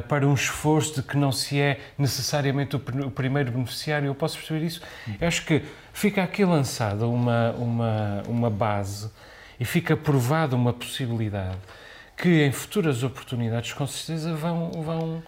para 0.00 0.26
um 0.26 0.34
esforço 0.34 0.96
de 0.96 1.02
que 1.02 1.16
não 1.16 1.32
se 1.32 1.60
é 1.60 1.80
necessariamente 1.98 2.76
o, 2.76 2.80
primeiro 2.80 3.52
beneficiário. 3.52 4.06
Eu 4.06 4.14
posso 4.14 4.36
perceber 4.36 4.64
isso. 4.64 4.82
Eu 5.20 5.28
acho 5.28 5.44
que 5.44 5.62
fica 5.92 6.22
aqui 6.22 6.44
lançada 6.44 7.06
uma, 7.06 7.52
uma, 7.52 8.22
uma 8.26 8.50
base 8.50 9.10
e 9.58 9.64
fica 9.64 9.96
provada 9.96 10.56
uma 10.56 10.72
possibilidade 10.72 11.58
que 12.16 12.44
em 12.44 12.52
futuras 12.52 13.02
oportunidades, 13.02 13.72
com 13.72 13.86
certeza, 13.86 14.34
vão, 14.34 14.70
vão, 14.70 15.22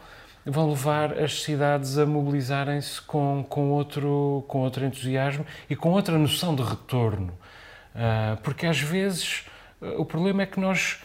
vão 0.45 0.71
levar 0.71 1.19
as 1.19 1.43
cidades 1.43 1.99
a 1.99 2.07
mobilizarem-se 2.07 3.01
com, 3.03 3.45
com, 3.49 3.71
outro, 3.71 4.45
com 4.49 4.61
outro 4.61 4.85
entusiasmo 4.85 5.45
e 5.69 5.75
com 5.75 5.91
outra 5.91 6.17
noção 6.17 6.55
de 6.55 6.63
retorno. 6.63 7.33
Uh, 7.95 8.37
porque 8.43 8.67
às 8.67 8.79
vezes 8.79 9.45
o 9.99 10.05
problema 10.05 10.43
é 10.43 10.47
que 10.47 10.61
nós, 10.61 11.03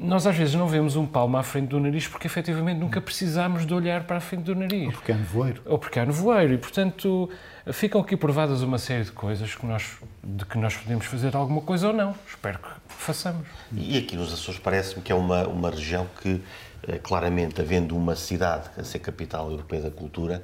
nós 0.00 0.26
às 0.26 0.34
vezes 0.34 0.54
não 0.54 0.66
vemos 0.66 0.96
um 0.96 1.06
palmo 1.06 1.36
à 1.36 1.42
frente 1.42 1.68
do 1.68 1.78
nariz 1.78 2.08
porque 2.08 2.26
efetivamente 2.26 2.78
nunca 2.78 3.00
precisámos 3.00 3.66
de 3.66 3.74
olhar 3.74 4.04
para 4.04 4.16
a 4.16 4.20
frente 4.20 4.44
do 4.44 4.54
nariz. 4.54 4.86
Ou 4.86 4.92
porque 4.92 5.12
há 5.12 5.16
nevoeiro. 5.16 5.62
Ou 5.66 5.78
porque 5.78 6.00
há 6.00 6.06
nevoeiro. 6.06 6.54
E 6.54 6.58
portanto 6.58 7.28
ficam 7.70 8.00
aqui 8.00 8.16
provadas 8.16 8.62
uma 8.62 8.78
série 8.78 9.04
de 9.04 9.12
coisas 9.12 9.54
que 9.54 9.66
nós, 9.66 9.98
de 10.24 10.44
que 10.46 10.56
nós 10.56 10.74
podemos 10.74 11.04
fazer 11.04 11.36
alguma 11.36 11.60
coisa 11.60 11.88
ou 11.88 11.92
não. 11.92 12.14
Espero 12.26 12.58
que 12.58 12.68
façamos. 12.88 13.46
E 13.72 13.98
aqui 13.98 14.16
nos 14.16 14.32
Açores 14.32 14.58
parece-me 14.58 15.02
que 15.02 15.12
é 15.12 15.14
uma, 15.14 15.46
uma 15.46 15.70
região 15.70 16.06
que, 16.22 16.42
eh, 16.88 16.98
claramente, 16.98 17.60
havendo 17.60 17.94
uma 17.94 18.16
cidade 18.16 18.70
a 18.78 18.82
ser 18.82 19.00
capital 19.00 19.50
europeia 19.50 19.82
da 19.82 19.90
cultura, 19.90 20.42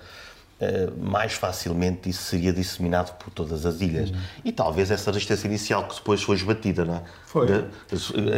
mais 0.98 1.34
facilmente 1.34 2.08
isso 2.08 2.22
seria 2.22 2.50
disseminado 2.50 3.14
por 3.18 3.30
todas 3.30 3.66
as 3.66 3.80
ilhas. 3.80 4.10
Uhum. 4.10 4.16
E 4.44 4.52
talvez 4.52 4.90
essa 4.90 5.10
resistência 5.10 5.46
inicial 5.46 5.86
que 5.86 5.94
depois 5.96 6.22
foi 6.22 6.36
esbatida, 6.36 6.84
não 6.84 6.94
é? 6.96 7.02
Foi. 7.26 7.46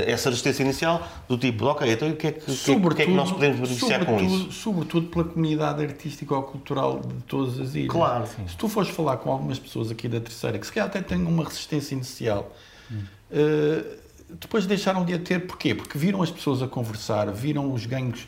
Essa 0.07 0.29
resistência 0.29 0.65
inicial 0.65 1.07
do 1.29 1.39
tipo, 1.39 1.67
ok, 1.67 1.91
então 1.91 2.11
o 2.11 2.17
que 2.17 2.27
é 2.27 2.33
que, 2.33 2.45
que, 2.45 2.71
é 2.73 2.81
que, 2.81 3.03
é 3.03 3.07
que 3.07 3.13
nós 3.13 3.31
podemos 3.31 3.61
beneficiar 3.61 4.05
com 4.05 4.21
isso? 4.21 4.51
Sobretudo 4.51 5.07
pela 5.09 5.25
comunidade 5.25 5.83
artística 5.83 6.35
ou 6.35 6.43
cultural 6.43 7.01
de 7.01 7.23
todas 7.23 7.61
as 7.61 7.75
ilhas. 7.77 7.93
Claro. 7.93 8.27
Sim. 8.27 8.49
Se 8.49 8.57
tu 8.57 8.69
fores 8.69 8.91
falar 8.91 9.19
com 9.19 9.31
algumas 9.31 9.59
pessoas 9.59 9.91
aqui 9.91 10.09
da 10.09 10.21
terceira, 10.21 10.59
que 10.59 10.67
se 10.67 10.73
calhar 10.73 10.89
até 10.89 11.01
têm 11.01 11.23
uma 11.23 11.45
resistência 11.45 11.95
inicial, 11.95 12.53
uhum. 12.91 12.99
uh, 12.99 13.99
depois 14.41 14.67
deixaram 14.67 15.05
de 15.05 15.15
a 15.15 15.19
ter, 15.19 15.47
porquê? 15.47 15.75
Porque 15.75 15.97
viram 15.97 16.21
as 16.21 16.31
pessoas 16.31 16.63
a 16.63 16.67
conversar, 16.67 17.31
viram 17.31 17.73
os 17.73 17.87
ganhos 17.87 18.27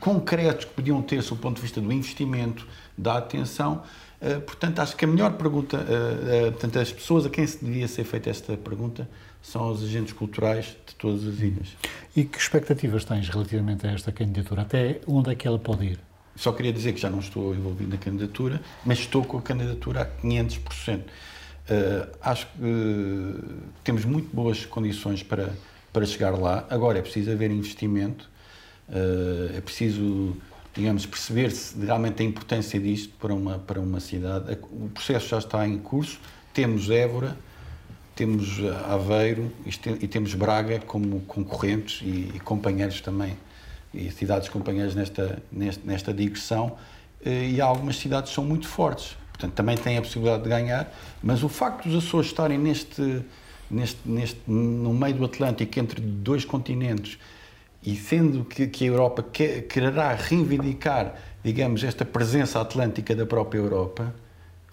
concretos 0.00 0.64
que 0.64 0.72
podiam 0.72 1.00
ter, 1.00 1.22
sob 1.22 1.38
o 1.38 1.42
ponto 1.42 1.56
de 1.56 1.62
vista 1.62 1.80
do 1.80 1.92
investimento, 1.92 2.66
da 2.98 3.18
atenção. 3.18 3.82
Uh, 4.20 4.40
portanto, 4.40 4.80
acho 4.80 4.96
que 4.96 5.04
a 5.04 5.08
melhor 5.08 5.32
pergunta, 5.34 5.76
uh, 5.76 6.48
uh, 6.48 6.52
portanto, 6.52 6.78
as 6.80 6.92
pessoas 6.92 7.24
a 7.24 7.30
quem 7.30 7.46
se 7.46 7.64
devia 7.64 7.86
ser 7.86 8.02
feita 8.02 8.28
esta 8.28 8.56
pergunta 8.56 9.08
são 9.40 9.70
os 9.70 9.82
agentes 9.82 10.12
culturais 10.12 10.76
de 10.86 10.94
todas 10.96 11.24
as 11.24 11.38
ilhas. 11.38 11.76
E 12.16 12.24
que 12.24 12.36
expectativas 12.36 13.04
tens 13.04 13.28
relativamente 13.28 13.86
a 13.86 13.92
esta 13.92 14.10
candidatura? 14.10 14.62
Até 14.62 15.00
onde 15.06 15.30
é 15.30 15.34
que 15.36 15.46
ela 15.46 15.58
pode 15.58 15.86
ir? 15.86 16.00
Só 16.34 16.52
queria 16.52 16.72
dizer 16.72 16.92
que 16.92 17.00
já 17.00 17.08
não 17.08 17.20
estou 17.20 17.54
envolvido 17.54 17.90
na 17.90 17.96
candidatura, 17.96 18.60
mas 18.84 18.98
estou 18.98 19.24
com 19.24 19.38
a 19.38 19.42
candidatura 19.42 20.02
a 20.02 20.26
500%. 20.26 20.98
Uh, 20.98 21.04
acho 22.20 22.46
que 22.46 23.34
temos 23.84 24.04
muito 24.04 24.34
boas 24.34 24.66
condições 24.66 25.22
para, 25.22 25.54
para 25.92 26.04
chegar 26.04 26.30
lá. 26.30 26.66
Agora 26.68 26.98
é 26.98 27.02
preciso 27.02 27.30
haver 27.30 27.50
investimento, 27.50 28.28
é 29.54 29.60
preciso 29.60 30.34
digamos, 30.78 31.04
perceber 31.04 31.50
se 31.50 31.76
realmente 31.84 32.22
a 32.22 32.24
importância 32.24 32.78
disto 32.78 33.12
para 33.18 33.34
uma, 33.34 33.58
para 33.58 33.80
uma 33.80 33.98
cidade. 33.98 34.56
O 34.70 34.88
processo 34.88 35.28
já 35.28 35.38
está 35.38 35.66
em 35.66 35.76
curso. 35.76 36.20
Temos 36.54 36.88
Évora, 36.88 37.36
temos 38.14 38.60
Aveiro 38.88 39.50
e 40.00 40.06
temos 40.06 40.34
Braga 40.34 40.78
como 40.78 41.20
concorrentes 41.22 42.00
e, 42.02 42.30
e 42.32 42.40
companheiros 42.44 43.00
também, 43.00 43.36
e 43.92 44.08
cidades 44.12 44.48
companheiras 44.48 44.94
nesta, 44.94 45.42
nesta, 45.50 45.82
nesta 45.84 46.14
digressão. 46.14 46.78
Eh, 47.24 47.50
e 47.54 47.60
algumas 47.60 47.96
cidades 47.96 48.32
são 48.32 48.44
muito 48.44 48.68
fortes, 48.68 49.16
portanto 49.32 49.54
também 49.54 49.76
têm 49.76 49.98
a 49.98 50.02
possibilidade 50.02 50.44
de 50.44 50.48
ganhar, 50.48 50.94
mas 51.20 51.42
o 51.42 51.48
facto 51.48 51.88
dos 51.88 52.04
Açores 52.04 52.28
estarem 52.28 52.56
neste, 52.56 53.24
neste, 53.68 53.98
neste, 54.04 54.40
no 54.46 54.94
meio 54.94 55.16
do 55.16 55.24
Atlântico, 55.24 55.76
entre 55.80 56.00
dois 56.00 56.44
continentes, 56.44 57.18
e 57.82 57.96
sendo 57.96 58.44
que, 58.44 58.66
que 58.66 58.84
a 58.84 58.88
Europa 58.88 59.22
que, 59.22 59.62
quererá 59.62 60.14
reivindicar, 60.14 61.14
digamos, 61.42 61.84
esta 61.84 62.04
presença 62.04 62.60
atlântica 62.60 63.14
da 63.14 63.24
própria 63.24 63.58
Europa, 63.58 64.12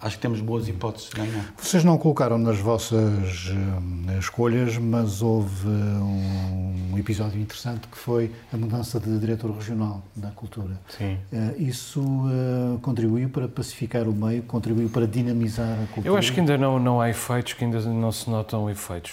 acho 0.00 0.16
que 0.16 0.22
temos 0.22 0.40
boas 0.40 0.68
hipóteses 0.68 1.08
de 1.08 1.16
ganhar. 1.16 1.54
Vocês 1.56 1.82
não 1.82 1.96
colocaram 1.96 2.36
nas 2.36 2.58
vossas 2.58 3.48
uh, 3.48 4.18
escolhas, 4.18 4.76
mas 4.76 5.22
houve 5.22 5.68
um, 5.68 6.98
episódio 6.98 7.40
interessante 7.40 7.86
que 7.88 7.96
foi 7.96 8.30
a 8.52 8.56
mudança 8.56 9.00
de 9.00 9.18
diretor 9.18 9.50
regional 9.52 10.02
da 10.14 10.30
cultura. 10.30 10.78
Sim. 10.88 11.18
Uh, 11.32 11.62
isso 11.62 12.02
uh, 12.02 12.78
contribuiu 12.82 13.28
para 13.28 13.48
pacificar 13.48 14.08
o 14.08 14.12
meio, 14.12 14.42
contribuiu 14.42 14.88
para 14.88 15.06
dinamizar 15.06 15.72
a 15.72 15.86
cultura? 15.86 16.08
Eu 16.08 16.16
acho 16.16 16.32
que 16.32 16.40
ainda 16.40 16.58
não, 16.58 16.78
não 16.78 17.00
há 17.00 17.08
efeitos, 17.08 17.54
que 17.54 17.64
ainda 17.64 17.80
não 17.80 18.12
se 18.12 18.28
notam 18.28 18.68
efeitos. 18.68 19.12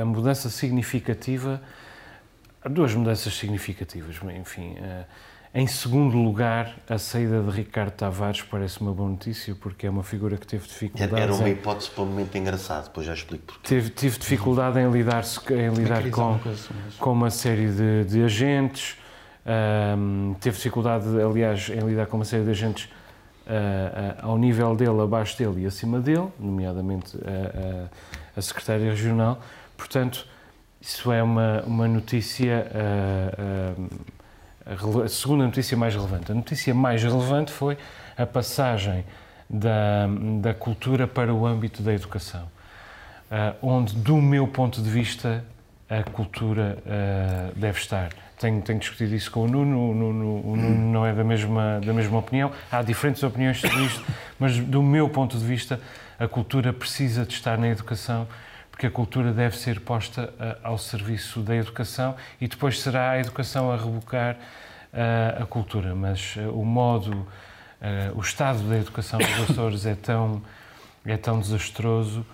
a 0.00 0.04
mudança 0.04 0.50
significativa 0.50 1.60
duas 2.68 2.94
mudanças 2.94 3.34
significativas, 3.34 4.16
enfim. 4.38 4.76
Eh, 4.78 5.04
em 5.54 5.66
segundo 5.66 6.18
lugar, 6.18 6.76
a 6.88 6.98
saída 6.98 7.42
de 7.42 7.50
Ricardo 7.50 7.92
Tavares 7.92 8.42
parece 8.42 8.80
uma 8.80 8.92
boa 8.92 9.08
notícia, 9.08 9.54
porque 9.54 9.86
é 9.86 9.90
uma 9.90 10.02
figura 10.02 10.36
que 10.36 10.46
teve 10.46 10.66
dificuldade. 10.66 11.18
Era 11.18 11.34
uma 11.34 11.48
hipótese 11.48 11.88
para 11.90 12.02
um 12.02 12.06
momento 12.06 12.36
engraçado, 12.36 12.84
depois 12.84 13.06
já 13.06 13.14
explico 13.14 13.44
porquê. 13.46 13.60
Teve, 13.66 13.90
tive 13.90 14.18
dificuldade 14.18 14.78
em 14.78 14.90
lidar, 14.90 15.24
em 15.50 15.74
lidar 15.74 16.10
com, 16.10 16.38
com 16.98 17.12
uma 17.12 17.30
série 17.30 17.70
de, 17.70 18.04
de 18.04 18.22
agentes, 18.22 18.98
um, 19.96 20.34
teve 20.40 20.56
dificuldade, 20.56 21.06
aliás, 21.20 21.70
em 21.70 21.80
lidar 21.86 22.06
com 22.06 22.16
uma 22.16 22.24
série 22.24 22.44
de 22.44 22.50
agentes 22.50 22.84
uh, 23.46 23.48
uh, 23.48 24.30
ao 24.30 24.36
nível 24.36 24.76
dele, 24.76 25.00
abaixo 25.00 25.38
dele 25.38 25.62
e 25.62 25.66
acima 25.66 26.00
dele, 26.00 26.28
nomeadamente 26.38 27.16
a, 27.16 27.88
a, 28.36 28.38
a 28.38 28.42
secretária 28.42 28.90
regional. 28.90 29.40
Portanto, 29.76 30.26
isso 30.86 31.10
é 31.10 31.20
uma, 31.20 31.64
uma 31.66 31.88
notícia, 31.88 32.64
uh, 33.76 33.82
uh, 34.70 35.02
a 35.02 35.08
segunda 35.08 35.44
notícia 35.44 35.76
mais 35.76 35.96
relevante. 35.96 36.30
A 36.30 36.34
notícia 36.34 36.72
mais 36.72 37.02
relevante 37.02 37.50
foi 37.50 37.76
a 38.16 38.24
passagem 38.24 39.04
da, 39.50 40.06
da 40.40 40.54
cultura 40.54 41.08
para 41.08 41.34
o 41.34 41.44
âmbito 41.44 41.82
da 41.82 41.92
educação, 41.92 42.44
uh, 42.44 43.56
onde, 43.60 43.96
do 43.96 44.18
meu 44.18 44.46
ponto 44.46 44.80
de 44.80 44.88
vista, 44.88 45.44
a 45.90 46.04
cultura 46.04 46.78
deve 47.54 47.78
estar. 47.78 48.10
Tenho, 48.40 48.60
tenho, 48.60 48.78
discutido 48.80 49.14
isso 49.14 49.30
com 49.30 49.44
o 49.44 49.48
Nuno, 49.48 49.90
o 49.90 49.94
Nuno, 49.94 50.40
o 50.44 50.56
Nuno 50.56 50.92
não 50.92 51.06
é 51.06 51.12
da 51.12 51.22
mesma, 51.22 51.80
da 51.84 51.92
mesma 51.92 52.18
opinião, 52.18 52.50
há 52.72 52.82
diferentes 52.82 53.22
opiniões 53.22 53.60
sobre 53.60 53.84
isto, 53.84 54.04
mas 54.36 54.58
do 54.58 54.82
meu 54.82 55.08
ponto 55.08 55.38
de 55.38 55.44
vista, 55.44 55.80
a 56.18 56.26
cultura 56.26 56.72
precisa 56.72 57.24
de 57.24 57.34
estar 57.34 57.56
na 57.56 57.68
educação 57.68 58.26
porque 58.76 58.88
a 58.88 58.90
cultura 58.90 59.32
deve 59.32 59.56
ser 59.56 59.80
posta 59.80 60.34
uh, 60.38 60.58
ao 60.62 60.76
serviço 60.76 61.40
da 61.40 61.56
educação 61.56 62.14
e 62.38 62.46
depois 62.46 62.78
será 62.78 63.12
a 63.12 63.18
educação 63.18 63.72
a 63.72 63.76
rebocar 63.76 64.36
uh, 64.92 65.42
a 65.42 65.46
cultura. 65.46 65.94
Mas 65.94 66.36
uh, 66.36 66.50
o 66.50 66.62
modo, 66.62 67.26
o 68.14 68.20
estado 68.20 68.68
da 68.68 68.76
educação 68.76 69.18
dos 69.18 69.50
Açores 69.50 69.86
é 69.86 69.94
tão, 69.94 70.42
é 71.06 71.16
tão 71.16 71.40
desastroso 71.40 72.26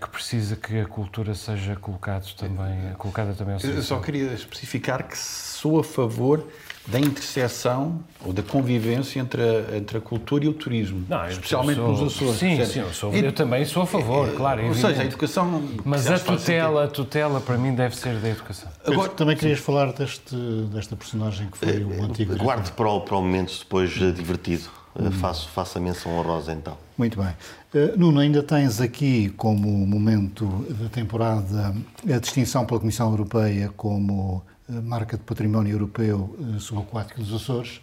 que 0.00 0.08
precisa 0.08 0.56
que 0.56 0.80
a 0.80 0.86
cultura 0.86 1.34
seja 1.34 1.76
colocado 1.76 2.32
também, 2.34 2.94
colocada 2.96 3.34
também 3.34 3.54
ao 3.54 3.60
serviço. 3.60 3.80
Eu 3.80 3.98
só 3.98 4.00
queria 4.00 4.32
especificar 4.32 5.06
que 5.06 5.18
sou 5.18 5.80
a 5.80 5.84
favor 5.84 6.48
da 6.86 7.00
interseção 7.00 8.00
ou 8.24 8.32
da 8.32 8.42
convivência 8.42 9.18
entre 9.18 9.40
a, 9.40 9.76
entre 9.76 9.98
a 9.98 10.00
cultura 10.00 10.44
e 10.44 10.48
o 10.48 10.52
turismo, 10.52 11.04
não, 11.08 11.26
especialmente 11.28 11.76
sou, 11.76 11.88
nos 11.88 12.02
Açores. 12.02 12.36
Sim, 12.36 12.64
sim 12.64 12.80
eu, 12.80 12.92
sou, 12.92 13.12
eu, 13.14 13.32
também 13.32 13.64
sou 13.64 13.82
a 13.82 13.86
favor, 13.86 14.28
é, 14.28 14.32
claro. 14.32 14.60
Ou 14.60 14.70
evidente. 14.70 14.88
seja, 14.88 15.02
a 15.02 15.04
educação. 15.06 15.62
Mas 15.84 16.06
a 16.06 16.18
tutela, 16.18 16.84
a 16.84 16.88
tutela 16.88 17.40
para 17.40 17.56
mim 17.56 17.74
deve 17.74 17.96
ser 17.96 18.16
da 18.16 18.28
educação. 18.28 18.70
Agora, 18.86 19.08
também 19.10 19.36
querias 19.36 19.58
sim. 19.58 19.64
falar 19.64 19.92
deste, 19.92 20.36
desta 20.72 20.94
personagem 20.94 21.48
que 21.48 21.56
foi 21.56 21.82
o 21.82 22.04
antigo. 22.04 22.36
Guarde 22.36 22.70
para 22.72 22.90
o, 22.90 23.00
para 23.00 23.16
o 23.16 23.22
momento 23.22 23.58
depois 23.58 23.96
eh, 24.00 24.10
divertido. 24.10 24.68
Hum. 24.98 25.10
Faço, 25.10 25.48
faço 25.48 25.78
a 25.78 25.80
menção 25.80 26.16
honrosa 26.16 26.52
então. 26.52 26.78
Muito 26.96 27.20
bem. 27.20 27.34
Uh, 27.74 27.98
Nuno, 27.98 28.20
ainda 28.20 28.44
tens 28.44 28.80
aqui 28.80 29.30
como 29.30 29.68
momento 29.68 30.46
da 30.70 30.88
temporada 30.88 31.74
a 32.08 32.18
distinção 32.18 32.64
pela 32.64 32.78
Comissão 32.78 33.10
Europeia 33.10 33.72
como 33.76 34.44
marca 34.68 35.16
de 35.16 35.22
património 35.22 35.72
europeu 35.72 36.36
eh, 36.38 36.58
subaquático 36.58 37.20
dos 37.20 37.32
Açores. 37.32 37.80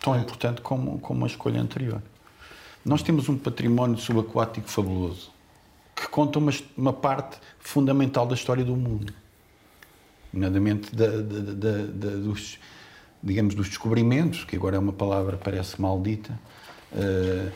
Tão 0.00 0.18
importante 0.18 0.60
como, 0.60 0.98
como 0.98 1.24
a 1.24 1.28
escolha 1.28 1.60
anterior. 1.60 2.02
Nós 2.84 3.02
temos 3.02 3.28
um 3.28 3.38
património 3.38 3.96
subaquático 3.96 4.68
fabuloso, 4.68 5.30
que 5.94 6.08
conta 6.08 6.38
uma, 6.38 6.52
uma 6.76 6.92
parte 6.92 7.38
fundamental 7.60 8.26
da 8.26 8.34
história 8.34 8.64
do 8.64 8.74
mundo. 8.74 9.12
Nomeadamente 10.32 10.94
da, 10.94 11.06
da, 11.06 11.86
da, 11.86 12.16
dos, 12.16 12.58
digamos, 13.22 13.54
dos 13.54 13.68
descobrimentos, 13.68 14.44
que 14.44 14.56
agora 14.56 14.76
é 14.76 14.78
uma 14.78 14.92
palavra 14.92 15.36
parece 15.36 15.80
maldita, 15.80 16.36
uh, 16.92 17.52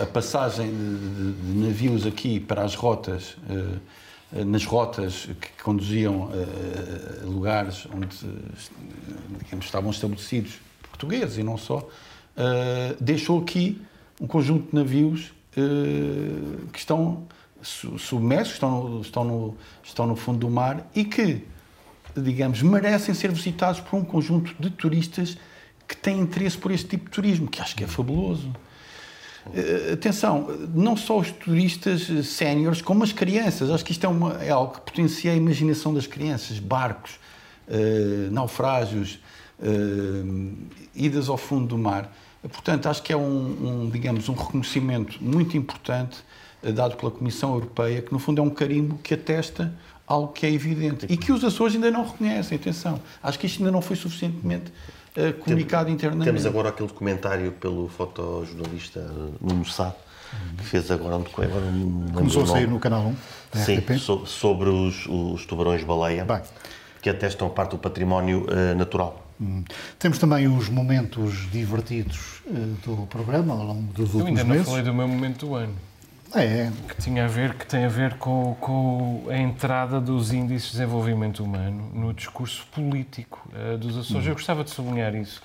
a 0.00 0.06
passagem 0.06 0.70
de, 0.70 0.98
de, 0.98 1.32
de, 1.32 1.66
navios 1.66 2.06
aqui 2.06 2.38
para 2.38 2.62
as 2.62 2.74
rotas 2.74 3.32
uh, 3.48 3.50
eh, 3.50 3.78
nas 4.46 4.64
rotas 4.64 5.28
que 5.40 5.62
conduziam 5.62 6.30
a 6.32 7.26
lugares 7.26 7.86
onde 7.94 8.16
digamos, 9.42 9.66
estavam 9.66 9.90
estabelecidos 9.90 10.58
portugueses 10.88 11.38
e 11.38 11.42
não 11.42 11.58
só, 11.58 11.86
deixou 12.98 13.40
aqui 13.40 13.80
um 14.20 14.26
conjunto 14.26 14.70
de 14.70 14.74
navios 14.74 15.32
que 16.72 16.78
estão 16.78 17.26
submersos, 17.62 18.54
estão 18.54 19.00
estão, 19.00 19.24
no, 19.24 19.56
estão 19.84 20.06
no 20.06 20.16
fundo 20.16 20.38
do 20.38 20.50
mar 20.50 20.88
e 20.94 21.04
que, 21.04 21.46
digamos, 22.16 22.62
merecem 22.62 23.14
ser 23.14 23.30
visitados 23.30 23.80
por 23.80 23.96
um 23.96 24.04
conjunto 24.04 24.54
de 24.58 24.70
turistas 24.70 25.36
que 25.86 25.96
têm 25.96 26.20
interesse 26.20 26.56
por 26.56 26.70
este 26.70 26.88
tipo 26.88 27.04
de 27.06 27.10
turismo, 27.10 27.48
que 27.48 27.60
acho 27.60 27.76
que 27.76 27.84
é 27.84 27.86
fabuloso. 27.86 28.50
Uh, 29.46 29.94
atenção, 29.94 30.48
não 30.74 30.96
só 30.96 31.18
os 31.18 31.30
turistas 31.30 32.08
séniores, 32.26 32.80
como 32.80 33.02
as 33.02 33.12
crianças. 33.12 33.70
Acho 33.70 33.84
que 33.84 33.92
isto 33.92 34.04
é, 34.04 34.08
uma, 34.08 34.42
é, 34.42 34.50
algo 34.50 34.74
que 34.74 34.80
potencia 34.80 35.32
a 35.32 35.34
imaginação 35.34 35.92
das 35.92 36.06
crianças. 36.06 36.58
Barcos, 36.58 37.18
uh, 37.68 38.30
naufrágios, 38.30 39.18
uh, 39.58 40.52
idas 40.94 41.28
ao 41.28 41.36
fundo 41.36 41.66
do 41.66 41.78
mar. 41.78 42.14
Portanto, 42.42 42.88
acho 42.88 43.02
que 43.02 43.12
é 43.12 43.16
um, 43.16 43.84
um, 43.84 43.90
digamos, 43.90 44.28
um 44.28 44.34
reconhecimento 44.34 45.22
muito 45.22 45.56
importante 45.56 46.18
dado 46.74 46.96
pela 46.96 47.10
Comissão 47.10 47.54
Europeia, 47.54 48.02
que 48.02 48.12
no 48.12 48.18
fundo 48.18 48.40
é 48.40 48.44
um 48.44 48.50
carimbo 48.50 48.98
que 48.98 49.14
atesta 49.14 49.72
algo 50.06 50.32
que 50.32 50.44
é 50.46 50.50
evidente 50.50 51.06
e 51.08 51.16
que 51.16 51.32
os 51.32 51.42
Açores 51.42 51.74
ainda 51.74 51.90
não 51.90 52.04
reconhecem. 52.04 52.56
Atenção, 52.56 53.00
acho 53.22 53.38
que 53.38 53.46
isto 53.46 53.58
ainda 53.60 53.70
não 53.70 53.82
foi 53.82 53.96
suficientemente 53.96 54.72
uh, 55.16 55.32
comunicado 55.34 55.86
Tem, 55.86 55.94
internamente. 55.94 56.24
Temos 56.24 56.46
agora 56.46 56.70
aquele 56.70 56.88
documentário 56.88 57.52
pelo 57.52 57.88
fotojornalista 57.88 59.00
Nuno 59.40 59.64
Sá, 59.64 59.94
que 60.56 60.64
fez 60.64 60.90
agora 60.90 61.16
um 61.16 61.22
documentário. 61.22 61.66
Começou 62.14 62.44
a 62.44 62.46
sair 62.46 62.68
no 62.68 62.78
Canal 62.78 63.06
1? 63.06 63.16
Sim, 63.64 63.98
so, 63.98 64.26
sobre 64.26 64.68
os, 64.68 65.06
os 65.06 65.44
tubarões-baleia, 65.46 66.26
que 67.00 67.10
atestam 67.10 67.48
parte 67.50 67.72
do 67.72 67.78
património 67.78 68.46
uh, 68.46 68.76
natural. 68.76 69.26
Hum. 69.40 69.64
Temos 69.98 70.18
também 70.18 70.46
os 70.46 70.68
momentos 70.68 71.50
divertidos 71.50 72.42
uh, 72.46 72.52
do 72.86 73.06
programa 73.06 73.54
ao 73.54 73.64
longo 73.64 73.92
dos 73.92 74.14
últimos 74.14 74.42
meses. 74.42 74.46
Eu 74.46 74.52
ainda 74.52 74.54
não 74.54 74.64
falei 74.64 74.82
do 74.82 74.94
meu 74.94 75.08
momento 75.08 75.46
do 75.46 75.54
ano. 75.54 75.74
É. 76.34 76.70
Que, 76.88 77.02
tinha 77.02 77.26
a 77.26 77.28
ver, 77.28 77.54
que 77.54 77.66
tem 77.66 77.84
a 77.84 77.88
ver 77.88 78.14
com, 78.14 78.56
com 78.58 79.26
a 79.28 79.36
entrada 79.36 80.00
dos 80.00 80.32
índices 80.32 80.70
de 80.70 80.78
desenvolvimento 80.78 81.44
humano 81.44 81.90
no 81.92 82.12
discurso 82.14 82.66
político 82.72 83.46
uh, 83.52 83.76
dos 83.76 83.98
Açores. 83.98 84.26
Hum. 84.26 84.30
Eu 84.30 84.34
gostava 84.34 84.64
de 84.64 84.70
sublinhar 84.70 85.14
isso, 85.14 85.42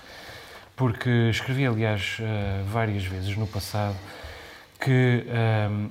porque 0.74 1.10
escrevi, 1.30 1.66
aliás, 1.66 2.18
uh, 2.20 2.64
várias 2.64 3.04
vezes 3.04 3.36
no 3.36 3.46
passado, 3.46 3.96
que 4.80 5.26
um, 5.26 5.32
ehm, 5.34 5.90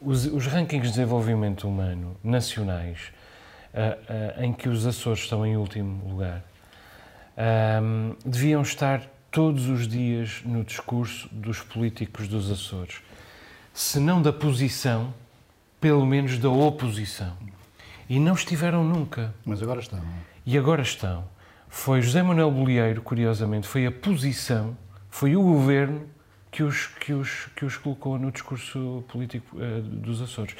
os, 0.00 0.24
os, 0.24 0.46
rankings 0.46 0.86
de 0.86 0.94
desenvolvimento 0.94 1.68
humano 1.68 2.16
nacionais, 2.24 3.12
uh, 3.74 4.42
em 4.42 4.54
que 4.54 4.70
os 4.70 4.86
Açores 4.86 5.20
estão 5.20 5.44
em 5.44 5.56
último 5.56 6.08
lugar, 6.08 6.42
um, 7.82 8.14
deviam 8.24 8.62
estar 8.62 9.02
todos 9.30 9.68
os 9.68 9.86
dias 9.86 10.40
no 10.44 10.64
discurso 10.64 11.28
dos 11.30 11.60
políticos 11.60 12.26
dos 12.26 12.50
Açores 12.50 13.02
se 13.80 13.98
não 13.98 14.20
da 14.20 14.30
posição, 14.30 15.14
pelo 15.80 16.04
menos 16.04 16.36
da 16.36 16.50
oposição. 16.50 17.34
E 18.10 18.20
não 18.20 18.34
estiveram 18.34 18.84
nunca. 18.84 19.34
Mas 19.42 19.62
agora 19.62 19.80
estão. 19.80 19.98
E 20.44 20.58
agora 20.58 20.82
estão. 20.82 21.24
Foi 21.66 22.02
José 22.02 22.22
Manuel 22.22 22.50
Bolieiro, 22.50 23.00
curiosamente, 23.00 23.66
foi 23.66 23.86
a 23.86 23.90
posição, 23.90 24.76
foi 25.08 25.34
o 25.34 25.42
governo 25.42 26.02
que 26.50 26.62
os, 26.62 26.88
que 26.88 27.14
os, 27.14 27.46
que 27.56 27.64
os 27.64 27.78
colocou 27.78 28.18
no 28.18 28.30
discurso 28.30 29.02
político 29.08 29.56
uh, 29.56 29.80
dos 29.80 30.20
Açores. 30.20 30.54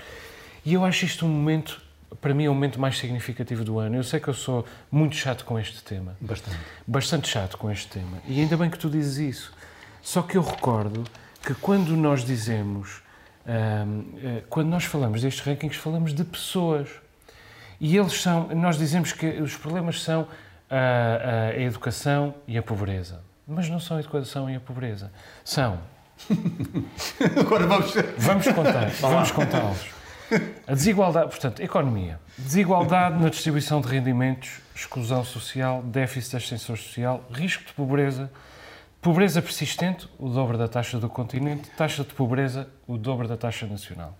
E 0.64 0.72
eu 0.72 0.82
acho 0.82 1.04
isto 1.04 1.26
um 1.26 1.28
momento, 1.28 1.78
para 2.22 2.32
mim, 2.32 2.46
é 2.46 2.48
o 2.48 2.54
momento 2.54 2.80
mais 2.80 2.96
significativo 2.96 3.62
do 3.64 3.78
ano. 3.78 3.96
Eu 3.96 4.02
sei 4.02 4.18
que 4.18 4.28
eu 4.28 4.34
sou 4.34 4.64
muito 4.90 5.14
chato 5.14 5.44
com 5.44 5.58
este 5.58 5.84
tema. 5.84 6.16
Bastante. 6.22 6.58
Bastante 6.86 7.28
chato 7.28 7.58
com 7.58 7.70
este 7.70 7.86
tema. 7.86 8.16
E 8.26 8.40
ainda 8.40 8.56
bem 8.56 8.70
que 8.70 8.78
tu 8.78 8.88
dizes 8.88 9.18
isso. 9.18 9.52
Só 10.00 10.22
que 10.22 10.38
eu 10.38 10.42
recordo 10.42 11.04
que 11.42 11.52
quando 11.54 11.94
nós 11.94 12.24
dizemos, 12.24 13.02
quando 14.48 14.68
nós 14.68 14.84
falamos 14.84 15.22
destes 15.22 15.44
rankings, 15.44 15.76
falamos 15.76 16.14
de 16.14 16.24
pessoas. 16.24 16.88
E 17.80 17.96
eles 17.96 18.20
são, 18.20 18.48
nós 18.48 18.76
dizemos 18.76 19.12
que 19.12 19.26
os 19.40 19.56
problemas 19.56 20.02
são 20.02 20.28
a, 20.68 21.50
a 21.54 21.60
educação 21.60 22.34
e 22.46 22.56
a 22.58 22.62
pobreza. 22.62 23.20
Mas 23.46 23.68
não 23.68 23.80
são 23.80 23.96
a 23.96 24.00
educação 24.00 24.48
e 24.48 24.56
a 24.56 24.60
pobreza. 24.60 25.10
São. 25.44 25.80
Agora 27.40 27.66
vamos. 27.66 27.92
Vamos 28.18 28.46
contar, 28.48 28.90
vamos 29.00 29.30
contá-los. 29.32 30.00
A 30.66 30.74
desigualdade, 30.74 31.30
portanto, 31.30 31.60
economia. 31.60 32.20
Desigualdade 32.38 33.20
na 33.20 33.28
distribuição 33.28 33.80
de 33.80 33.88
rendimentos, 33.88 34.60
exclusão 34.74 35.24
social, 35.24 35.82
déficit 35.82 36.30
de 36.30 36.36
ascensão 36.36 36.76
social, 36.76 37.24
risco 37.32 37.64
de 37.64 37.72
pobreza, 37.72 38.30
Pobreza 39.00 39.40
persistente, 39.40 40.06
o 40.18 40.28
dobro 40.28 40.58
da 40.58 40.68
taxa 40.68 40.98
do 40.98 41.08
continente. 41.08 41.70
Taxa 41.70 42.04
de 42.04 42.12
pobreza, 42.12 42.68
o 42.86 42.98
dobro 42.98 43.26
da 43.26 43.34
taxa 43.34 43.66
nacional. 43.66 44.14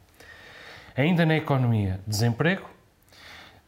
Ainda 0.97 1.26
na 1.26 1.37
economia, 1.37 2.01
desemprego, 2.07 2.66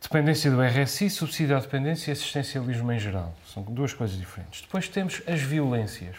dependência 0.00 0.50
do 0.50 0.62
RSI, 0.62 1.10
subsídio 1.10 1.54
à 1.54 1.60
dependência 1.60 2.10
e 2.10 2.12
assistencialismo 2.12 2.90
em 2.90 2.98
geral. 2.98 3.34
São 3.44 3.62
duas 3.62 3.92
coisas 3.92 4.16
diferentes. 4.16 4.62
Depois 4.62 4.88
temos 4.88 5.20
as 5.26 5.42
violências. 5.42 6.16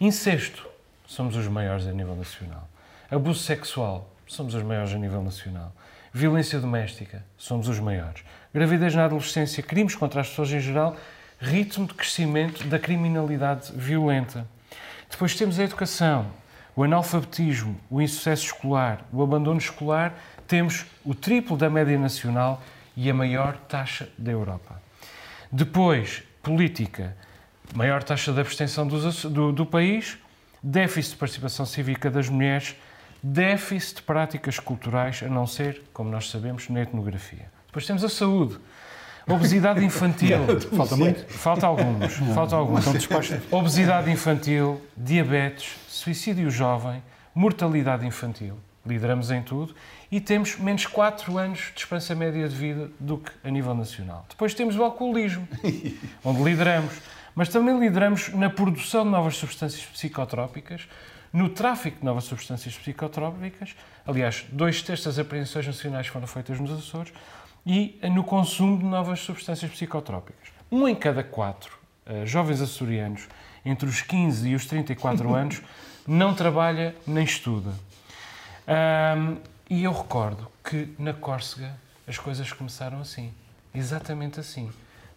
Incesto, 0.00 0.66
somos 1.06 1.36
os 1.36 1.46
maiores 1.46 1.86
a 1.86 1.92
nível 1.92 2.16
nacional. 2.16 2.66
Abuso 3.10 3.42
sexual, 3.42 4.10
somos 4.26 4.54
os 4.54 4.62
maiores 4.62 4.94
a 4.94 4.98
nível 4.98 5.22
nacional. 5.22 5.70
Violência 6.14 6.58
doméstica, 6.58 7.22
somos 7.36 7.68
os 7.68 7.78
maiores. 7.78 8.24
Gravidez 8.54 8.94
na 8.94 9.04
adolescência, 9.04 9.62
crimes 9.62 9.94
contra 9.94 10.22
as 10.22 10.30
pessoas 10.30 10.50
em 10.50 10.60
geral 10.60 10.96
ritmo 11.38 11.86
de 11.86 11.94
crescimento 11.94 12.64
da 12.64 12.78
criminalidade 12.78 13.72
violenta. 13.72 14.46
Depois 15.10 15.34
temos 15.34 15.58
a 15.58 15.64
educação, 15.64 16.26
o 16.74 16.82
analfabetismo, 16.82 17.78
o 17.90 18.00
insucesso 18.00 18.46
escolar, 18.46 19.04
o 19.12 19.22
abandono 19.22 19.58
escolar, 19.58 20.14
temos 20.46 20.86
o 21.04 21.14
triplo 21.14 21.56
da 21.56 21.70
média 21.70 21.98
nacional 21.98 22.62
e 22.96 23.08
a 23.08 23.14
maior 23.14 23.56
taxa 23.68 24.08
da 24.18 24.32
Europa. 24.32 24.80
Depois, 25.50 26.22
política, 26.42 27.16
maior 27.74 28.02
taxa 28.02 28.32
de 28.32 28.40
abstenção 28.40 28.86
do, 28.86 29.10
do, 29.30 29.52
do 29.52 29.66
país, 29.66 30.18
déficit 30.62 31.12
de 31.12 31.18
participação 31.18 31.64
cívica 31.64 32.10
das 32.10 32.28
mulheres, 32.28 32.74
déficit 33.22 33.96
de 33.96 34.02
práticas 34.02 34.58
culturais, 34.58 35.22
a 35.22 35.28
não 35.28 35.46
ser, 35.46 35.82
como 35.92 36.10
nós 36.10 36.30
sabemos, 36.30 36.68
na 36.68 36.80
etnografia. 36.80 37.50
Depois 37.66 37.86
temos 37.86 38.02
a 38.02 38.08
saúde, 38.08 38.58
Obesidade 39.28 39.84
infantil. 39.84 40.38
Falta 40.74 40.96
muito? 40.96 41.24
Falta 41.32 41.66
alguns. 41.66 42.14
Falta 42.34 42.56
alguns. 42.56 42.84
Obesidade 43.50 44.10
infantil, 44.10 44.80
diabetes, 44.96 45.76
suicídio 45.86 46.50
jovem, 46.50 47.02
mortalidade 47.34 48.06
infantil. 48.06 48.58
Lideramos 48.86 49.30
em 49.30 49.42
tudo 49.42 49.74
e 50.10 50.18
temos 50.18 50.56
menos 50.56 50.86
4 50.86 51.36
anos 51.36 51.72
de 51.74 51.80
esperança 51.80 52.14
média 52.14 52.48
de 52.48 52.54
vida 52.56 52.90
do 52.98 53.18
que 53.18 53.30
a 53.44 53.50
nível 53.50 53.74
nacional. 53.74 54.24
Depois 54.30 54.54
temos 54.54 54.76
o 54.76 54.82
alcoolismo, 54.82 55.46
onde 56.24 56.42
lideramos. 56.42 56.94
Mas 57.34 57.50
também 57.50 57.78
lideramos 57.78 58.30
na 58.30 58.48
produção 58.48 59.04
de 59.04 59.10
novas 59.10 59.36
substâncias 59.36 59.84
psicotrópicas, 59.84 60.88
no 61.32 61.50
tráfico 61.50 61.98
de 61.98 62.04
novas 62.04 62.24
substâncias 62.24 62.76
psicotrópicas. 62.76 63.76
Aliás, 64.06 64.46
dois 64.50 64.82
terços 64.82 65.04
das 65.06 65.18
apreensões 65.18 65.66
nacionais 65.66 66.06
foram 66.06 66.26
feitas 66.26 66.58
nos 66.58 66.72
Açores 66.72 67.12
e 67.66 67.98
no 68.10 68.24
consumo 68.24 68.78
de 68.78 68.84
novas 68.84 69.20
substâncias 69.20 69.70
psicotrópicas. 69.70 70.48
Um 70.70 70.86
em 70.86 70.94
cada 70.94 71.22
quatro 71.22 71.78
uh, 72.06 72.26
jovens 72.26 72.60
açorianos 72.60 73.28
entre 73.64 73.88
os 73.88 74.02
15 74.02 74.48
e 74.48 74.54
os 74.54 74.66
34 74.66 75.32
anos 75.34 75.62
não 76.06 76.34
trabalha 76.34 76.94
nem 77.06 77.24
estuda. 77.24 77.70
Um, 78.68 79.36
e 79.68 79.84
eu 79.84 79.92
recordo 79.92 80.50
que 80.64 80.94
na 80.98 81.12
Córcega 81.12 81.74
as 82.06 82.18
coisas 82.18 82.50
começaram 82.52 83.00
assim, 83.00 83.32
exatamente 83.74 84.40
assim. 84.40 84.70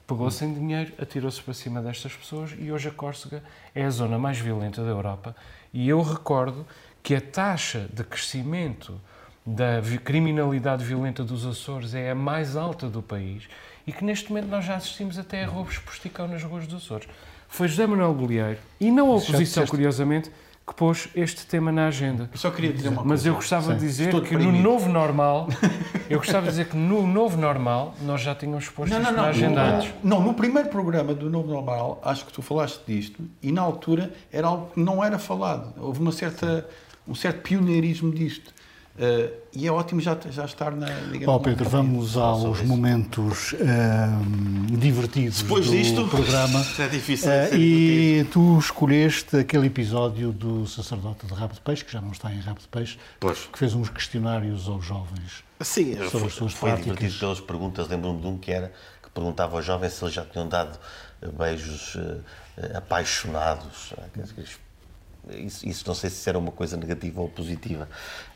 Pegou 0.06 0.30
sem 0.30 0.54
dinheiro, 0.54 0.94
atirou-se 1.02 1.42
para 1.42 1.54
cima 1.54 1.82
destas 1.82 2.14
pessoas 2.14 2.54
e 2.60 2.70
hoje 2.70 2.89
a 2.89 2.92
Córcega 2.92 3.42
é 3.74 3.86
a 3.86 3.89
zona 3.89 4.20
mais 4.20 4.38
violenta 4.38 4.84
da 4.84 4.89
Europa. 4.89 5.34
E 5.74 5.88
eu 5.88 6.02
recordo 6.02 6.68
que 7.02 7.16
a 7.16 7.22
taxa 7.22 7.88
de 7.94 8.04
crescimento 8.04 9.00
da 9.46 9.82
criminalidade 10.04 10.84
violenta 10.84 11.24
dos 11.24 11.46
Açores 11.46 11.94
é 11.96 12.12
a 12.12 12.16
mais 12.16 12.56
alta 12.56 12.88
do 12.88 13.02
país 13.02 13.44
e 13.86 13.92
que 13.92 14.04
neste 14.04 14.30
momento 14.30 14.48
nós 14.48 14.66
já 14.66 14.76
assistimos 14.76 15.18
até 15.18 15.44
a 15.44 15.48
roubos 15.48 15.78
por 15.80 15.94
esticão 15.94 16.28
nas 16.28 16.44
ruas 16.44 16.68
dos 16.68 16.84
Açores. 16.84 17.08
Foi 17.48 17.68
José 17.68 17.86
Manuel 17.86 18.14
Bolieiro 18.14 18.60
e 18.80 18.92
não 18.92 19.12
a 19.12 19.16
oposição, 19.16 19.66
curiosamente, 19.66 20.32
que 20.66 20.76
pôs 20.76 21.10
este 21.16 21.46
tema 21.46 21.72
na 21.72 21.88
agenda. 21.88 22.30
Eu 22.32 22.38
só 22.38 22.50
queria 22.50 22.72
dizer 22.72 22.89
uma 22.89 22.98
coisa. 22.98 23.10
Mas 23.10 23.26
eu 23.26 23.34
gostava 23.34 23.74
Sim. 23.74 23.74
de 23.74 23.80
dizer 23.80 24.22
que 24.22 24.38
no 24.38 24.52
novo 24.52 24.88
normal, 24.88 25.50
eu 26.10 26.20
gostava 26.20 26.44
de 26.44 26.52
dizer 26.52 26.68
que 26.68 26.78
no 26.78 27.06
novo 27.06 27.38
normal 27.38 27.94
nós 28.04 28.22
já 28.22 28.34
tínhamos 28.34 28.70
posto 28.70 28.94
não, 28.94 29.02
não, 29.02 29.12
não, 29.12 29.24
na 29.24 29.30
agenda 29.30 29.62
antes. 29.62 29.94
Não, 30.04 30.22
no 30.22 30.34
primeiro 30.34 30.70
programa 30.70 31.14
do 31.14 31.30
novo 31.30 31.50
normal, 31.50 32.00
acho 32.06 32.26
que 32.26 32.32
tu 32.32 32.42
falaste 32.42 32.82
disto 32.88 33.22
e 33.42 33.52
na 33.52 33.62
altura 33.62 34.14
era 34.32 34.48
algo 34.48 34.72
que 34.74 34.80
não 34.80 35.04
era 35.04 35.20
falado. 35.20 35.74
Houve 35.78 36.00
uma 36.00 36.12
certa, 36.12 36.66
um 37.08 37.16
certo 37.16 37.42
pioneirismo 37.42 38.14
disto. 38.14 38.54
Uh, 39.02 39.34
e 39.52 39.66
é 39.66 39.72
ótimo 39.72 39.99
já, 39.99 40.16
já 40.30 40.45
estar 40.45 40.76
na. 40.76 40.86
Oh, 41.26 41.39
Pedro, 41.39 41.68
vamos 41.68 42.16
aos 42.16 42.62
momentos 42.62 43.54
uh, 43.54 43.58
divertidos 44.78 45.41
Depois 45.41 45.66
do 45.66 45.72
disto, 45.72 46.08
programa. 46.08 46.64
É 46.78 46.88
difícil. 46.88 47.28
Uh, 47.28 47.56
e 47.56 48.28
tu 48.32 48.60
escolheste 48.60 49.38
aquele 49.38 49.66
episódio 49.66 50.32
do 50.32 50.68
sacerdote 50.68 51.26
de 51.26 51.34
Rabo 51.34 51.56
de 51.56 51.62
Peixe, 51.62 51.84
que 51.84 51.91
já 51.91 51.99
não 51.99 52.12
está 52.12 52.32
em 52.32 52.39
Rabo 52.41 52.60
de 52.60 52.68
Peixe, 52.68 52.99
pois. 53.20 53.49
que 53.52 53.58
fez 53.58 53.74
uns 53.74 53.89
questionários 53.89 54.68
aos 54.68 54.86
jovens 54.86 55.43
Sim, 55.62 55.95
sobre 55.95 56.10
foi, 56.10 56.28
as 56.28 56.34
suas 56.34 56.54
foi 56.54 56.70
práticas. 56.70 56.95
divertido 56.95 57.20
pelas 57.20 57.39
perguntas. 57.39 57.88
Lembro-me 57.88 58.22
de 58.22 58.28
um 58.28 58.38
que 58.38 58.52
era 58.52 58.72
que 59.02 59.10
perguntava 59.10 59.56
aos 59.58 59.66
jovens 59.66 59.93
se 59.93 60.04
eles 60.04 60.14
já 60.14 60.26
tinham 60.26 60.47
dado 60.47 60.78
beijos 61.39 61.97
apaixonados. 62.76 63.93
Isso, 65.30 65.68
isso, 65.68 65.84
não 65.88 65.93
sei 65.93 66.10
se 66.10 66.28
era 66.28 66.38
uma 66.39 66.52
coisa 66.52 66.76
negativa 66.76 67.22
ou 67.22 67.30
positiva. 67.30 67.88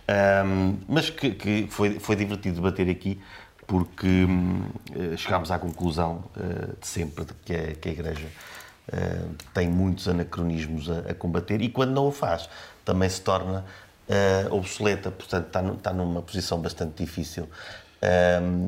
Um, 0.07 0.77
mas 0.87 1.09
que, 1.09 1.31
que, 1.31 1.67
foi, 1.67 1.99
foi 1.99 2.15
divertido 2.15 2.57
debater 2.57 2.87
aqui 2.89 3.19
porque 3.65 4.05
um, 4.07 4.63
eh, 4.93 5.17
chegámos 5.17 5.49
à 5.49 5.57
conclusão 5.57 6.23
uh, 6.37 6.79
de 6.79 6.87
sempre 6.87 7.25
de 7.25 7.33
que, 7.33 7.55
a, 7.55 7.75
que 7.75 7.89
a 7.89 7.91
Igreja 7.91 8.27
uh, 8.27 9.35
tem 9.53 9.67
muitos 9.67 10.07
anacronismos 10.07 10.89
a, 10.89 10.99
a, 10.99 11.13
combater 11.13 11.61
e 11.61 11.69
quando 11.69 11.91
não 11.91 12.07
o 12.07 12.11
faz 12.11 12.47
também 12.83 13.09
se 13.09 13.21
torna 13.21 13.65
uh, 14.07 14.53
obsoleta, 14.53 15.09
portanto 15.09 15.47
está, 15.47 15.63
está 15.63 15.93
numa 15.93 16.21
posição 16.21 16.59
bastante 16.59 17.03
difícil. 17.03 17.49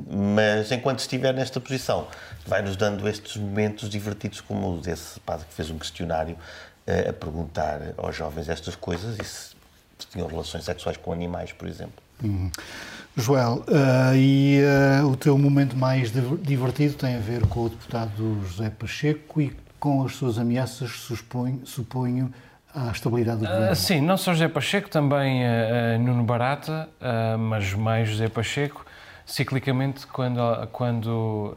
mas 0.10 0.72
enquanto 0.72 1.00
estiver 1.00 1.32
nesta 1.32 1.60
posição, 1.60 2.08
vai-nos 2.48 2.76
dando 2.76 3.08
estes 3.08 3.38
momentos 3.38 3.88
divertidos, 3.88 4.42
como 4.42 4.74
o 4.74 4.82
desse 4.82 5.20
padre 5.20 5.46
que 5.46 5.54
fez 5.54 5.70
um 5.70 5.78
questionário 5.78 6.36
a 7.08 7.14
perguntar 7.14 7.94
aos 7.98 8.16
jovens 8.16 8.50
estas 8.50 8.76
coisas 8.76 9.20
e 9.20 9.24
se 9.24 9.57
tinham 10.12 10.28
relações 10.28 10.64
sexuais 10.64 10.98
com 10.98 11.12
animais, 11.12 11.52
por 11.52 11.68
exemplo. 11.68 12.04
Uhum. 12.24 12.52
Joel, 13.16 13.64
uh, 13.68 14.16
e 14.16 14.60
uh, 15.02 15.08
o 15.08 15.18
teu 15.18 15.36
momento 15.38 15.76
mais 15.76 16.12
divertido 16.42 16.94
tem 16.94 17.16
a 17.16 17.20
ver 17.20 17.48
com 17.48 17.66
o 17.66 17.70
deputado 17.70 18.40
José 18.46 18.70
Pacheco 18.70 19.42
e 19.42 19.56
com 19.80 20.06
as 20.06 20.16
suas 20.16 20.38
ameaças, 20.38 20.92
suponho, 20.92 21.62
suponho 21.66 22.32
à 22.76 22.92
estabilidade 22.92 23.40
do 23.40 23.48
ah, 23.48 23.50
governo. 23.50 23.72
Uh, 23.72 23.76
sim, 23.76 24.02
não 24.02 24.18
só 24.18 24.34
José 24.34 24.48
Pacheco, 24.48 24.88
também 24.88 25.42
Nuno 26.00 26.24
Barata, 26.24 26.88
mas 27.40 27.74
mais 27.74 28.10
José 28.10 28.30
Pacheco, 28.30 28.86
ciclicamente 29.26 30.06
quando, 30.06 30.68
quando 30.72 31.56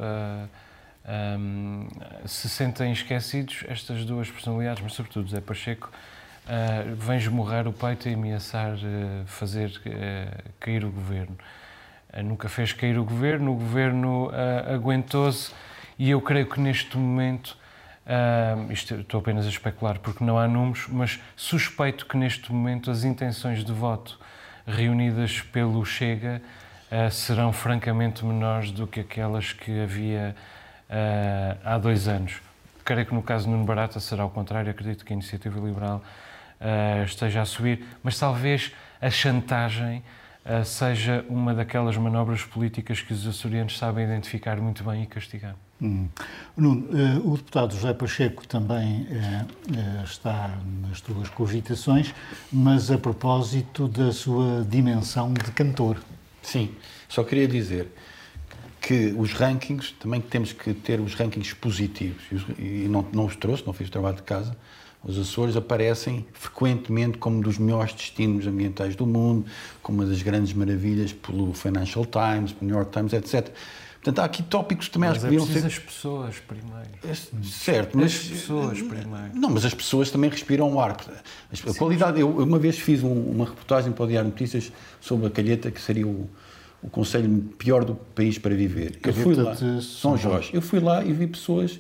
um, 1.39 1.89
se 2.25 2.49
sentem 2.49 2.93
esquecidos, 2.93 3.65
estas 3.69 4.05
duas 4.05 4.31
personalidades, 4.31 4.83
mas 4.83 4.95
sobretudo 4.95 5.27
José 5.27 5.41
Pacheco, 5.41 5.91
uh, 6.47 6.95
vem 6.97 7.19
esmurrar 7.19 7.67
o 7.69 7.73
peito 7.73 8.09
e 8.09 8.15
ameaçar 8.15 8.75
uh, 8.75 9.27
fazer 9.27 9.71
uh, 9.71 10.51
cair 10.59 10.85
o 10.85 10.91
governo. 10.91 11.37
nunca 12.25 12.49
fez 12.49 12.73
cair 12.73 12.99
o 12.99 13.05
governo, 13.05 13.53
o 13.53 13.55
governo 13.55 14.31
aguentou-se 14.75 15.53
e 15.99 16.11
eu 16.11 16.21
creio 16.21 16.47
que 16.47 16.61
neste 16.61 16.99
momento, 16.99 17.57
isto 18.71 18.95
estou 18.95 19.21
apenas 19.21 19.47
a 19.47 19.49
especular 19.49 20.01
porque 20.01 20.25
não 20.25 20.37
há 20.37 20.49
números, 20.49 20.87
mas 20.89 21.21
suspeito 21.37 22.07
que 22.07 22.17
neste 22.17 22.53
momento 22.53 22.91
as 22.91 23.05
intenções 23.05 23.65
de 23.65 23.73
voto 23.73 24.19
reunidas 24.67 25.41
pelo 25.41 25.85
Chega 25.85 26.43
serão 27.13 27.53
francamente 27.53 28.25
menores 28.25 28.73
do 28.73 28.89
que 28.89 28.99
aquelas 28.99 29.53
que 29.53 29.81
havia 29.81 30.35
há 31.65 31.79
dois 31.79 32.09
anos. 32.09 32.41
Creio 32.85 33.07
que 33.07 33.15
no 33.15 33.23
caso 33.23 33.45
de 33.45 33.53
Nuno 33.53 33.65
Barata 33.65 34.01
será 34.01 34.25
o 34.25 34.31
contrário, 34.31 34.69
acredito 34.69 35.05
que 35.05 35.13
a 35.13 35.15
Iniciativa 35.15 35.61
Liberal 35.61 36.03
uh, 36.61 37.05
esteja 37.05 37.43
a 37.43 37.45
subir, 37.45 37.85
mas 38.03 38.19
talvez 38.19 38.73
a 39.01 39.11
chantagem 39.11 40.03
uh, 40.45 40.65
seja 40.65 41.25
uma 41.29 41.55
daquelas 41.55 41.97
manobras 41.97 42.43
políticas 42.43 43.01
que 43.01 43.13
os 43.13 43.27
açorianos 43.27 43.79
sabem 43.79 44.05
identificar 44.05 44.57
muito 44.61 44.85
bem 44.85 45.03
e 45.03 45.07
castigar. 45.07 45.57
Hum. 45.81 46.09
Nuno, 46.57 46.87
uh, 46.91 47.33
o 47.33 47.37
deputado 47.37 47.75
José 47.75 47.95
Pacheco 47.95 48.47
também 48.47 49.07
está 50.05 50.59
nas 50.83 51.01
tuas 51.01 51.29
cogitações, 51.31 52.15
mas 52.53 52.91
a 52.91 52.99
propósito 52.99 53.89
da 53.89 54.13
sua 54.13 54.65
dimensão 54.69 55.33
de 55.33 55.51
cantor. 55.53 55.99
Sim, 56.43 56.75
só 57.09 57.25
queria 57.25 57.49
dizer 57.49 57.89
que 58.81 59.15
os 59.17 59.33
rankings, 59.33 59.93
também 60.01 60.21
temos 60.21 60.53
que 60.53 60.73
ter 60.73 61.01
os 61.01 61.15
rankings 61.15 61.55
positivos, 61.55 62.23
e 62.59 62.89
não, 62.89 63.07
não 63.13 63.27
os 63.27 63.37
trouxe, 63.37 63.65
não 63.67 63.73
fiz 63.73 63.89
o 63.89 63.91
trabalho 63.91 64.17
de 64.17 64.23
casa, 64.23 64.57
os 65.03 65.19
Açores 65.19 65.57
aparecem 65.57 66.27
frequentemente 66.33 67.17
como 67.17 67.39
um 67.39 67.41
dos 67.41 67.59
melhores 67.59 67.95
destinos 67.95 68.47
ambientais 68.47 68.95
do 68.95 69.07
mundo, 69.07 69.47
como 69.83 70.03
uma 70.03 70.09
das 70.09 70.23
grandes 70.23 70.53
maravilhas 70.53 71.13
pelo 71.13 71.55
Financial 71.55 72.05
Times, 72.05 72.53
pelo 72.53 72.71
New 72.71 72.77
York 72.77 72.93
Times, 72.93 73.13
etc. 73.15 73.51
Portanto, 74.03 74.19
há 74.21 74.25
aqui 74.25 74.43
tópicos 74.43 74.89
também 74.89 75.11
mas 75.11 75.19
acho 75.19 75.29
que 75.29 75.35
é 75.35 75.39
deviam 75.39 75.61
ser. 75.61 75.67
as 75.67 75.79
pessoas 75.79 76.37
primeiro. 76.39 76.89
É, 77.07 77.15
certo, 77.45 77.99
mas. 77.99 78.15
As 78.15 78.29
pessoas 78.29 78.79
primeiro. 78.79 79.31
Não, 79.35 79.51
mas 79.51 79.65
as 79.65 79.75
pessoas 79.75 80.11
também 80.11 80.31
respiram 80.31 80.73
o 80.73 80.81
ar. 80.81 80.97
A 81.53 81.57
Sim. 81.57 81.75
qualidade. 81.75 82.19
Eu 82.19 82.31
uma 82.31 82.59
vez 82.59 82.79
fiz 82.79 83.03
um, 83.03 83.13
uma 83.13 83.45
reportagem 83.45 83.93
para 83.93 84.05
o 84.05 84.09
Diário 84.09 84.31
Notícias 84.31 84.73
sobre 85.03 85.27
a 85.27 85.31
Calheta, 85.31 85.71
que 85.71 85.81
seria 85.81 86.07
o, 86.07 86.31
o 86.83 86.89
conselho 86.89 87.29
pior 87.59 87.85
do 87.85 87.95
país 87.95 88.39
para 88.39 88.55
viver. 88.55 88.99
Eu 89.05 89.13
fui 89.13 89.35
lá, 89.35 89.55
São 89.83 90.17
Jorge. 90.17 90.51
Eu 90.55 90.63
fui 90.63 90.81
lá 90.81 91.05
e 91.05 91.13
vi 91.13 91.27
pessoas 91.27 91.79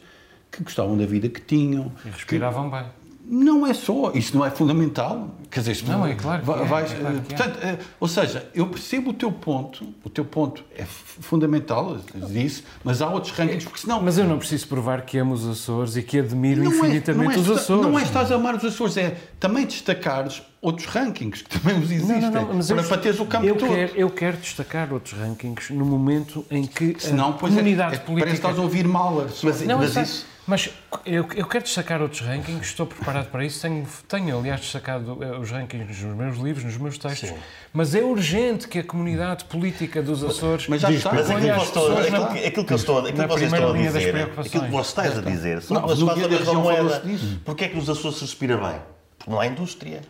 que 0.51 0.62
gostavam 0.62 0.99
da 0.99 1.07
vida 1.07 1.27
que 1.29 1.41
tinham. 1.41 1.91
E 2.05 2.11
respiravam 2.11 2.71
que, 2.71 2.77
bem. 2.77 2.87
Não 3.33 3.64
é 3.64 3.72
só, 3.72 4.11
isso 4.12 4.37
não 4.37 4.45
é 4.45 4.51
fundamental. 4.51 5.28
Quer 5.49 5.61
dizer, 5.61 5.85
não, 5.87 6.05
é 6.05 6.14
claro 6.14 6.43
que 6.43 6.51
é, 6.51 6.64
vais, 6.64 6.93
é, 6.93 6.97
claro 6.97 7.20
que 7.20 7.33
é. 7.33 7.37
portanto, 7.37 7.64
é. 7.64 7.78
Ou 8.01 8.09
seja, 8.09 8.49
eu 8.53 8.66
percebo 8.66 9.11
o 9.11 9.12
teu 9.12 9.31
ponto, 9.31 9.87
o 10.05 10.11
teu 10.11 10.24
ponto 10.24 10.64
é 10.76 10.85
fundamental, 10.85 11.97
disse, 12.28 12.64
mas 12.83 13.01
há 13.01 13.09
outros 13.09 13.33
rankings, 13.33 13.64
porque 13.64 13.81
senão... 13.83 14.03
Mas 14.03 14.18
eu 14.18 14.26
não 14.26 14.37
preciso 14.37 14.66
provar 14.66 15.03
que 15.03 15.16
amo 15.16 15.35
os 15.35 15.47
Açores 15.47 15.97
e 15.97 16.03
que 16.03 16.18
admiro 16.18 16.64
não 16.64 16.72
infinitamente 16.72 17.11
é, 17.11 17.14
não 17.14 17.31
é, 17.31 17.39
os 17.39 17.51
Açores. 17.51 17.83
Não 17.87 17.99
é 17.99 18.03
estás 18.03 18.33
a 18.33 18.35
amar 18.35 18.57
os 18.57 18.64
Açores, 18.64 18.97
é 18.97 19.16
também 19.39 19.64
destacares 19.64 20.43
outros 20.61 20.89
rankings 20.89 21.43
que 21.43 21.59
também 21.59 21.78
os 21.78 21.91
existem, 21.91 22.20
não, 22.20 22.31
não, 22.31 22.66
para, 22.66 22.83
eu, 22.83 22.89
para 22.89 22.99
teres 22.99 23.20
o 23.20 23.26
campo 23.26 23.47
eu 23.47 23.57
todo. 23.57 23.68
Quero, 23.70 23.93
eu 23.97 24.11
quero 24.11 24.37
destacar 24.39 24.93
outros 24.93 25.18
rankings 25.18 25.72
no 25.72 25.85
momento 25.85 26.45
em 26.51 26.66
que 26.66 26.97
Senão, 26.99 27.31
a 27.31 27.33
comunidade 27.35 27.95
é, 27.95 27.99
política... 27.99 28.26
Parece 28.26 28.41
que 28.41 28.47
estás 28.47 28.59
a 28.59 28.62
ouvir 28.62 28.89
Mahler. 28.89 29.28
Mas, 29.43 29.62
não, 29.62 29.78
mas 29.78 29.97
isso... 29.97 30.26
Mas 30.47 30.70
eu, 31.05 31.28
eu, 31.34 31.47
quero 31.47 31.64
destacar 31.64 32.03
outros 32.03 32.20
rankings, 32.22 32.66
estou 32.66 32.86
preparado 32.86 33.30
para 33.30 33.45
isso. 33.45 33.61
Tenho, 33.61 33.86
tenho, 34.09 34.38
aliás, 34.38 34.61
destacado 34.61 35.22
eh, 35.22 35.38
os 35.38 35.51
rankings 35.51 36.03
nos 36.03 36.16
meus 36.16 36.38
livros, 36.38 36.64
nos 36.64 36.76
meus 36.76 36.99
textos. 36.99 37.28
Sim. 37.28 37.36
Mas 37.72 37.95
é 37.95 38.03
urgente 38.03 38.66
que 38.66 38.78
a 38.78 38.84
comunidade 38.84 39.45
política 39.45 40.03
dos 40.03 40.24
Açores. 40.24 40.66
Mas 40.66 40.80
já 40.80 40.91
está. 40.91 41.12
Mas 41.12 41.30
aquilo, 41.30 41.62
estou, 41.62 41.99
aquilo, 41.99 42.28
que, 42.28 42.47
aquilo 42.47 42.64
que 42.64 42.72
eu 42.72 42.76
estou, 42.76 42.99
aquilo 42.99 43.22
que 43.22 43.28
vocês 43.28 43.53
estão 43.53 43.70
a 43.70 43.76
dizer, 43.76 44.16
aquilo 44.16 44.64
que 44.64 44.70
você 44.70 44.88
estás 44.88 45.18
a 45.18 45.22
dizer, 45.22 45.62
são 45.62 45.80
duas 45.82 46.01
faces 46.01 46.47
da 46.47 46.53
moeda. 46.55 47.03
Porquê 47.45 47.64
é 47.64 47.68
que 47.68 47.76
nos 47.76 47.88
Açores 47.88 48.18
se 48.18 48.24
respira 48.24 48.57
bem? 48.57 48.80
Porque 49.18 49.30
não 49.30 49.41
há 49.41 49.47
indústria. 49.47 50.01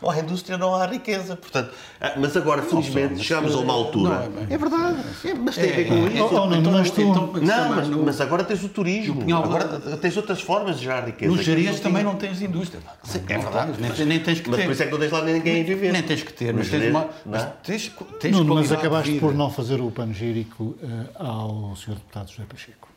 Não 0.00 0.10
há 0.10 0.18
indústria, 0.20 0.56
não 0.56 0.74
há 0.74 0.86
riqueza. 0.86 1.36
Portanto, 1.36 1.72
ah, 2.00 2.14
mas 2.16 2.36
agora, 2.36 2.62
felizmente, 2.62 3.22
chegámos 3.22 3.54
a 3.54 3.58
uma 3.58 3.72
altura. 3.72 4.30
É, 4.48 4.54
é 4.54 4.58
verdade. 4.58 4.98
É, 5.24 5.34
mas 5.34 5.54
tem 5.54 5.72
a 5.72 5.76
ver 5.76 5.88
com 5.88 5.94
é, 5.94 5.98
isso. 5.98 6.24
Então, 6.24 6.46
não, 6.46 6.72
mas, 6.72 6.90
tu, 6.90 7.00
então, 7.00 7.32
não, 7.34 7.68
mas, 7.76 7.88
mas, 7.88 8.20
agora 8.20 8.44
tens 8.44 8.64
o 8.64 8.68
turismo. 8.68 9.22
Agora 9.36 9.66
tens 9.96 10.16
outras 10.16 10.40
formas 10.40 10.78
de 10.78 10.84
gerar 10.84 11.06
riqueza. 11.06 11.34
Nos 11.34 11.44
Jerez 11.44 11.80
também 11.80 12.02
não 12.02 12.14
tens 12.14 12.40
indústria. 12.40 12.80
é 13.28 13.38
verdade. 13.38 13.72
Nem, 13.80 14.06
nem 14.06 14.20
tens 14.20 14.40
que 14.40 14.50
ter. 14.50 14.56
Mas 14.56 14.64
por 14.64 14.72
isso 14.72 14.82
é 14.82 14.86
que 14.86 14.92
não 14.92 14.98
tens 14.98 15.12
lá 15.12 15.22
ninguém 15.22 15.60
a 15.60 15.64
viver. 15.64 15.92
Nem 15.92 16.02
tens 16.02 16.22
que 16.22 16.32
ter. 16.32 16.54
Mas 16.54 16.68
tens 16.68 16.90
uma. 16.90 17.08
Mas 17.24 17.46
tens, 17.62 17.92
tens 18.18 18.36
não, 18.36 18.54
mas 18.54 18.72
acabaste 18.72 19.18
por 19.18 19.34
não 19.34 19.50
fazer 19.50 19.80
o 19.80 19.90
panegírico 19.90 20.76
uh, 20.82 21.08
ao 21.14 21.76
Sr. 21.76 21.94
Deputado 21.94 22.30
José 22.30 22.44
Pacheco 22.48 22.90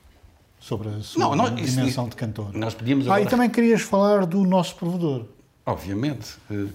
sobre 0.63 0.87
a 0.87 1.01
sua 1.01 1.19
não, 1.19 1.35
não, 1.35 1.53
dimensão 1.53 1.85
isso, 1.85 2.09
de 2.09 2.15
cantor. 2.15 2.53
Nós 2.53 2.73
pedimos 2.73 3.05
agora... 3.05 3.21
Ah, 3.21 3.23
e 3.23 3.27
também 3.27 3.49
querias 3.49 3.81
falar 3.81 4.25
do 4.25 4.45
nosso 4.45 4.75
provedor. 4.75 5.25
Obviamente. 5.65 6.35
Uh, 6.49 6.69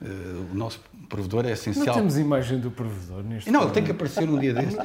uh, 0.00 0.52
o 0.52 0.54
nosso 0.54 0.80
provedor 1.08 1.46
é 1.46 1.52
essencial. 1.52 1.86
Não 1.86 1.94
temos 1.94 2.18
imagem 2.18 2.58
do 2.58 2.70
provedor 2.70 3.22
neste 3.22 3.50
Não, 3.50 3.62
ele 3.62 3.72
tem 3.72 3.84
que 3.84 3.90
aparecer 3.90 4.28
um 4.28 4.38
dia 4.38 4.54
desse. 4.54 4.76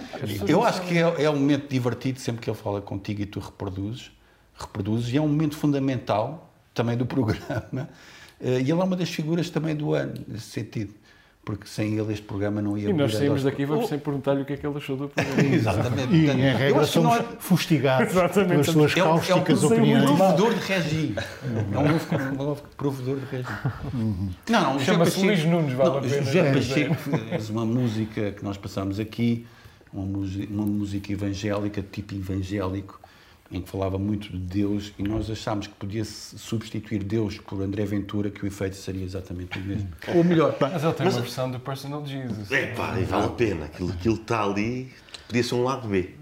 Eu 0.47 0.63
acho 0.63 0.81
que 0.81 0.97
é, 0.97 1.23
é 1.23 1.29
um 1.29 1.35
momento 1.35 1.69
divertido 1.69 2.19
sempre 2.19 2.41
que 2.41 2.49
ele 2.49 2.57
fala 2.57 2.81
contigo 2.81 3.21
e 3.21 3.25
tu 3.25 3.39
reproduzes, 3.39 4.11
reproduzes 4.57 5.13
e 5.13 5.17
é 5.17 5.21
um 5.21 5.27
momento 5.27 5.55
fundamental 5.55 6.53
também 6.73 6.97
do 6.97 7.05
programa. 7.07 7.89
Uh, 8.41 8.59
e 8.59 8.61
ele 8.61 8.71
é 8.71 8.83
uma 8.83 8.95
das 8.95 9.09
figuras 9.09 9.49
também 9.49 9.75
do 9.75 9.93
ano, 9.93 10.13
nesse 10.27 10.49
sentido 10.49 10.93
porque 11.45 11.67
sem 11.67 11.97
ele 11.97 12.13
este 12.13 12.23
programa 12.25 12.61
não 12.61 12.77
ia... 12.77 12.89
E 12.89 12.93
nós 12.93 13.13
saímos 13.13 13.43
daqui 13.43 13.65
vamos 13.65 13.85
oh. 13.85 13.87
sem 13.87 13.99
perguntar-lhe 13.99 14.43
o 14.43 14.45
que 14.45 14.53
é 14.53 14.57
que 14.57 14.65
ele 14.65 14.77
achou 14.77 14.95
do 14.95 15.09
programa. 15.09 15.43
Exatamente. 15.53 16.13
E, 16.13 16.29
em 16.29 16.55
regra, 16.55 16.85
somos 16.85 17.17
nós... 17.17 17.25
fustigados 17.39 18.13
pelas 18.33 18.67
suas 18.67 18.93
cáusticas 18.93 19.63
é 19.63 19.67
um, 19.67 19.69
é 19.69 19.73
um 19.73 19.77
opiniões. 19.77 20.03
É 20.03 20.09
um 20.09 20.17
provedor 20.17 20.53
de 20.53 20.59
regi. 20.61 21.15
É 21.17 22.17
um 22.17 22.35
novo 22.35 22.63
provedor 22.77 23.17
de 23.17 23.25
regi. 23.25 23.49
Uhum. 23.93 24.29
Não, 24.49 24.73
não, 24.73 24.79
Chama-se 24.79 25.19
Luís 25.19 25.43
Nunes, 25.43 25.73
vale 25.73 25.89
não, 25.89 25.97
a 25.97 26.01
pena. 26.01 26.23
José 26.23 26.53
Pacheco 26.53 26.95
fez 26.95 27.49
uma 27.49 27.65
música 27.65 28.31
que 28.31 28.43
nós 28.43 28.57
passámos 28.57 28.97
aqui, 28.99 29.45
uma 29.91 30.05
música, 30.05 30.53
uma 30.53 30.65
música 30.65 31.11
evangélica, 31.11 31.81
tipo 31.91 32.15
evangélico, 32.15 33.02
em 33.51 33.61
que 33.61 33.69
falava 33.69 33.99
muito 33.99 34.31
de 34.31 34.37
Deus 34.37 34.93
e 34.97 35.03
nós 35.03 35.29
achámos 35.29 35.67
que 35.67 35.73
podia-se 35.73 36.37
substituir 36.37 37.03
Deus 37.03 37.37
por 37.37 37.61
André 37.61 37.85
Ventura, 37.85 38.29
que 38.29 38.43
o 38.43 38.47
efeito 38.47 38.75
seria 38.75 39.03
exatamente 39.03 39.59
o 39.59 39.61
mesmo. 39.61 39.89
Ou 40.15 40.23
melhor, 40.23 40.55
Mas 40.59 40.83
ele 40.83 40.93
tem 40.93 41.07
uma 41.07 41.21
versão 41.21 41.51
do 41.51 41.59
Personal 41.59 42.05
Jesus. 42.05 42.51
É 42.51 42.67
pá, 42.67 42.97
e 42.99 43.03
vale 43.03 43.25
a 43.25 43.29
pena. 43.29 43.65
Aquilo, 43.65 43.91
aquilo 43.91 44.15
está 44.15 44.43
ali, 44.43 44.91
podia 45.27 45.43
ser 45.43 45.55
um 45.55 45.63
lado 45.63 45.87
B 45.87 46.15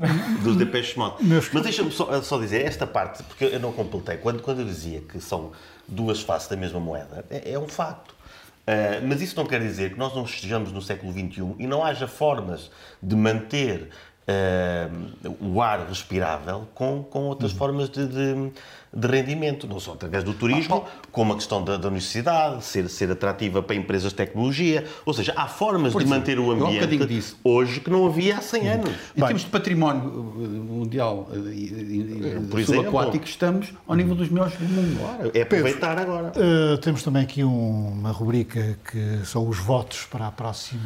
dos 0.43 0.57
Depeche 0.57 0.97
Mode. 0.97 1.23
Mas 1.53 1.63
deixa-me 1.63 1.91
só, 1.91 2.21
só 2.21 2.37
dizer 2.37 2.65
esta 2.65 2.85
parte, 2.85 3.23
porque 3.23 3.45
eu 3.45 3.59
não 3.59 3.71
completei. 3.71 4.17
Quando, 4.17 4.41
quando 4.41 4.59
eu 4.59 4.65
dizia 4.65 5.01
que 5.01 5.19
são 5.21 5.51
duas 5.87 6.21
faces 6.21 6.49
da 6.49 6.57
mesma 6.57 6.79
moeda, 6.79 7.25
é, 7.29 7.53
é 7.53 7.59
um 7.59 7.67
facto. 7.67 8.15
Uh, 8.61 9.05
mas 9.07 9.19
isso 9.21 9.35
não 9.35 9.45
quer 9.45 9.59
dizer 9.59 9.93
que 9.93 9.97
nós 9.97 10.13
não 10.13 10.23
estejamos 10.23 10.71
no 10.71 10.81
século 10.83 11.11
XXI 11.11 11.55
e 11.57 11.65
não 11.65 11.83
haja 11.83 12.07
formas 12.07 12.69
de 13.01 13.15
manter 13.15 13.89
uh, 14.31 15.35
o 15.39 15.61
ar 15.61 15.87
respirável 15.87 16.67
com, 16.73 17.03
com 17.03 17.23
outras 17.25 17.51
uhum. 17.51 17.57
formas 17.57 17.89
de, 17.89 18.07
de, 18.07 18.51
de, 18.93 19.07
rendimento, 19.07 19.67
não 19.67 19.79
só 19.79 19.93
através 19.93 20.23
do 20.23 20.33
turismo, 20.33 20.85
ah, 20.85 21.01
como 21.11 21.33
a 21.33 21.35
questão 21.35 21.63
da, 21.63 21.77
da 21.77 21.87
universidade, 21.87 22.63
ser, 22.63 22.89
ser 22.89 23.11
atrativa 23.11 23.61
para 23.61 23.75
empresas 23.75 24.11
de 24.11 24.15
tecnologia. 24.15 24.85
Ou 25.05 25.13
seja, 25.13 25.33
há 25.35 25.47
formas 25.47 25.93
de 25.93 26.05
manter 26.05 26.39
o 26.39 26.51
ambiente 26.51 27.35
hoje 27.43 27.79
que 27.79 27.89
não 27.89 28.05
havia 28.05 28.37
há 28.37 28.41
100 28.41 28.69
anos. 28.69 28.89
Em 29.15 29.21
termos 29.21 29.41
de 29.41 29.47
património 29.47 30.03
uh, 30.09 30.41
mundial 30.41 31.27
uh, 31.29 32.47
por 32.49 32.59
exemplo, 32.59 32.99
aquático, 32.99 33.25
estamos 33.25 33.73
ao 33.87 33.95
nível 33.95 34.15
dos 34.15 34.29
melhores 34.29 34.55
do 34.57 34.65
mundo. 34.65 34.99
É 35.33 35.41
aproveitar 35.41 35.97
agora. 35.97 36.31
Uh, 36.35 36.77
temos 36.77 37.03
também 37.03 37.23
aqui 37.23 37.43
um, 37.43 37.89
uma 37.89 38.11
rubrica 38.11 38.77
que 38.89 39.25
são 39.25 39.47
os 39.47 39.57
votos 39.57 40.05
para 40.05 40.27
a 40.27 40.31
próxima 40.31 40.81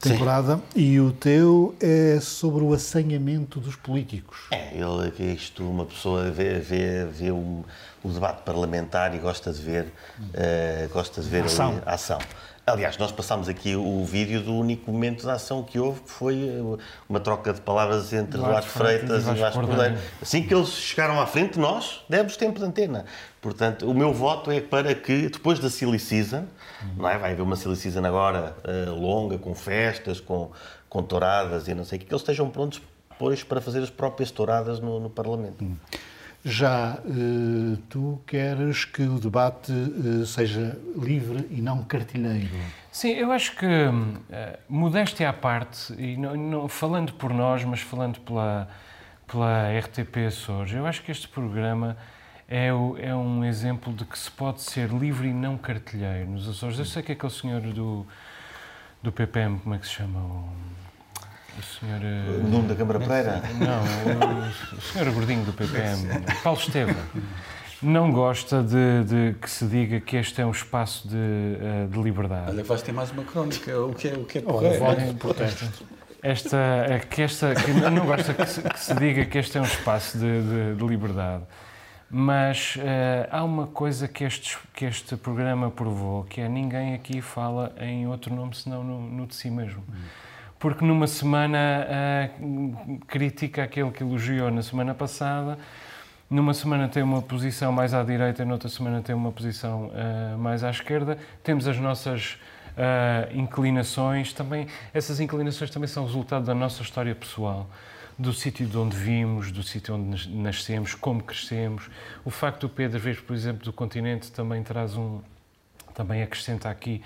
temporada 0.00 0.60
Sim. 0.74 0.80
e 0.80 1.00
o 1.00 1.12
teu 1.12 1.74
é 1.80 2.18
sobre 2.20 2.64
o 2.64 2.72
assanhamento 2.72 3.60
dos 3.60 3.76
políticos. 3.76 4.38
É, 4.50 4.72
ele, 4.74 5.32
isto, 5.32 5.62
uma 5.68 5.84
pessoa 5.84 6.30
vê, 6.30 6.58
vê, 6.58 7.04
vê 7.04 7.30
o, 7.36 7.64
o 8.02 8.08
debate 8.08 8.42
parlamentar 8.42 9.14
e 9.14 9.18
gosta 9.18 9.52
de 9.52 9.62
ver, 9.62 9.84
uh, 9.84 10.88
gosta 10.92 11.20
de 11.20 11.28
ver 11.28 11.42
a 11.42 11.46
ação. 11.46 11.82
a 11.84 11.94
ação. 11.94 12.18
Aliás, 12.66 12.98
nós 12.98 13.12
passámos 13.12 13.48
aqui 13.48 13.76
o 13.76 14.04
vídeo 14.04 14.42
do 14.42 14.52
único 14.52 14.90
momento 14.90 15.22
de 15.22 15.30
ação 15.30 15.62
que 15.62 15.78
houve, 15.78 16.00
que 16.00 16.10
foi 16.10 16.48
eh, 16.48 16.82
uma 17.08 17.20
troca 17.20 17.52
de 17.52 17.60
palavras 17.60 18.12
entre 18.12 18.38
Duarte 18.38 18.68
Freitas 18.68 19.24
e 19.28 19.34
Vasco 19.34 19.64
Cordeiro. 19.64 19.96
Assim 20.20 20.42
que 20.42 20.52
eles 20.52 20.70
chegaram 20.70 21.20
à 21.20 21.28
frente, 21.28 21.60
nós 21.60 22.04
demos 22.08 22.36
tempo 22.36 22.58
de 22.58 22.64
antena. 22.64 23.04
Portanto, 23.40 23.88
o 23.88 23.94
meu 23.94 24.12
voto 24.12 24.50
é 24.50 24.60
para 24.60 24.96
que, 24.96 25.28
depois 25.28 25.60
da 25.60 25.70
Silly 25.70 26.00
Season, 26.00 26.44
não 26.96 27.08
é? 27.08 27.16
vai 27.16 27.30
haver 27.34 27.42
uma 27.42 27.54
Silly 27.54 27.76
Season 27.76 28.04
agora 28.04 28.56
uh, 28.64 28.90
longa, 29.00 29.38
com 29.38 29.54
festas, 29.54 30.18
com, 30.18 30.50
com 30.88 31.04
touradas 31.04 31.68
e 31.68 31.74
não 31.74 31.84
sei 31.84 31.98
o 31.98 32.00
que, 32.00 32.06
que 32.06 32.12
eles 32.12 32.22
estejam 32.22 32.50
prontos 32.50 32.82
depois 33.10 33.44
para 33.44 33.60
fazer 33.60 33.78
as 33.78 33.90
próprias 33.90 34.32
touradas 34.32 34.80
no, 34.80 34.98
no 34.98 35.08
Parlamento. 35.08 35.62
Uhum. 35.62 35.76
Já 36.48 37.00
uh, 37.04 37.76
tu 37.88 38.22
queres 38.24 38.84
que 38.84 39.02
o 39.02 39.18
debate 39.18 39.72
uh, 39.72 40.24
seja 40.24 40.78
livre 40.96 41.44
e 41.50 41.60
não 41.60 41.82
cartilheiro? 41.82 42.48
Sim, 42.92 43.14
eu 43.14 43.32
acho 43.32 43.56
que, 43.56 43.66
uh, 43.66 44.58
modéstia 44.68 45.28
à 45.28 45.32
parte, 45.32 45.92
e 45.98 46.16
não, 46.16 46.36
não, 46.36 46.68
falando 46.68 47.14
por 47.14 47.34
nós, 47.34 47.64
mas 47.64 47.80
falando 47.80 48.20
pela, 48.20 48.68
pela 49.26 49.76
RTP 49.76 50.18
Açores, 50.28 50.72
eu 50.72 50.86
acho 50.86 51.02
que 51.02 51.10
este 51.10 51.26
programa 51.26 51.96
é, 52.46 52.72
o, 52.72 52.96
é 52.96 53.12
um 53.12 53.44
exemplo 53.44 53.92
de 53.92 54.04
que 54.04 54.16
se 54.16 54.30
pode 54.30 54.62
ser 54.62 54.90
livre 54.90 55.26
e 55.26 55.32
não 55.32 55.58
cartilheiro 55.58 56.30
nos 56.30 56.48
Açores. 56.48 56.78
Eu 56.78 56.84
sei 56.84 57.02
que 57.02 57.10
aquele 57.10 57.32
senhor 57.32 57.60
do, 57.60 58.06
do 59.02 59.10
PPM, 59.10 59.58
como 59.58 59.74
é 59.74 59.78
que 59.78 59.86
se 59.86 59.94
chama? 59.94 60.20
O, 60.20 60.48
o 61.58 61.62
senhor. 61.62 62.00
Eh, 62.02 62.44
o 62.44 62.48
nome 62.48 62.68
da 62.68 62.74
Câmara 62.74 62.98
Pereira? 62.98 63.42
Não, 63.54 64.76
o, 64.76 64.80
senhor 64.80 65.12
gordinho 65.12 65.44
do 65.44 65.52
PPM, 65.52 66.08
Paulo 66.42 66.58
Estevam, 66.58 66.94
não 67.82 68.10
gosta 68.12 68.62
de, 68.62 69.04
de, 69.04 69.38
que 69.38 69.48
se 69.48 69.66
diga 69.66 70.00
que 70.00 70.16
este 70.16 70.40
é 70.40 70.46
um 70.46 70.50
espaço 70.50 71.08
de, 71.08 71.16
eh, 71.16 71.86
de 71.90 72.00
liberdade. 72.00 72.50
Olha, 72.50 72.64
vais 72.64 72.82
ter 72.82 72.92
mais 72.92 73.10
uma 73.10 73.24
crónica, 73.24 73.78
o 73.80 73.94
que 73.94 74.08
é, 74.08 74.12
o 74.14 74.24
que 74.24 74.38
é 74.38 74.42
correto. 74.42 75.86
Esta, 76.22 76.56
é 76.88 76.98
que 76.98 77.22
esta, 77.22 77.54
que 77.54 77.70
não 77.70 78.04
gosta 78.04 78.34
que 78.34 78.46
se, 78.46 78.60
que 78.62 78.80
se, 78.80 78.94
diga 78.94 79.24
que 79.24 79.38
este 79.38 79.58
é 79.58 79.60
um 79.60 79.64
espaço 79.64 80.18
de, 80.18 80.42
de, 80.42 80.74
de 80.74 80.86
liberdade. 80.86 81.44
Mas 82.10 82.76
uh, 82.76 83.28
há 83.30 83.44
uma 83.44 83.66
coisa 83.66 84.08
que 84.08 84.24
este, 84.24 84.56
que 84.74 84.84
este 84.84 85.16
programa 85.16 85.70
provou, 85.70 86.24
que 86.24 86.40
é 86.40 86.48
ninguém 86.48 86.94
aqui 86.94 87.20
fala 87.20 87.72
em 87.80 88.06
outro 88.06 88.34
nome 88.34 88.54
senão 88.56 88.82
no, 88.82 89.00
no 89.00 89.26
de 89.26 89.34
si 89.34 89.50
mesmo. 89.50 89.84
Hum 89.88 90.25
porque 90.66 90.84
numa 90.84 91.06
semana 91.06 91.86
uh, 91.86 92.98
critica 93.06 93.62
aquele 93.62 93.92
que 93.92 94.02
elogiou 94.02 94.50
na 94.50 94.64
semana 94.64 94.96
passada, 94.96 95.56
numa 96.28 96.52
semana 96.52 96.88
tem 96.88 97.04
uma 97.04 97.22
posição 97.22 97.70
mais 97.70 97.94
à 97.94 98.02
direita, 98.02 98.44
noutra 98.44 98.68
semana 98.68 99.00
tem 99.00 99.14
uma 99.14 99.30
posição 99.30 99.92
uh, 99.92 100.36
mais 100.36 100.64
à 100.64 100.70
esquerda. 100.70 101.18
Temos 101.44 101.68
as 101.68 101.78
nossas 101.78 102.32
uh, 102.72 103.32
inclinações, 103.32 104.32
também 104.32 104.66
essas 104.92 105.20
inclinações 105.20 105.70
também 105.70 105.86
são 105.86 106.04
resultado 106.04 106.44
da 106.44 106.54
nossa 106.54 106.82
história 106.82 107.14
pessoal, 107.14 107.70
do 108.18 108.32
sítio 108.32 108.66
de 108.66 108.76
onde 108.76 108.96
vimos, 108.96 109.52
do 109.52 109.62
sítio 109.62 109.94
onde 109.94 110.28
nascemos, 110.30 110.96
como 110.96 111.22
crescemos. 111.22 111.88
O 112.24 112.30
facto 112.30 112.62
do 112.62 112.68
Pedro 112.68 112.98
vir, 112.98 113.22
por 113.22 113.36
exemplo, 113.36 113.64
do 113.64 113.72
continente 113.72 114.32
também 114.32 114.64
traz 114.64 114.96
um, 114.96 115.20
também 115.94 116.24
acrescenta 116.24 116.68
aqui 116.68 117.04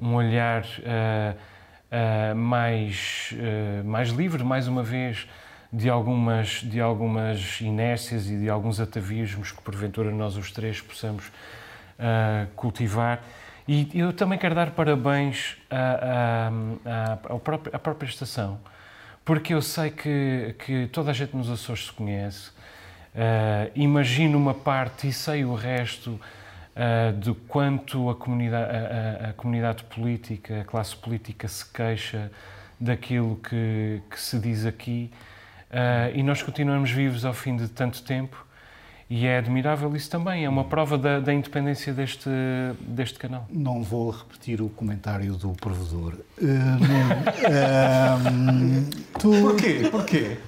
um 0.00 0.14
olhar 0.14 0.62
uh, 0.62 1.53
uh, 1.90 2.34
mais, 2.34 3.32
uh, 3.32 3.84
mais 3.84 4.10
livre, 4.10 4.42
mais 4.44 4.68
uma 4.68 4.82
vez, 4.82 5.26
de 5.72 5.90
algumas, 5.90 6.48
de 6.62 6.80
algumas 6.80 7.60
inércias 7.60 8.30
e 8.30 8.38
de 8.38 8.48
alguns 8.48 8.78
atavismos 8.78 9.50
que, 9.50 9.60
porventura, 9.60 10.10
nós 10.10 10.36
os 10.36 10.52
três 10.52 10.80
possamos 10.80 11.26
uh, 11.26 12.46
cultivar. 12.54 13.22
E 13.66 13.88
eu 13.94 14.12
também 14.12 14.38
quero 14.38 14.54
dar 14.54 14.70
parabéns 14.70 15.56
à, 15.70 16.50
à, 16.84 17.12
à, 17.12 17.38
própria, 17.38 17.74
à 17.74 17.78
própria 17.78 18.06
estação, 18.06 18.60
porque 19.24 19.54
eu 19.54 19.62
sei 19.62 19.90
que, 19.90 20.54
que 20.64 20.86
toda 20.88 21.10
a 21.10 21.14
gente 21.14 21.34
nos 21.34 21.50
Açores 21.50 21.86
se 21.86 21.92
conhece, 21.92 22.50
uh, 22.50 23.70
imagino 23.74 24.36
uma 24.36 24.54
parte 24.54 25.08
e 25.08 25.12
sei 25.12 25.44
o 25.44 25.54
resto 25.54 26.20
uh, 26.74 27.12
de 27.18 27.32
quanto 27.48 28.10
a 28.10 28.14
comunidade, 28.14 28.70
a, 28.70 29.26
a, 29.26 29.30
a, 29.30 29.32
comunidade 29.32 29.84
política, 29.84 30.60
a 30.60 30.64
classe 30.64 30.96
política 30.96 31.48
se 31.48 31.64
queixa 31.64 32.30
daquilo 32.78 33.36
que, 33.36 34.02
que 34.10 34.20
se 34.20 34.38
diz 34.38 34.66
aqui 34.66 35.10
uh, 35.70 36.16
e 36.16 36.22
nós 36.22 36.42
continuamos 36.42 36.90
vivos 36.90 37.24
ao 37.24 37.32
fim 37.32 37.56
de 37.56 37.68
tanto 37.68 38.02
tempo 38.02 38.44
e 39.08 39.26
é 39.26 39.38
admirável 39.38 39.94
isso 39.94 40.10
também, 40.10 40.44
é 40.44 40.48
uma 40.48 40.64
prova 40.64 40.96
da, 40.96 41.20
da 41.20 41.32
independência 41.32 41.92
deste, 41.92 42.30
deste 42.80 43.18
canal. 43.18 43.46
Não 43.50 43.82
vou 43.82 44.10
repetir 44.10 44.62
o 44.62 44.68
comentário 44.70 45.34
do 45.36 45.50
provedor. 45.52 46.14
Uh, 46.38 46.46
não, 48.32 48.90
tu... 49.20 49.30
Porquê? 49.42 49.88
Porquê? 49.90 50.38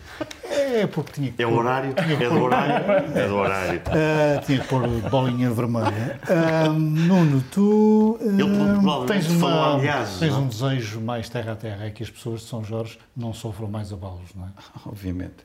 É, 0.44 0.86
porque 0.86 1.12
tinha 1.12 1.32
que. 1.32 1.42
É 1.42 1.46
o 1.46 1.54
horário? 1.54 1.94
É 1.96 2.28
do 2.28 2.42
horário? 2.42 2.92
É 3.14 3.28
do 3.28 3.34
horário. 3.34 3.80
Uh, 3.80 4.44
tinha 4.44 4.60
que 4.60 4.68
pôr 4.68 4.86
bolinha 5.10 5.50
vermelha. 5.50 6.20
Uh, 6.28 6.72
Nuno, 6.72 7.42
tu. 7.50 8.18
Uh, 8.20 9.06
tens, 9.06 9.28
uma, 9.28 9.74
aliás, 9.74 10.18
tens 10.18 10.34
um 10.34 10.48
desejo 10.48 11.00
mais 11.00 11.28
terra 11.28 11.52
a 11.52 11.56
terra, 11.56 11.86
é 11.86 11.90
que 11.90 12.02
as 12.02 12.10
pessoas 12.10 12.40
de 12.40 12.46
São 12.46 12.64
Jorge 12.64 12.98
não 13.16 13.32
sofram 13.32 13.68
mais 13.68 13.92
abalos, 13.92 14.34
não 14.34 14.46
é? 14.46 14.48
Obviamente. 14.86 15.44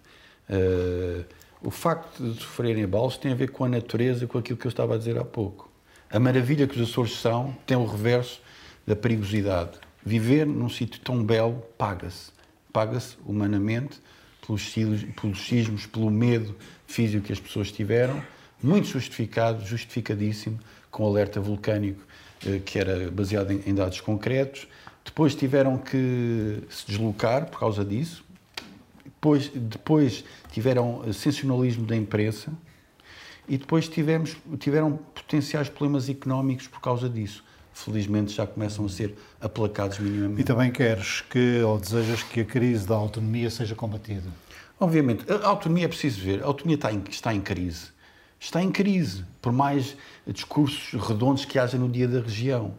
Uh, 0.49 1.23
o 1.63 1.69
facto 1.69 2.23
de 2.23 2.41
sofrerem 2.41 2.83
abalos 2.83 3.17
tem 3.17 3.31
a 3.31 3.35
ver 3.35 3.51
com 3.51 3.63
a 3.63 3.69
natureza, 3.69 4.25
com 4.25 4.37
aquilo 4.37 4.57
que 4.57 4.65
eu 4.65 4.69
estava 4.69 4.95
a 4.95 4.97
dizer 4.97 5.17
há 5.17 5.23
pouco. 5.23 5.69
A 6.11 6.19
maravilha 6.19 6.67
que 6.67 6.79
os 6.79 6.89
Açores 6.89 7.13
são 7.13 7.55
tem 7.65 7.77
o 7.77 7.85
reverso 7.85 8.41
da 8.85 8.95
perigosidade. 8.95 9.79
Viver 10.03 10.45
num 10.47 10.69
sítio 10.69 10.99
tão 11.01 11.23
belo 11.23 11.63
paga-se. 11.77 12.31
Paga-se 12.73 13.17
humanamente 13.25 14.01
pelos, 14.45 14.73
pelos 15.19 15.45
sismos, 15.45 15.85
pelo 15.85 16.09
medo 16.09 16.55
físico 16.87 17.25
que 17.25 17.33
as 17.33 17.39
pessoas 17.39 17.71
tiveram, 17.71 18.21
muito 18.61 18.87
justificado, 18.87 19.65
justificadíssimo, 19.65 20.59
com 20.89 21.05
alerta 21.05 21.39
vulcânico 21.39 22.01
eh, 22.45 22.59
que 22.63 22.77
era 22.77 23.09
baseado 23.09 23.51
em, 23.51 23.73
dados 23.73 24.01
concretos. 24.01 24.67
Depois 25.03 25.33
tiveram 25.33 25.77
que 25.77 26.61
se 26.69 26.85
deslocar 26.87 27.49
por 27.49 27.59
causa 27.59 27.83
disso. 27.83 28.23
Depois, 29.03 29.49
depois 29.53 30.23
tiveram 30.51 31.03
sensacionalismo 31.13 31.85
da 31.85 31.95
imprensa 31.95 32.51
e 33.47 33.57
depois 33.57 33.87
tivemos, 33.87 34.35
tiveram 34.59 34.97
potenciais 35.13 35.69
problemas 35.69 36.09
económicos 36.09 36.67
por 36.67 36.81
causa 36.81 37.09
disso 37.09 37.43
felizmente 37.73 38.33
já 38.33 38.45
começam 38.45 38.85
a 38.85 38.89
ser 38.89 39.15
aplacados 39.39 39.99
minimamente. 39.99 40.41
E 40.41 40.43
também 40.43 40.71
queres 40.71 41.21
que, 41.21 41.61
ou 41.61 41.79
desejas 41.79 42.23
que 42.23 42.41
a 42.41 42.45
crise 42.45 42.87
da 42.87 42.95
autonomia 42.95 43.49
seja 43.49 43.75
combatida? 43.75 44.29
Obviamente. 44.79 45.25
A 45.31 45.47
autonomia 45.47 45.85
é 45.85 45.87
preciso 45.87 46.21
ver. 46.21 46.43
A 46.43 46.45
autonomia 46.45 46.75
está 46.75 46.91
em, 46.91 47.03
está 47.09 47.33
em 47.33 47.41
crise. 47.41 47.89
Está 48.39 48.61
em 48.61 48.71
crise, 48.71 49.23
por 49.39 49.51
mais 49.51 49.95
discursos 50.25 50.99
redondos 50.99 51.45
que 51.45 51.59
haja 51.59 51.77
no 51.77 51.87
dia 51.87 52.07
da 52.07 52.19
região. 52.19 52.73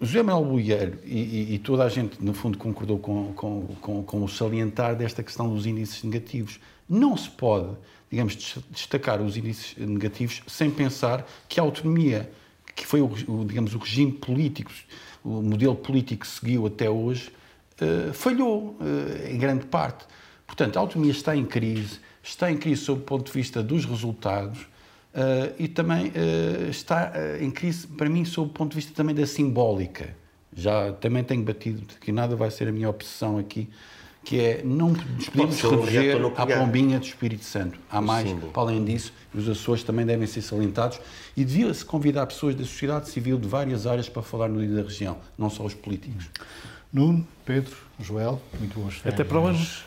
José 0.00 0.22
Manuel 0.22 0.44
Bolheiro 0.46 0.98
e, 1.04 1.54
e, 1.54 1.58
toda 1.58 1.84
a 1.84 1.88
gente, 1.88 2.22
no 2.24 2.32
fundo, 2.32 2.58
concordou 2.58 2.98
com, 2.98 3.32
com, 3.34 3.66
com, 3.80 4.02
com 4.02 4.24
o 4.24 4.28
salientar 4.28 4.96
desta 4.96 5.22
questão 5.22 5.54
dos 5.54 5.66
índices 5.66 6.02
negativos. 6.02 6.58
Não 6.88 7.16
se 7.16 7.28
pode 7.30 7.76
digamos, 8.12 8.58
destacar 8.70 9.22
os 9.22 9.38
índices 9.38 9.74
negativos 9.78 10.42
sem 10.46 10.70
pensar 10.70 11.26
que 11.48 11.58
a 11.58 11.62
autonomia, 11.62 12.30
que 12.74 12.86
foi, 12.86 13.00
o, 13.00 13.10
digamos, 13.44 13.74
o 13.74 13.78
regime 13.78 14.12
político, 14.12 14.70
o 15.24 15.42
modelo 15.42 15.76
político 15.76 16.22
que 16.22 16.28
seguiu 16.28 16.66
até 16.66 16.88
hoje, 16.88 17.30
uh, 17.80 18.12
falhou 18.12 18.76
uh, 18.80 19.30
em 19.30 19.38
grande 19.38 19.66
parte. 19.66 20.04
Portanto, 20.46 20.76
a 20.76 20.80
autonomia 20.80 21.12
está 21.12 21.36
em 21.36 21.44
crise, 21.44 22.00
está 22.22 22.50
em 22.50 22.56
crise 22.56 22.82
sob 22.82 23.00
o 23.00 23.04
ponto 23.04 23.26
de 23.26 23.32
vista 23.32 23.62
dos 23.62 23.84
resultados 23.84 24.60
uh, 24.60 25.54
e 25.58 25.68
também 25.68 26.12
está 26.68 27.12
em 27.40 27.50
crise, 27.50 27.86
para 27.86 28.08
mim, 28.08 28.24
sob 28.24 28.50
o 28.50 28.52
ponto 28.52 28.70
de 28.70 28.76
vista 28.76 28.92
também 28.94 29.14
da 29.14 29.26
simbólica. 29.26 30.14
Já 30.54 30.92
também 30.92 31.24
tenho 31.24 31.42
batido 31.42 31.82
que 31.98 32.12
nada 32.12 32.36
vai 32.36 32.50
ser 32.50 32.68
a 32.68 32.72
minha 32.72 32.90
obsessão 32.90 33.38
aqui, 33.38 33.70
que 34.24 34.40
é 34.40 34.62
não 34.64 34.90
nos 34.90 35.28
podemos 35.28 35.60
rever 35.60 36.20
à 36.36 36.46
pombinha 36.46 36.98
do 36.98 37.04
Espírito 37.04 37.44
Santo. 37.44 37.78
Há 37.90 37.98
o 37.98 38.02
mais, 38.02 38.28
símbolo. 38.28 38.52
para 38.52 38.62
além 38.62 38.84
disso, 38.84 39.12
os 39.34 39.48
Açores 39.48 39.82
também 39.82 40.06
devem 40.06 40.26
ser 40.26 40.42
salientados 40.42 41.00
e 41.36 41.44
devia-se 41.44 41.84
convidar 41.84 42.26
pessoas 42.26 42.54
da 42.54 42.64
sociedade 42.64 43.08
civil 43.08 43.38
de 43.38 43.48
várias 43.48 43.86
áreas 43.86 44.08
para 44.08 44.22
falar 44.22 44.48
no 44.48 44.64
dia 44.64 44.76
da 44.76 44.82
região, 44.82 45.16
não 45.36 45.50
só 45.50 45.64
os 45.64 45.74
políticos. 45.74 46.28
Nuno, 46.92 47.26
Pedro, 47.44 47.74
Joel, 47.98 48.40
muito 48.58 48.78
boas 48.78 48.94
férias. 48.94 49.14
Até 49.14 49.24
para 49.24 49.40
hoje. 49.40 49.84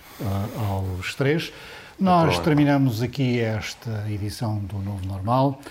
Aos 0.58 1.14
três. 1.14 1.52
Nós 2.00 2.40
terminamos 2.40 3.02
aqui 3.02 3.40
esta 3.40 4.06
edição 4.10 4.60
do 4.60 4.78
Novo 4.80 5.06
Normal. 5.06 5.62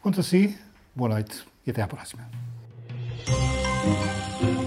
Quanto 0.00 0.20
a 0.20 0.22
si, 0.22 0.56
boa 0.94 1.10
noite 1.10 1.44
e 1.66 1.70
até 1.70 1.82
à 1.82 1.88
próxima. 1.88 2.22
Thank 3.82 4.56
you. 4.56 4.61